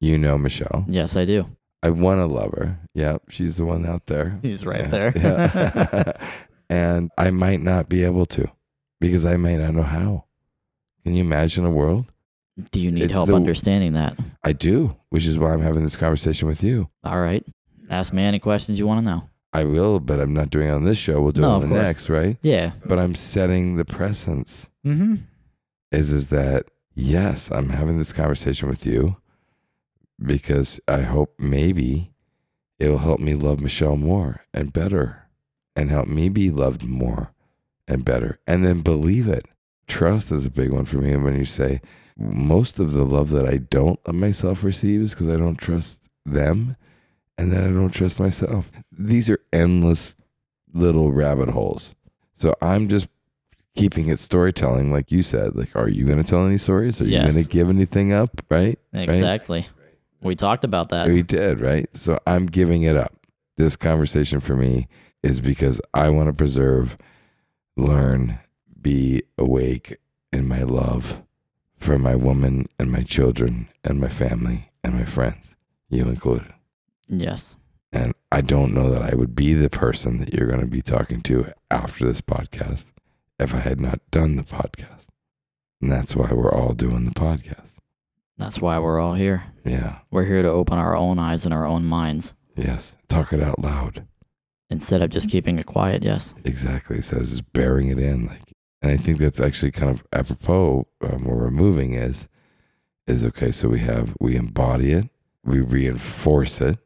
You 0.05 0.19
know 0.19 0.37
Michelle. 0.37 0.85
Yes, 0.87 1.17
I 1.17 1.25
do. 1.25 1.47
I 1.83 1.89
want 1.89 2.21
to 2.21 2.27
love 2.27 2.53
her. 2.53 2.79
Yeah, 2.95 3.17
she's 3.31 3.57
the 3.57 3.65
one 3.65 3.87
out 3.87 4.05
there. 4.07 4.39
He's 4.43 4.65
right 4.67 4.83
Yeah, 4.83 4.87
there. 4.89 5.13
yeah. 5.17 6.13
and 6.69 7.11
I 7.17 7.31
might 7.31 7.61
not 7.61 7.89
be 7.89 8.05
able 8.05 8.27
to 8.27 8.51
because 9.01 9.25
I 9.25 9.37
may 9.39 9.57
not 9.57 9.73
know 9.73 9.83
how. 9.83 10.25
Can 11.05 11.15
you 11.15 11.23
imagine 11.25 11.65
a 11.65 11.71
world? 11.71 12.07
do 12.71 12.81
you 12.81 12.91
need 12.93 13.05
It's 13.05 13.13
help 13.13 13.29
the- 13.29 13.35
understanding 13.35 13.95
that? 13.95 14.17
I 14.45 14.53
do, 14.53 14.95
which 15.09 15.27
is 15.27 15.39
why 15.39 15.53
I'm 15.53 15.61
having 15.63 15.83
this 15.83 15.97
conversation 15.97 16.47
with 16.49 16.63
you. 16.63 16.87
All 17.03 17.21
right. 17.21 17.45
Ask 17.91 18.13
me 18.13 18.23
any 18.23 18.39
questions 18.39 18.79
you 18.79 18.87
want 18.87 18.99
to 19.05 19.11
know. 19.11 19.29
I 19.55 19.65
will, 19.65 20.01
but 20.01 20.21
I'm 20.21 20.33
not 20.35 20.51
doing 20.51 20.69
it 20.69 20.73
on 20.73 20.85
this 20.85 20.99
show. 20.99 21.21
We'll 21.21 21.33
do 21.33 21.41
No, 21.41 21.53
it 21.53 21.55
on 21.55 21.61
the 21.63 21.67
course. 21.69 21.81
next, 21.87 22.09
right? 22.11 22.37
Yeah. 22.43 22.73
But 22.85 22.99
I'm 22.99 23.15
setting 23.15 23.77
the 23.77 23.85
presence. 23.85 24.69
Mm-hmm. 24.87 25.15
Is 25.93 26.13
is 26.13 26.29
that 26.29 26.71
yes, 26.95 27.51
I'm 27.51 27.71
having 27.71 27.99
this 27.99 28.13
conversation 28.13 28.69
with 28.69 28.85
you 28.87 29.17
because 30.23 30.81
I 30.89 31.01
hope 31.03 31.35
maybe 31.39 32.13
it'll 32.79 32.99
help 32.99 33.21
me 33.21 33.35
love 33.35 33.61
Michelle 33.61 33.97
more 33.97 34.45
and 34.53 34.73
better 34.73 35.25
and 35.77 35.91
help 35.91 36.07
me 36.09 36.29
be 36.29 36.51
loved 36.51 36.85
more 36.85 37.33
and 37.89 38.05
better. 38.05 38.39
And 38.47 38.65
then 38.65 38.81
believe 38.81 39.29
it. 39.29 39.47
Trust 39.87 40.33
is 40.33 40.47
a 40.47 40.51
big 40.51 40.71
one 40.71 40.85
for 40.85 40.99
me. 40.99 41.13
And 41.13 41.25
when 41.25 41.37
you 41.37 41.45
say 41.45 41.81
most 42.17 42.79
of 42.79 42.93
the 42.93 43.05
love 43.05 43.31
that 43.31 43.47
I 43.47 43.59
don't 43.59 43.99
of 44.07 44.15
myself 44.15 44.63
receive 44.65 45.01
is 45.03 45.11
because 45.15 45.29
I 45.29 45.37
don't 45.37 45.57
trust 45.57 45.99
them 46.25 46.77
and 47.37 47.53
then 47.53 47.65
I 47.65 47.69
don't 47.69 47.91
trust 47.93 48.21
myself. 48.21 48.71
These 48.93 49.29
are 49.29 49.41
endless 49.53 50.15
little 50.73 51.13
rabbit 51.13 51.51
holes. 51.51 51.95
So 52.33 52.55
I'm 52.63 52.89
just 52.89 53.09
keeping 53.77 54.07
it 54.07 54.21
storytelling, 54.21 54.93
like 54.93 55.11
you 55.11 55.23
said. 55.23 55.57
Like, 55.57 55.75
are 55.75 55.89
you 55.89 56.05
going 56.07 56.19
to 56.19 56.25
tell 56.25 56.47
any 56.47 56.59
stories? 56.59 57.01
Are 57.01 57.05
Yes. 57.05 57.27
you 57.27 57.33
going 57.33 57.45
to 57.45 57.51
give 57.51 57.69
anything 57.71 58.13
up? 58.13 58.31
Right? 58.49 58.79
Exactly. 58.93 59.67
We 60.25 60.35
talked 60.35 60.65
about 60.65 60.89
that. 60.89 61.07
We 61.07 61.23
did, 61.23 61.61
right? 61.61 61.89
So 61.95 62.19
I'm 62.27 62.47
giving 62.47 62.83
it 62.83 62.97
up. 62.97 63.15
This 63.57 63.77
conversation 63.77 64.41
for 64.41 64.57
me 64.57 64.89
is 65.23 65.41
because 65.41 65.81
I 65.93 66.09
want 66.09 66.29
to 66.29 66.33
preserve, 66.33 66.97
learn, 67.77 68.41
be 68.81 69.23
awake 69.39 69.99
in 70.33 70.49
my 70.49 70.63
love 70.63 71.23
for 71.77 71.99
my 71.99 72.17
woman 72.17 72.67
and 72.79 72.91
my 72.91 73.03
children 73.03 73.69
and 73.85 74.01
my 74.01 74.09
family 74.09 74.71
and 74.83 74.95
my 74.95 75.05
friends, 75.05 75.57
you 75.91 76.05
included. 76.05 76.53
Yes. 77.09 77.55
And 77.93 78.15
I 78.33 78.41
don't 78.41 78.75
know 78.75 78.91
that 78.91 79.03
I 79.03 79.15
would 79.15 79.37
be 79.37 79.55
the 79.55 79.71
person 79.71 80.19
that 80.19 80.33
you're 80.33 80.49
going 80.49 80.61
to 80.61 80.67
be 80.67 80.83
talking 80.83 81.21
to 81.23 81.53
after 81.71 82.07
this 82.07 82.21
podcast 82.21 82.87
if 83.39 83.55
I 83.55 83.59
had 83.59 83.81
not 83.81 84.01
done 84.11 84.37
the 84.37 84.43
podcast. 84.43 85.07
And 85.81 85.93
that's 85.93 86.17
why 86.17 86.33
we're 86.33 86.53
all 86.53 86.73
doing 86.73 87.05
the 87.05 87.13
podcast. 87.13 87.74
That's 88.37 88.61
why 88.61 88.79
we're 88.79 88.99
all 89.01 89.15
here. 89.15 89.45
Yeah. 89.65 89.99
We're 90.11 90.25
here 90.25 90.43
to 90.43 90.49
open 90.49 90.77
our 90.79 90.97
own 90.97 91.19
eyes 91.19 91.45
and 91.45 91.55
our 91.55 91.67
own 91.67 91.85
minds 91.85 92.35
Yes. 92.57 92.95
Talk 93.09 93.33
it 93.33 93.43
out 93.43 93.59
loud. 93.59 94.07
instead 94.71 95.03
of 95.03 95.11
just 95.11 95.29
keeping 95.31 95.59
it 95.59 95.67
quiet. 95.67 96.03
Yes. 96.03 96.35
Exactly. 96.45 96.99
It 96.99 97.05
says 97.05 97.31
just 97.31 97.53
bearing 97.53 97.89
it 97.89 97.99
in. 97.99 98.27
Like, 98.27 98.43
and 98.83 98.93
I 98.93 98.97
think 98.97 99.19
that's 99.19 99.41
actually 99.41 99.73
kind 99.73 99.91
of 99.91 100.05
apropos. 100.13 100.87
Um, 101.03 101.25
what 101.25 101.37
we're 101.37 101.51
moving 101.51 101.95
is, 101.95 102.29
is 103.07 103.25
okay. 103.25 103.51
So 103.51 103.69
we 103.69 103.81
have 103.81 104.15
we 104.21 104.37
embody 104.37 104.93
it, 104.93 105.09
we 105.45 105.61
reinforce 105.61 106.61
it, 106.61 106.79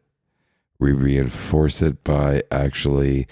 we 0.78 0.92
reinforce 0.92 1.82
it 1.82 2.02
by 2.04 2.42
actually 2.50 3.26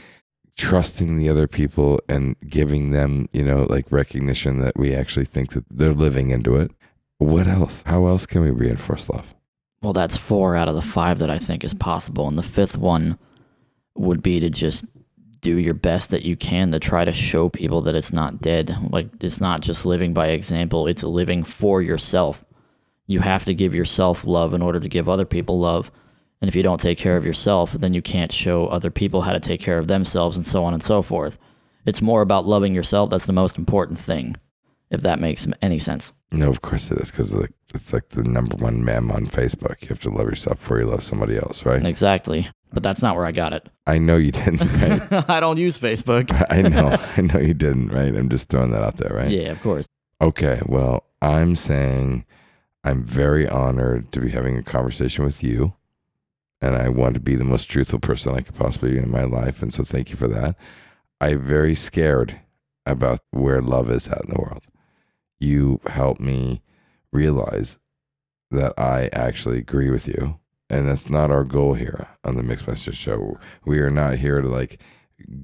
trusting 0.56 1.16
the 1.16 1.28
other 1.28 1.46
people 1.46 2.00
and 2.08 2.36
giving 2.48 2.90
them, 2.90 3.28
you 3.32 3.44
know, 3.44 3.64
like 3.68 3.90
recognition 3.90 4.60
that 4.60 4.76
we 4.76 4.94
actually 4.94 5.26
think 5.26 5.52
that 5.52 5.64
they're 5.70 5.92
living 5.92 6.30
into 6.30 6.56
it. 6.56 6.70
What 7.18 7.46
else? 7.46 7.82
How 7.86 8.06
else 8.06 8.26
can 8.26 8.42
we 8.42 8.50
reinforce 8.50 9.08
love? 9.08 9.34
Well, 9.82 9.92
that's 9.92 10.16
four 10.16 10.56
out 10.56 10.68
of 10.68 10.74
the 10.74 10.82
five 10.82 11.18
that 11.20 11.30
I 11.30 11.38
think 11.38 11.64
is 11.64 11.74
possible. 11.74 12.28
And 12.28 12.36
the 12.36 12.42
fifth 12.42 12.76
one 12.76 13.18
would 13.94 14.22
be 14.22 14.40
to 14.40 14.50
just 14.50 14.84
do 15.40 15.58
your 15.58 15.74
best 15.74 16.10
that 16.10 16.24
you 16.24 16.36
can 16.36 16.72
to 16.72 16.78
try 16.78 17.04
to 17.04 17.12
show 17.12 17.48
people 17.48 17.80
that 17.82 17.94
it's 17.94 18.12
not 18.12 18.40
dead. 18.40 18.76
Like, 18.90 19.08
it's 19.20 19.40
not 19.40 19.60
just 19.60 19.86
living 19.86 20.12
by 20.12 20.28
example, 20.28 20.86
it's 20.86 21.02
living 21.02 21.44
for 21.44 21.82
yourself. 21.82 22.44
You 23.06 23.20
have 23.20 23.44
to 23.44 23.54
give 23.54 23.74
yourself 23.74 24.24
love 24.24 24.54
in 24.54 24.62
order 24.62 24.80
to 24.80 24.88
give 24.88 25.08
other 25.08 25.24
people 25.24 25.60
love. 25.60 25.90
And 26.40 26.48
if 26.48 26.56
you 26.56 26.62
don't 26.62 26.80
take 26.80 26.98
care 26.98 27.16
of 27.16 27.24
yourself, 27.24 27.72
then 27.72 27.94
you 27.94 28.02
can't 28.02 28.32
show 28.32 28.66
other 28.66 28.90
people 28.90 29.22
how 29.22 29.32
to 29.32 29.40
take 29.40 29.60
care 29.60 29.78
of 29.78 29.86
themselves 29.86 30.36
and 30.36 30.46
so 30.46 30.64
on 30.64 30.74
and 30.74 30.82
so 30.82 31.00
forth. 31.00 31.38
It's 31.86 32.02
more 32.02 32.22
about 32.22 32.46
loving 32.46 32.74
yourself. 32.74 33.10
That's 33.10 33.26
the 33.26 33.32
most 33.32 33.56
important 33.56 33.98
thing, 33.98 34.36
if 34.90 35.02
that 35.02 35.20
makes 35.20 35.46
any 35.62 35.78
sense. 35.78 36.12
No, 36.32 36.48
of 36.48 36.60
course 36.60 36.90
it 36.90 36.98
is 36.98 37.10
because 37.10 37.34
like, 37.34 37.52
it's 37.74 37.92
like 37.92 38.08
the 38.10 38.22
number 38.22 38.56
one 38.56 38.84
mem 38.84 39.10
on 39.10 39.26
Facebook. 39.26 39.82
You 39.82 39.88
have 39.88 40.00
to 40.00 40.10
love 40.10 40.26
yourself 40.26 40.58
before 40.58 40.80
you 40.80 40.86
love 40.86 41.02
somebody 41.02 41.36
else, 41.36 41.64
right? 41.64 41.84
Exactly. 41.84 42.48
But 42.72 42.82
that's 42.82 43.00
not 43.00 43.16
where 43.16 43.24
I 43.24 43.32
got 43.32 43.52
it. 43.52 43.68
I 43.86 43.98
know 43.98 44.16
you 44.16 44.32
didn't, 44.32 44.60
right? 45.10 45.30
I 45.30 45.40
don't 45.40 45.56
use 45.56 45.78
Facebook. 45.78 46.30
I 46.50 46.62
know, 46.62 46.96
I 47.16 47.20
know 47.22 47.40
you 47.40 47.54
didn't, 47.54 47.88
right? 47.88 48.14
I'm 48.14 48.28
just 48.28 48.48
throwing 48.48 48.70
that 48.72 48.82
out 48.82 48.96
there, 48.96 49.14
right? 49.14 49.30
Yeah, 49.30 49.50
of 49.50 49.62
course. 49.62 49.86
Okay, 50.20 50.60
well, 50.66 51.04
I'm 51.22 51.54
saying 51.56 52.24
I'm 52.84 53.04
very 53.04 53.48
honored 53.48 54.12
to 54.12 54.20
be 54.20 54.30
having 54.30 54.56
a 54.56 54.62
conversation 54.62 55.24
with 55.24 55.42
you. 55.42 55.74
And 56.60 56.74
I 56.74 56.88
want 56.88 57.14
to 57.14 57.20
be 57.20 57.36
the 57.36 57.44
most 57.44 57.64
truthful 57.64 57.98
person 57.98 58.34
I 58.34 58.40
could 58.40 58.54
possibly 58.54 58.92
be 58.92 58.98
in 58.98 59.10
my 59.10 59.24
life. 59.24 59.60
And 59.60 59.74
so 59.74 59.82
thank 59.82 60.10
you 60.10 60.16
for 60.16 60.28
that. 60.28 60.56
I'm 61.20 61.42
very 61.42 61.74
scared 61.74 62.40
about 62.86 63.20
where 63.30 63.60
love 63.60 63.90
is 63.90 64.08
at 64.08 64.24
in 64.24 64.34
the 64.34 64.40
world. 64.40 64.62
You 65.38 65.80
helped 65.86 66.20
me 66.20 66.62
realize 67.12 67.78
that 68.50 68.72
I 68.78 69.08
actually 69.12 69.58
agree 69.58 69.90
with 69.90 70.06
you. 70.08 70.38
And 70.68 70.88
that's 70.88 71.08
not 71.08 71.30
our 71.30 71.44
goal 71.44 71.74
here 71.74 72.08
on 72.24 72.36
the 72.36 72.42
Mixed 72.42 72.66
Message 72.66 72.96
Show. 72.96 73.38
We 73.64 73.78
are 73.78 73.90
not 73.90 74.16
here 74.16 74.40
to 74.40 74.48
like 74.48 74.80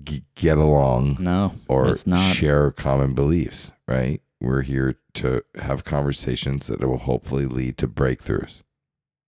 g- 0.05 0.25
get 0.35 0.59
along 0.59 1.19
No, 1.21 1.55
or 1.69 1.95
share 1.97 2.73
common 2.73 3.15
beliefs, 3.15 3.71
right? 3.87 4.21
We're 4.41 4.63
here 4.63 4.97
to 5.15 5.43
have 5.55 5.85
conversations 5.85 6.67
that 6.67 6.81
will 6.81 6.99
hopefully 6.99 7.47
lead 7.47 7.79
to 7.79 7.87
breakthroughs. 7.89 8.63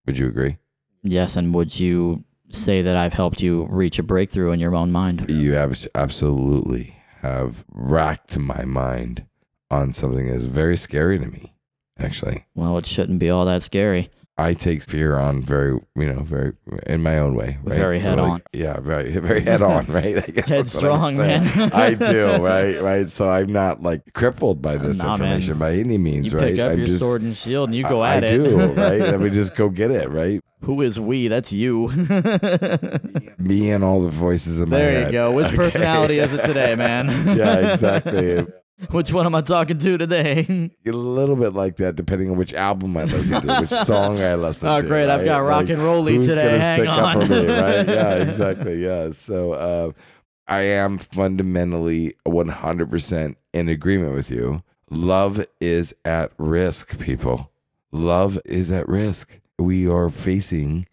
Would 0.07 0.19
you 0.19 0.27
agree? 0.27 0.59
Yes, 1.05 1.37
and 1.37 1.55
would 1.55 1.79
you 1.79 2.25
say 2.51 2.83
that 2.83 2.97
I've 2.97 3.12
helped 3.12 3.41
you 3.41 3.67
reach 3.71 3.99
a 3.99 4.03
breakthrough 4.03 4.51
in 4.51 4.59
your 4.59 4.75
own 4.75 4.91
mind? 4.91 5.27
You 5.29 5.53
have 5.53 5.87
absolutely 5.95 6.97
have 7.21 7.65
racked 7.71 8.37
my 8.37 8.65
mind 8.65 9.27
on 9.71 9.93
something 9.93 10.29
that's 10.29 10.45
very 10.45 10.77
scary 10.77 11.19
to 11.19 11.27
me, 11.27 11.55
actually. 11.99 12.47
Well, 12.55 12.79
it 12.79 12.87
shouldn't 12.87 13.19
be 13.19 13.31
all 13.31 13.45
that 13.47 13.62
scary. 13.62 14.11
I 14.37 14.53
take 14.55 14.83
fear 14.83 15.17
on 15.17 15.43
very, 15.43 15.79
you 15.95 16.12
know, 16.12 16.23
very 16.23 16.55
in 16.89 17.05
my 17.05 17.19
own 17.19 17.37
way, 17.37 17.59
right? 17.62 17.77
Very 17.79 18.01
head 18.01 18.19
on. 18.19 18.43
Yeah, 18.53 18.81
very, 18.81 19.12
very 19.21 19.41
head 19.43 19.62
on, 19.62 19.87
right? 19.89 20.17
I 20.17 20.21
guess 20.33 20.47
that's 20.49 20.75
what 20.75 20.83
Headstrong, 20.83 21.17
man. 21.17 21.47
I 21.73 21.95
do, 21.95 22.43
right, 22.45 22.83
right. 22.83 23.09
So 23.09 23.31
I'm 23.31 23.53
not 23.53 23.83
like 23.85 24.12
crippled 24.12 24.61
by 24.61 24.77
this 24.77 24.99
Nah, 24.99 25.05
man. 25.05 25.12
information 25.37 25.59
by 25.59 25.75
any 25.75 25.99
means, 25.99 26.33
You 26.33 26.39
right? 26.41 26.51
pick 26.51 26.59
up 26.61 26.73
I'm 26.73 26.79
your 26.79 26.89
just, 26.89 26.99
sword 26.99 27.23
and 27.23 27.37
shield 27.37 27.69
and 27.69 27.77
you 27.79 27.85
go 27.85 28.01
I, 28.01 28.17
at 28.17 28.25
I 28.25 28.27
it. 28.27 28.31
do, 28.31 28.73
right? 28.73 29.01
Let 29.01 29.21
me 29.21 29.31
just 29.31 29.55
go 29.55 29.69
get 29.69 29.93
it, 29.93 30.11
right? 30.11 30.41
Who 30.62 30.81
is 30.83 30.99
we? 30.99 31.29
That's 31.29 31.53
you. 31.53 31.89
Me 33.39 33.71
and 33.71 33.85
all 33.85 34.01
the 34.03 34.11
voices 34.11 34.59
in 34.59 34.69
my 34.71 34.79
there 34.79 34.99
head. 34.99 35.07
you 35.07 35.12
go. 35.12 35.31
Which 35.33 35.47
Okay. 35.49 35.57
personality 35.57 36.19
is 36.19 36.33
it 36.33 36.45
today, 36.45 36.75
man? 36.75 37.07
yeah, 37.37 37.71
exactly. 37.73 38.47
Which 38.91 39.12
one 39.12 39.25
am 39.25 39.35
I 39.37 39.41
talking 39.41 39.79
to 39.79 39.97
today? 39.99 40.70
A 40.87 40.91
little 40.91 41.37
bit 41.37 41.55
like 41.55 41.77
that, 41.77 41.95
depending 41.95 42.29
on 42.31 42.37
which 42.37 42.53
album 42.55 42.97
I 42.97 43.05
listen 43.05 43.41
to, 43.47 43.61
which 43.61 43.70
song 43.87 44.20
I 44.20 44.35
listen 44.35 44.68
Oh, 44.68 44.81
to. 44.81 44.85
Oh, 44.85 44.89
great. 44.89 45.09
I've 45.09 45.25
got 45.25 45.39
rock 45.39 45.62
Like, 45.62 45.70
and 45.70 45.83
rolly 45.83 46.16
who's 46.16 46.27
today. 46.27 46.45
gonna 46.45 46.59
Hang 46.59 46.79
stick 46.81 46.89
on. 46.89 46.99
up 46.99 47.12
for 47.27 47.33
me, 47.33 47.47
right? 47.47 47.87
Yeah, 47.89 48.14
exactly. 48.16 48.85
Yeah. 48.85 49.11
So 49.12 49.53
uh, 49.53 49.93
I 50.49 50.61
am 50.62 50.99
fundamentally 50.99 52.14
100% 52.27 53.35
in 53.53 53.68
agreement 53.68 54.14
with 54.14 54.31
you. 54.31 54.62
Love 54.91 55.45
is 55.61 55.95
at 56.05 56.33
risk, 56.37 56.99
people. 56.99 57.53
Love 57.93 58.39
is 58.45 58.70
at 58.72 58.89
risk. 58.89 59.41
We 59.57 59.89
are 59.89 60.11
facing 60.11 60.87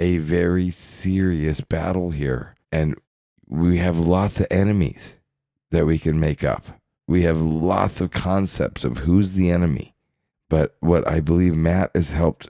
a 0.00 0.18
very 0.18 0.70
serious 0.70 1.60
battle 1.60 2.10
here, 2.10 2.56
and 2.72 2.96
we 3.46 3.78
have 3.78 3.96
lots 3.96 4.40
of 4.40 4.48
enemies 4.50 5.20
that 5.70 5.86
we 5.86 5.98
can 6.00 6.18
make 6.18 6.42
up. 6.42 6.64
We 7.12 7.24
have 7.24 7.42
lots 7.42 8.00
of 8.00 8.10
concepts 8.10 8.84
of 8.84 8.96
who's 8.96 9.34
the 9.34 9.50
enemy. 9.50 9.94
But 10.48 10.76
what 10.80 11.06
I 11.06 11.20
believe 11.20 11.54
Matt 11.54 11.90
has 11.94 12.12
helped 12.12 12.48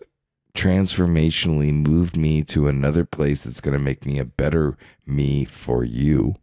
transformationally 0.54 1.72
moved 1.72 2.16
me 2.16 2.44
to 2.44 2.68
another 2.68 3.04
place 3.04 3.42
that's 3.42 3.60
going 3.60 3.76
to 3.76 3.82
make 3.82 4.06
me 4.06 4.20
a 4.20 4.24
better 4.24 4.78
me 5.04 5.44
for 5.44 5.82
you 5.82 6.36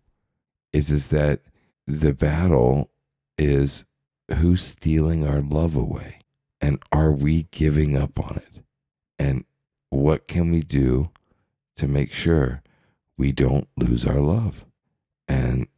is 0.73 0.91
is 0.91 1.07
that 1.07 1.43
the 1.87 2.11
battle 2.11 2.91
is 3.37 3.85
who's 4.35 4.63
stealing 4.63 5.25
our 5.25 5.39
love 5.39 5.77
away 5.77 6.19
and 6.59 6.83
are 6.91 7.13
we 7.13 7.43
giving 7.51 7.95
up 7.95 8.19
on 8.19 8.35
it 8.35 8.63
and 9.17 9.45
what 9.91 10.27
can 10.27 10.51
we 10.51 10.59
do 10.59 11.09
to 11.77 11.87
make 11.87 12.11
sure 12.11 12.61
we 13.17 13.31
don't 13.31 13.69
lose 13.77 14.05
our 14.05 14.19
love 14.19 14.65
and 15.25 15.69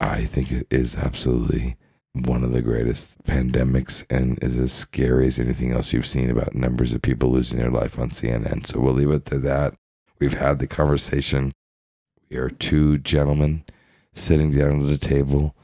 i 0.00 0.24
think 0.24 0.50
it 0.50 0.66
is 0.70 0.96
absolutely 0.96 1.76
one 2.12 2.42
of 2.42 2.52
the 2.52 2.62
greatest 2.62 3.22
pandemics 3.24 4.04
and 4.10 4.42
is 4.42 4.58
as 4.58 4.72
scary 4.72 5.26
as 5.26 5.38
anything 5.38 5.72
else 5.72 5.92
you've 5.92 6.06
seen 6.06 6.30
about 6.30 6.54
numbers 6.54 6.92
of 6.92 7.02
people 7.02 7.30
losing 7.30 7.58
their 7.58 7.70
life 7.70 7.98
on 7.98 8.10
CNN. 8.10 8.66
So 8.66 8.80
we'll 8.80 8.94
leave 8.94 9.10
it 9.10 9.26
to 9.26 9.38
that. 9.40 9.74
We've 10.18 10.34
had 10.34 10.58
the 10.58 10.66
conversation. 10.66 11.52
We 12.28 12.36
are 12.36 12.50
two 12.50 12.98
gentlemen 12.98 13.64
sitting 14.12 14.50
down 14.50 14.84
at 14.84 14.90
a 14.90 14.98
table 14.98 15.54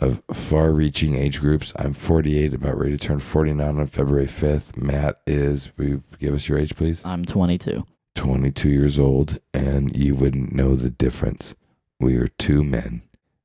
of 0.00 0.22
far 0.32 0.72
reaching 0.72 1.14
age 1.14 1.40
groups. 1.40 1.72
I'm 1.76 1.94
48, 1.94 2.54
about 2.54 2.76
ready 2.76 2.98
to 2.98 3.06
turn 3.06 3.20
49 3.20 3.78
on 3.78 3.86
February 3.86 4.26
5th. 4.26 4.76
Matt 4.76 5.20
is, 5.26 5.70
will 5.76 5.86
you 5.86 6.02
give 6.18 6.34
us 6.34 6.48
your 6.48 6.58
age, 6.58 6.74
please? 6.74 7.04
I'm 7.04 7.24
22. 7.24 7.86
22 8.16 8.68
years 8.68 8.98
old, 8.98 9.38
and 9.52 9.96
you 9.96 10.14
wouldn't 10.14 10.52
know 10.52 10.74
the 10.74 10.90
difference. 10.90 11.54
We 12.00 12.16
are 12.16 12.28
two 12.28 12.64
men 12.64 13.02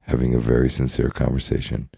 having 0.09 0.33
a 0.35 0.39
very 0.39 0.69
sincere 0.69 1.09
conversation. 1.09 1.89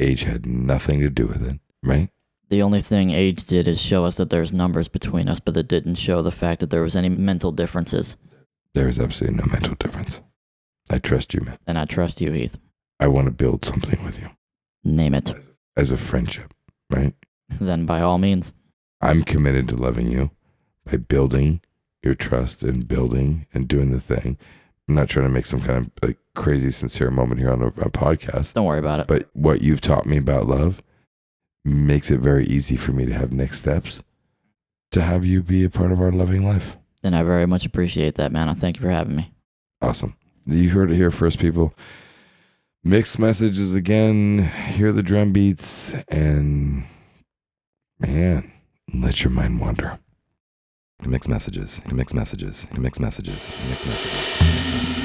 Age 0.00 0.24
had 0.24 0.46
nothing 0.46 1.00
to 1.00 1.08
do 1.10 1.26
with 1.26 1.46
it, 1.46 1.60
right? 1.82 2.08
The 2.48 2.62
only 2.62 2.82
thing 2.82 3.10
age 3.12 3.44
did 3.46 3.66
is 3.68 3.80
show 3.80 4.04
us 4.04 4.16
that 4.16 4.30
there's 4.30 4.52
numbers 4.52 4.88
between 4.88 5.28
us, 5.28 5.40
but 5.40 5.56
it 5.56 5.68
didn't 5.68 5.94
show 5.94 6.20
the 6.22 6.30
fact 6.30 6.60
that 6.60 6.70
there 6.70 6.82
was 6.82 6.96
any 6.96 7.08
mental 7.08 7.52
differences. 7.52 8.16
There 8.74 8.88
is 8.88 8.98
absolutely 8.98 9.38
no 9.38 9.50
mental 9.50 9.74
difference. 9.76 10.20
I 10.90 10.98
trust 10.98 11.32
you, 11.34 11.40
man. 11.42 11.56
And 11.66 11.78
I 11.78 11.84
trust 11.84 12.20
you, 12.20 12.32
Heath. 12.32 12.58
I 13.00 13.06
want 13.06 13.26
to 13.26 13.30
build 13.32 13.64
something 13.64 14.04
with 14.04 14.18
you 14.20 14.28
Name 14.84 15.14
it. 15.14 15.32
as 15.76 15.90
a 15.90 15.96
friendship, 15.96 16.52
right? 16.90 17.14
Then 17.60 17.86
by 17.86 18.00
all 18.00 18.18
means. 18.18 18.54
I'm 19.00 19.22
committed 19.22 19.68
to 19.68 19.76
loving 19.76 20.08
you 20.10 20.30
by 20.84 20.96
building 20.96 21.60
your 22.02 22.14
trust 22.14 22.62
and 22.62 22.86
building 22.88 23.46
and 23.54 23.68
doing 23.68 23.92
the 23.92 24.00
thing. 24.00 24.36
I'm 24.88 24.94
not 24.94 25.08
trying 25.08 25.26
to 25.26 25.32
make 25.32 25.46
some 25.46 25.60
kind 25.60 25.86
of 25.86 26.08
like 26.08 26.18
crazy 26.34 26.70
sincere 26.70 27.10
moment 27.10 27.40
here 27.40 27.52
on 27.52 27.62
a, 27.62 27.66
a 27.66 27.90
podcast, 27.90 28.52
Don't 28.54 28.64
worry 28.66 28.78
about 28.78 29.00
it. 29.00 29.06
but 29.06 29.28
what 29.34 29.62
you've 29.62 29.80
taught 29.80 30.06
me 30.06 30.16
about 30.16 30.46
love 30.46 30.82
makes 31.64 32.10
it 32.10 32.18
very 32.20 32.44
easy 32.46 32.76
for 32.76 32.92
me 32.92 33.06
to 33.06 33.12
have 33.12 33.32
next 33.32 33.58
steps 33.58 34.02
to 34.90 35.00
have 35.02 35.24
you 35.24 35.42
be 35.42 35.64
a 35.64 35.70
part 35.70 35.92
of 35.92 36.00
our 36.00 36.10
loving 36.12 36.44
life. 36.44 36.76
and 37.02 37.14
I 37.14 37.22
very 37.22 37.46
much 37.46 37.64
appreciate 37.66 38.14
that, 38.16 38.32
man. 38.32 38.48
I 38.48 38.54
thank 38.54 38.76
you 38.76 38.82
for 38.82 38.90
having 38.90 39.16
me. 39.16 39.32
Awesome. 39.80 40.16
You 40.46 40.70
heard 40.70 40.90
it 40.90 40.96
here 40.96 41.10
first, 41.10 41.38
people. 41.38 41.74
Mixed 42.84 43.18
messages 43.18 43.74
again. 43.74 44.44
Hear 44.72 44.92
the 44.92 45.02
drum 45.04 45.32
beats 45.32 45.94
and 46.08 46.84
man, 48.00 48.50
let 48.92 49.22
your 49.22 49.30
mind 49.30 49.60
wander. 49.60 49.98
Mixed 51.06 51.28
messages. 51.28 51.80
Mixed 51.92 52.14
messages. 52.14 52.66
Mixed 52.76 53.00
messages. 53.00 53.56
Mixed 53.68 53.86
messages. 53.86 54.38
Mixed 54.40 55.01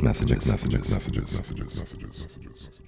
messages. 0.00 0.46
Messages. 0.46 0.88
Messages. 0.88 1.36
Messages. 1.36 1.76
Messages. 1.78 2.22
Messages. 2.22 2.81